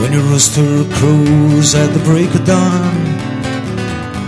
When 0.00 0.12
your 0.12 0.20
rooster 0.30 0.84
crows 0.98 1.74
at 1.74 1.90
the 1.96 2.02
break 2.10 2.28
of 2.34 2.44
dawn, 2.44 2.94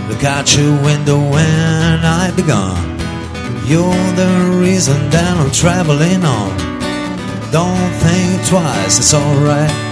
look 0.09 0.23
out 0.23 0.45
your 0.57 0.73
window 0.83 1.19
when 1.35 1.99
I 2.21 2.31
be 2.35 2.41
gone. 2.41 2.87
You're 3.69 4.07
the 4.21 4.57
reason 4.59 4.97
that 5.11 5.37
I'm 5.37 5.51
traveling 5.51 6.25
on. 6.25 6.51
Don't 7.51 7.91
think 8.05 8.43
twice, 8.49 8.97
it's 8.97 9.13
alright. 9.13 9.89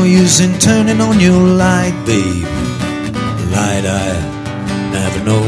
no 0.00 0.06
use 0.06 0.40
in 0.40 0.58
turning 0.58 0.98
on 0.98 1.20
your 1.20 1.38
light, 1.38 1.92
babe. 2.06 2.44
Light 3.52 3.84
I 3.84 4.08
never 4.96 5.20
know. 5.28 5.42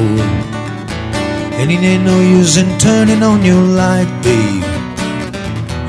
And 1.58 1.70
it 1.70 1.78
ain't 1.82 2.04
no 2.04 2.20
use 2.20 2.58
in 2.58 2.68
turning 2.78 3.22
on 3.22 3.42
your 3.42 3.62
light, 3.62 4.10
babe. 4.22 4.62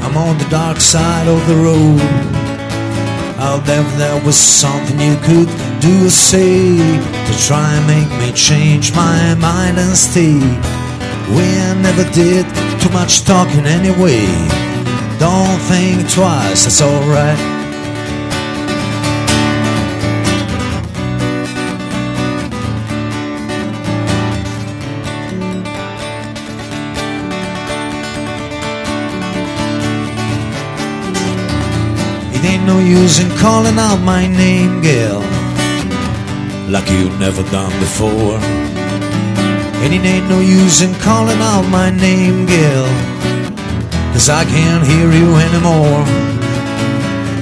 I'm 0.03 0.15
on 0.15 0.37
the 0.37 0.47
dark 0.49 0.79
side 0.79 1.27
of 1.27 1.45
the 1.49 1.55
road. 1.55 1.99
Out 3.47 3.65
there, 3.65 3.83
there 4.03 4.23
was 4.23 4.37
something 4.37 4.97
you 4.97 5.17
could 5.27 5.49
do 5.81 6.05
or 6.05 6.09
say 6.09 6.65
to 7.27 7.33
try 7.45 7.67
and 7.75 7.85
make 7.95 8.11
me 8.21 8.31
change 8.31 8.95
my 8.95 9.35
mind 9.35 9.77
and 9.77 9.93
stay. 9.97 10.39
We 11.35 11.47
never 11.87 12.05
did 12.13 12.45
too 12.79 12.89
much 12.91 13.23
talking 13.25 13.65
anyway. 13.65 14.23
Don't 15.19 15.59
think 15.69 16.09
twice, 16.09 16.63
that's 16.63 16.81
alright. 16.81 17.52
It 32.43 32.47
ain't 32.47 32.65
no 32.67 32.79
use 32.79 33.19
in 33.23 33.29
calling 33.37 33.79
out 33.79 34.03
my 34.03 34.27
name, 34.27 34.81
girl, 34.81 35.21
like 36.69 36.89
you 36.91 37.07
never 37.17 37.41
done 37.55 37.71
before. 37.79 38.35
And 39.79 39.93
it 39.93 40.01
ain't 40.03 40.27
no 40.27 40.41
use 40.41 40.81
in 40.81 40.93
calling 40.95 41.39
out 41.39 41.61
my 41.79 41.89
name, 41.89 42.45
girl, 42.45 42.85
cause 44.11 44.27
I 44.27 44.43
can't 44.43 44.83
hear 44.85 45.09
you 45.19 45.27
anymore. 45.47 46.03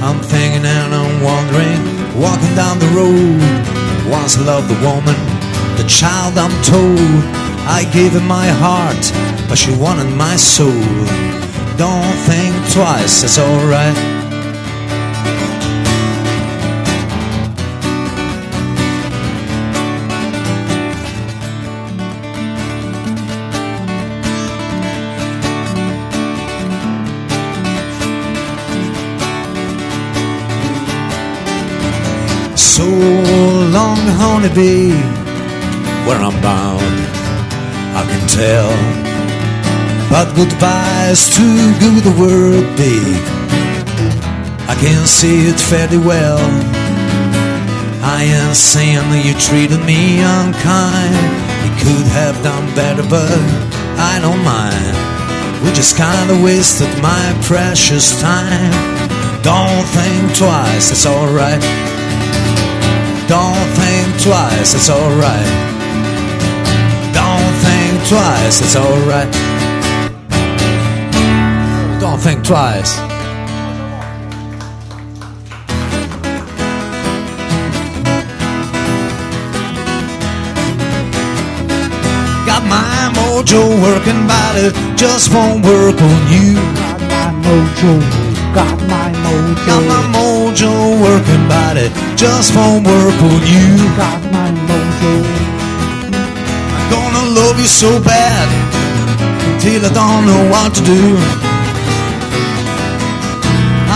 I'm 0.06 0.19
thinking 0.22 0.65
and 0.69 0.94
I'm 0.94 1.15
wondering, 1.23 1.82
walking 2.22 2.53
down 2.53 2.78
the 2.78 2.91
road, 2.94 3.41
once 4.11 4.38
loved 4.40 4.68
the 4.69 4.78
woman, 4.86 5.18
the 5.82 5.86
child 5.90 6.38
I'm 6.38 6.53
told. 6.61 7.41
I 7.65 7.90
gave 7.91 8.11
her 8.11 8.26
my 8.40 8.45
heart, 8.49 9.02
but 9.49 9.57
she 9.57 9.73
wanted 9.78 10.14
my 10.15 10.36
soul. 10.36 10.78
Don't 11.76 12.18
think 12.30 12.53
twice, 12.72 13.23
it's 13.23 13.40
alright. 13.40 14.20
so 32.84 32.88
long, 33.78 34.02
honeybee, 34.22 34.90
where 36.08 36.20
I'm 36.28 36.38
bound, 36.41 36.95
I 37.99 38.02
can 38.10 38.26
tell. 38.41 38.74
But 40.10 40.28
goodbye's 40.40 41.24
too 41.38 41.53
good 41.84 42.03
a 42.10 42.14
word, 42.20 42.66
be? 42.78 42.95
I 44.72 44.76
can 44.82 45.06
see 45.06 45.48
it 45.52 45.60
fairly 45.60 45.99
well. 45.99 46.41
I 48.18 48.24
am 48.40 48.53
saying 48.56 49.06
you 49.28 49.36
treated 49.49 49.82
me 49.86 50.18
unkind. 50.40 51.26
You 51.64 51.72
could 51.84 52.08
have 52.20 52.36
done 52.41 52.66
better, 52.74 53.03
but 53.03 53.38
I 54.12 54.18
don't 54.26 54.44
mind. 54.58 54.94
We 55.64 55.68
just 55.82 55.98
kinda 55.98 56.34
wasted 56.44 56.91
my 57.10 57.24
precious 57.44 58.08
time. 58.20 58.74
Don't 59.44 59.86
think 59.98 60.24
twice, 60.44 60.90
it's 60.94 61.06
alright. 61.06 61.62
Don't 63.32 63.53
think 63.53 64.22
twice, 64.24 64.74
it's 64.76 64.90
alright. 64.90 65.49
Don't 67.14 67.53
think 67.64 68.06
twice, 68.10 68.60
it's 68.60 68.76
alright. 68.76 69.32
Don't 72.02 72.20
think 72.20 72.44
twice. 72.44 72.98
Got 82.45 82.64
my 82.68 83.14
mojo 83.18 83.62
working, 83.82 84.28
but 84.28 84.56
it 84.58 84.98
just 84.98 85.34
won't 85.34 85.64
work 85.64 85.95
on 85.95 86.34
you. 86.34 86.56
Got 87.08 87.34
my 87.34 87.48
mojo 87.48 88.20
got 88.53 88.76
my 88.88 89.06
mojo. 89.23 89.65
Got 89.65 89.84
my 89.88 90.03
mojo 90.15 90.72
working 91.03 91.44
but 91.48 91.78
it 91.78 91.91
just 92.18 92.56
won't 92.56 92.86
work 92.86 93.18
on 93.32 93.41
you. 93.48 93.72
Got 93.95 94.22
my 94.36 94.49
mojo. 94.68 95.14
I'm 96.76 96.88
gonna 96.91 97.26
love 97.40 97.57
you 97.60 97.68
so 97.68 98.02
bad 98.03 98.45
until 99.56 99.82
I 99.90 99.91
don't 99.91 100.23
know 100.30 100.44
what 100.52 100.76
to 100.76 100.82
do. 100.84 101.02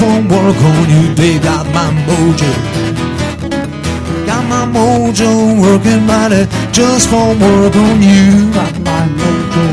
phone 0.01 0.27
work 0.29 0.57
on 0.73 0.83
you, 0.95 1.15
they 1.15 1.39
got 1.39 1.67
my 1.79 1.89
mojo. 2.07 2.53
Got 4.27 4.43
my 4.55 4.65
mojo 4.77 5.31
working 5.65 6.07
mighty 6.07 6.45
just 6.73 7.11
for 7.11 7.27
work 7.45 7.75
on 7.87 7.99
you. 8.13 8.31
Got 8.59 8.75
my 8.91 9.03
mojo, 9.19 9.67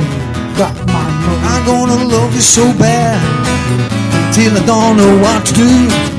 got 0.61 0.75
my 0.95 1.05
mojo. 1.21 1.45
I'm 1.51 1.65
gonna 1.71 1.99
love 2.13 2.35
you 2.35 2.41
so 2.41 2.65
bad 2.85 3.17
till 4.35 4.53
I 4.61 4.63
don't 4.65 4.97
know 4.97 5.13
what 5.25 5.45
to 5.47 5.53
do 5.53 6.16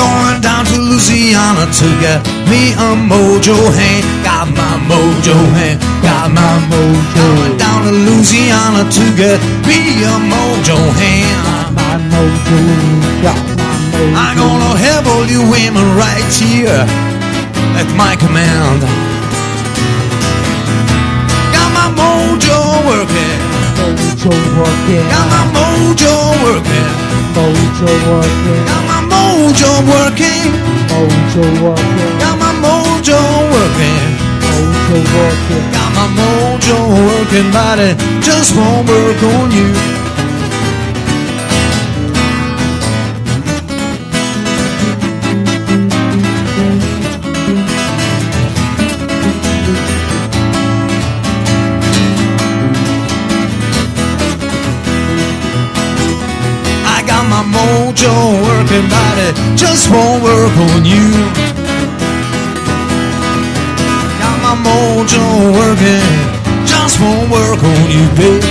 going 0.00 0.38
down 0.40 0.64
to 0.72 0.76
Louisiana 0.80 1.64
to 1.80 1.88
get 2.04 2.20
me 2.50 2.72
a 2.88 2.90
mojo 3.12 3.56
hand. 3.80 4.02
Got 4.26 4.46
my 4.60 4.74
mojo 4.90 5.36
hand, 5.58 5.78
got 6.08 6.26
my 6.38 6.52
mojo. 6.70 7.24
Going 7.24 7.54
down 7.64 7.78
to 7.86 7.92
Louisiana 8.08 8.82
to 8.96 9.04
get 9.20 9.38
me 9.68 9.78
a 10.12 10.16
mojo 10.32 10.78
hand. 11.00 11.36
Got 11.52 11.68
my 11.80 11.92
mojo, 12.12 12.58
got 13.24 13.40
my 13.46 13.52
mojo. 13.52 14.18
I'm 14.24 14.34
gonna 14.42 14.72
have 14.88 15.04
all 15.12 15.24
you 15.34 15.42
women 15.54 15.86
right 16.04 16.28
here 16.42 16.80
at 17.80 17.88
my 18.02 18.12
command. 18.24 18.80
Got 21.56 21.68
my 21.80 21.88
mojo 22.02 22.56
working. 22.88 23.38
Mojo 23.80 24.32
working. 24.60 25.04
Got 25.12 25.26
my 25.36 25.44
mojo 25.56 26.12
working. 26.44 26.90
Mojo 27.36 27.90
working. 28.14 28.62
Got 28.70 28.82
my 28.92 28.99
mojo 29.20 29.70
working. 29.92 30.50
Mojo 30.92 31.42
working. 31.64 32.04
Got 32.22 32.34
my 32.44 32.52
mojo 32.62 33.18
working. 33.54 34.02
Mojo 34.44 34.98
working. 35.22 35.64
Got 35.76 35.90
my 35.98 36.06
mojo 36.18 36.76
working, 37.06 37.48
but 37.52 37.78
it 37.88 37.96
just 38.22 38.56
won't 38.56 38.88
work 38.88 39.22
on 39.22 39.50
you. 39.52 39.99
everybody 58.72 59.26
just 59.56 59.90
won't 59.90 60.22
work 60.22 60.54
on 60.70 60.84
you. 60.84 61.06
Got 64.22 64.36
my 64.46 64.54
mojo 64.54 65.52
working, 65.58 66.06
just 66.66 67.00
won't 67.00 67.30
work 67.30 67.60
on 67.62 67.82
you, 67.90 68.04
babe. 68.14 68.44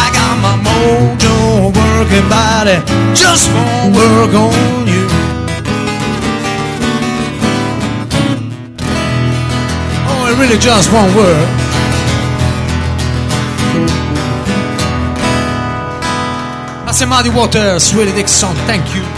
I 0.00 0.04
got 0.18 0.34
my 0.46 0.54
mojo 0.66 1.74
working, 1.74 2.28
body 2.28 2.76
just 3.14 3.50
won't 3.52 3.96
work 3.98 4.32
on 4.34 4.86
you. 4.86 5.06
Oh, 10.08 10.30
it 10.32 10.38
really 10.38 10.58
just 10.58 10.92
won't 10.92 11.14
work. 11.16 11.69
Muddy 17.06 17.30
Waters 17.30 17.94
Willie 17.94 18.12
Dixon. 18.12 18.54
Thank 18.66 18.94
you. 18.94 19.09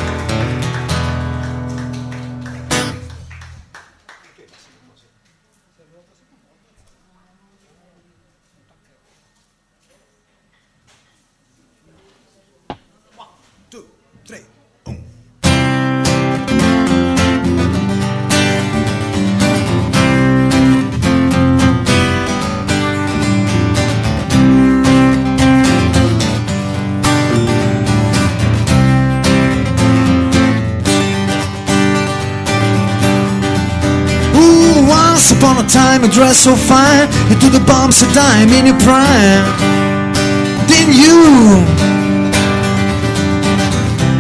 dress 36.13 36.37
so 36.45 36.55
fine, 36.55 37.09
you 37.31 37.37
do 37.37 37.49
the 37.49 37.65
bombs 37.67 38.03
a 38.03 38.07
dime 38.13 38.51
in 38.53 38.67
your 38.67 38.79
prime. 38.85 39.45
Then 40.71 40.93
you. 40.93 41.17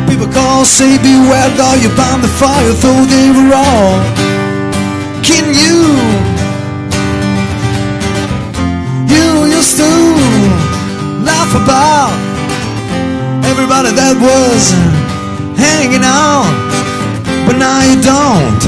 People 0.08 0.26
call, 0.32 0.64
say 0.64 0.96
beware, 1.04 1.50
though 1.60 1.76
you 1.84 1.90
bound 1.94 2.24
the 2.24 2.32
fire, 2.42 2.72
though 2.84 3.02
they 3.12 3.28
were 3.36 3.50
all. 3.54 3.96
Can 5.28 5.44
you? 5.62 5.76
You 9.12 9.46
used 9.56 9.76
to 9.76 9.92
laugh 11.28 11.52
about 11.62 12.16
everybody 13.52 13.90
that 14.00 14.16
was 14.28 14.62
hanging 15.66 16.04
out, 16.26 16.48
but 17.46 17.56
now 17.60 17.78
you 17.88 17.98
don't, 18.00 18.60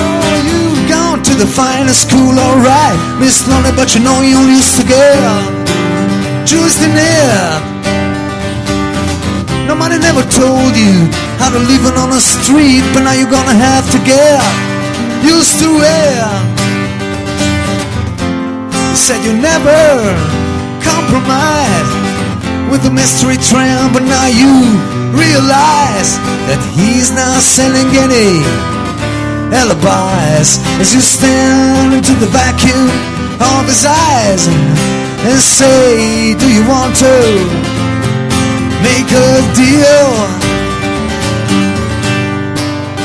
Oh, 0.03 0.35
you've 0.45 0.83
gone 0.91 1.23
to 1.23 1.33
the 1.35 1.47
finest 1.47 2.07
school, 2.07 2.35
alright, 2.39 2.99
Miss 3.19 3.47
Lonely, 3.47 3.71
but 3.79 3.95
you 3.95 4.01
know 4.03 4.19
you 4.23 4.39
used 4.53 4.75
to 4.81 4.83
get 4.85 4.97
to 6.47 6.57
it. 6.89 7.61
Nobody 9.67 9.97
never 9.99 10.21
told 10.27 10.75
you 10.75 10.91
how 11.39 11.49
to 11.49 11.59
live 11.59 11.85
on 11.97 12.09
the 12.09 12.19
street, 12.19 12.83
but 12.93 13.03
now 13.07 13.13
you're 13.13 13.31
gonna 13.31 13.53
have 13.55 13.89
to 13.91 13.97
get 14.03 14.43
used 15.23 15.59
to 15.59 15.69
it. 15.79 16.17
You 18.91 18.95
said 18.97 19.23
you 19.23 19.33
never 19.39 19.91
compromise 20.83 22.00
with 22.71 22.85
a 22.85 22.89
mystery 22.89 23.35
tram, 23.35 23.91
but 23.91 24.01
now 24.03 24.27
you 24.31 24.47
realize 25.11 26.15
that 26.47 26.57
he's 26.71 27.11
not 27.11 27.43
selling 27.43 27.91
any 27.91 28.31
alibis 29.51 30.55
as 30.79 30.89
you 30.95 31.03
stand 31.03 31.91
into 31.99 32.15
the 32.23 32.29
vacuum 32.31 32.87
of 33.43 33.67
his 33.67 33.83
eyes 33.83 34.47
and, 34.47 34.63
and 35.27 35.35
say, 35.43 36.31
Do 36.39 36.47
you 36.47 36.63
want 36.63 36.95
to 37.03 37.13
make 38.79 39.09
a 39.11 39.27
deal? 39.51 40.07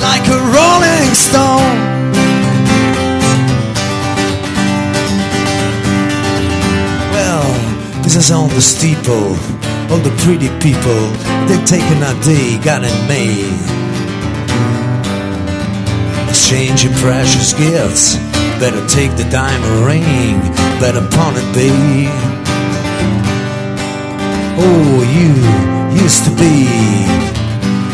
like 0.00 0.26
a 0.28 0.38
rolling 0.58 1.14
stone. 1.14 1.78
Well, 7.12 8.02
this 8.02 8.16
is 8.16 8.30
on 8.30 8.48
the 8.50 8.60
steeple. 8.60 9.36
All 9.90 9.98
the 9.98 10.10
pretty 10.24 10.48
people, 10.60 11.02
they've 11.46 11.66
taken 11.66 12.02
a 12.02 12.22
day, 12.22 12.58
got 12.58 12.82
it 12.84 12.96
made 13.08 13.81
exchange 16.52 16.84
your 16.84 16.92
precious 16.96 17.54
gifts. 17.54 18.16
Better 18.60 18.84
take 18.86 19.10
the 19.16 19.24
diamond 19.30 19.86
ring, 19.86 20.38
better 20.80 21.00
pawn 21.16 21.32
it 21.36 21.48
babe. 21.56 22.12
Oh, 24.60 24.92
you 25.16 25.32
used 25.96 26.24
to 26.28 26.32
be 26.36 26.68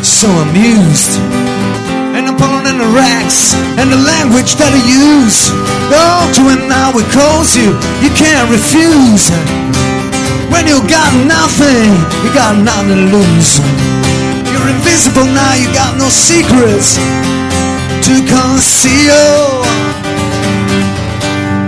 so 0.02 0.26
amused. 0.44 1.14
And 2.18 2.26
the 2.26 2.34
pawn 2.36 2.66
in 2.66 2.78
the 2.82 2.90
racks 2.98 3.54
and 3.78 3.92
the 3.94 3.96
language 3.96 4.56
that 4.58 4.74
I 4.74 4.82
use. 4.90 5.54
Oh, 5.94 6.26
to 6.34 6.50
and 6.50 6.66
now 6.68 6.90
it 6.98 7.06
calls 7.14 7.54
you, 7.54 7.70
you 8.02 8.10
can't 8.18 8.50
refuse. 8.50 9.30
When 10.50 10.66
you 10.66 10.82
got 10.90 11.14
nothing, 11.30 11.94
you 12.26 12.34
got 12.34 12.58
nothing 12.58 13.06
to 13.06 13.06
lose. 13.06 13.62
You're 14.50 14.74
invisible 14.74 15.30
now, 15.30 15.54
you 15.54 15.70
got 15.70 15.94
no 15.96 16.08
secrets 16.10 16.98
to 18.08 18.18
conceal. 18.24 19.60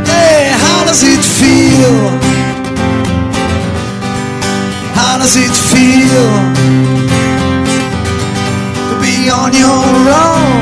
Hey, 0.08 0.42
how 0.64 0.80
does 0.88 1.02
it 1.14 1.20
feel? 1.38 1.98
How 4.98 5.14
does 5.22 5.34
it 5.46 5.54
feel 5.72 6.26
to 8.90 8.94
be 9.06 9.16
on 9.40 9.50
your 9.64 9.92
own 10.28 10.60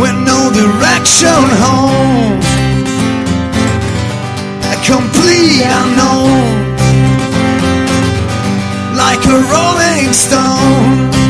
with 0.00 0.16
no 0.30 0.38
direction 0.60 1.40
home? 1.64 2.38
A 4.70 4.76
complete 4.92 5.64
unknown, 5.82 6.46
like 9.02 9.22
a 9.26 9.38
rolling 9.54 10.12
stone. 10.12 11.26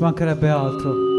ci 0.00 0.04
mancherebbe 0.06 0.48
altro. 0.50 1.09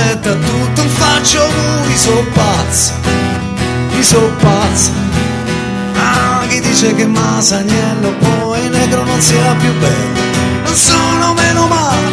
aspetta 0.00 0.32
tutto, 0.34 0.82
non 0.82 0.90
faccio 0.94 1.40
lui, 1.84 1.96
so 1.96 2.24
pazzo, 2.32 2.92
mi 3.94 4.02
so 4.02 4.30
pazzo. 4.38 4.90
Ah, 5.96 6.40
chi 6.48 6.60
dice 6.60 6.94
che 6.94 7.06
Masaniello 7.06 8.14
poi 8.18 8.68
negro 8.70 9.04
non 9.04 9.20
sia 9.20 9.54
più 9.58 9.72
bello, 9.74 10.20
non 10.64 10.74
sono 10.74 11.34
meno 11.34 11.66
male, 11.66 12.08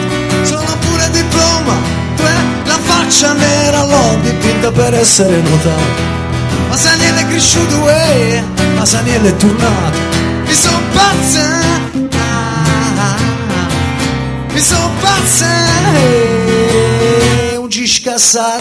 sono 0.45 0.77
pure 0.79 1.09
diploma, 1.11 1.75
tre, 2.15 2.25
cioè 2.25 2.65
la 2.65 2.79
faccia 2.81 3.33
nera 3.33 3.85
l'ho 3.85 4.17
dipinta 4.21 4.71
per 4.71 4.93
essere 4.93 5.41
notato. 5.41 6.15
Masaniello 6.69 7.19
è 7.19 7.27
cresciuto 7.27 7.89
e 7.89 7.93
eh, 7.93 8.43
Masaniello 8.75 9.27
è 9.29 9.35
tornato, 9.37 9.97
mi 10.45 10.53
son 10.53 10.81
pazza, 10.91 11.39
eh. 11.39 12.07
ah, 12.11 12.99
ah, 12.99 13.13
ah, 13.13 14.53
mi 14.53 14.59
son 14.59 14.89
pazza. 14.99 15.45
Eh. 15.95 16.86
descansar. 17.87 18.59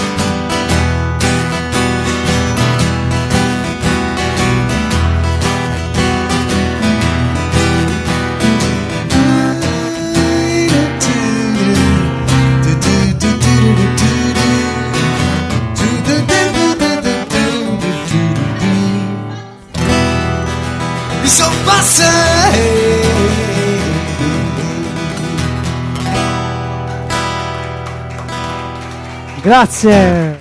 Grazie. 29.47 30.41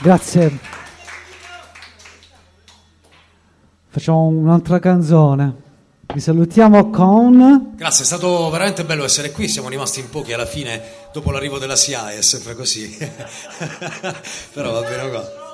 Grazie. 0.00 0.58
Facciamo 3.88 4.24
un'altra 4.26 4.80
canzone. 4.80 5.54
Vi 6.12 6.18
salutiamo 6.18 6.90
con. 6.90 7.74
Grazie, 7.76 8.02
è 8.02 8.06
stato 8.06 8.50
veramente 8.50 8.84
bello 8.84 9.04
essere 9.04 9.30
qui. 9.30 9.46
Siamo 9.46 9.68
rimasti 9.68 10.00
in 10.00 10.10
pochi 10.10 10.32
alla 10.32 10.44
fine 10.44 10.82
dopo 11.12 11.30
l'arrivo 11.30 11.58
della 11.58 11.74
è 11.76 12.20
sempre 12.20 12.56
così. 12.56 12.90
Però 14.54 14.72
va 14.72 14.80
bene 14.80 15.08
qua. 15.08 15.44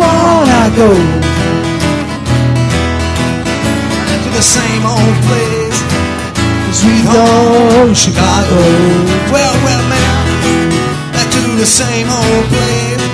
wanna 0.00 0.62
go 0.76 0.88
to 0.92 1.00
the 4.36 4.44
same 4.56 4.84
old 4.84 5.16
place, 5.26 5.78
sweet 6.80 7.06
home 7.16 7.92
Chicago. 8.04 8.60
Well, 9.32 9.54
well, 9.66 9.82
man, 9.88 10.26
back 11.16 11.28
to 11.36 11.40
the 11.60 11.66
same 11.80 12.08
old 12.10 12.44
place, 12.52 13.04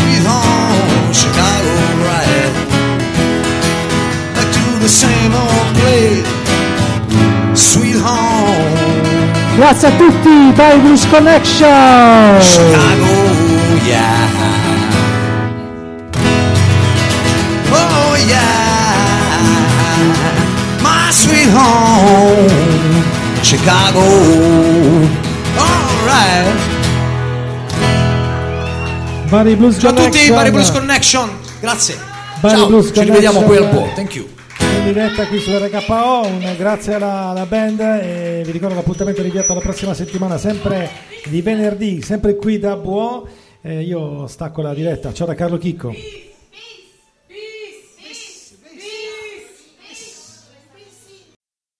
sweet 0.00 0.24
home 0.28 1.06
Chicago, 1.22 1.74
right? 2.10 2.52
Back 4.36 4.48
to 4.56 4.62
the 4.84 4.90
same 5.02 5.32
old 5.44 5.70
place, 5.80 6.26
sweet 7.56 7.96
home. 7.96 8.76
Grazie 9.56 9.88
a 9.88 9.90
tutti, 9.98 10.52
Bari 10.56 10.78
Blues 10.80 11.04
Connection! 11.06 12.42
Chicago, 12.42 13.10
yeah! 13.90 14.17
my 21.08 21.12
sweet 21.12 21.48
home, 21.54 22.46
Chicago. 23.42 24.00
Alright. 25.56 26.46
Bari 29.30 29.54
Blues 29.56 29.76
Ciao 29.78 29.90
a 29.90 29.92
tutti, 29.94 30.28
Bari 30.28 30.50
Blues 30.50 30.70
Connection. 30.70 31.30
Grazie. 31.60 31.96
Bari 32.40 32.56
Ciao, 32.58 32.66
Blues 32.66 32.86
ci 32.88 32.92
Connection. 32.92 33.16
rivediamo 33.20 33.46
qui 33.46 33.56
al 33.56 33.68
Po. 33.70 33.80
Boh. 33.86 33.90
Thank 33.94 34.14
you. 34.16 34.28
In 34.58 34.82
diretta 34.84 35.26
qui 35.28 35.38
su 35.40 35.50
RKO, 35.50 36.26
un 36.26 36.54
grazie 36.58 36.92
alla, 36.94 37.28
alla 37.28 37.46
band 37.46 37.80
e 37.80 38.42
vi 38.44 38.52
ricordo 38.52 38.74
l'appuntamento 38.74 39.22
rinviato 39.22 39.52
alla 39.52 39.62
prossima 39.62 39.94
settimana, 39.94 40.36
sempre 40.36 40.90
di 41.26 41.40
venerdì, 41.40 42.02
sempre 42.02 42.36
qui 42.36 42.58
da 42.58 42.76
Buo. 42.76 43.26
Eh, 43.62 43.80
io 43.82 44.26
stacco 44.26 44.60
la 44.60 44.74
diretta. 44.74 45.14
Ciao 45.14 45.26
da 45.26 45.34
Carlo 45.34 45.56
Chicco. 45.56 45.90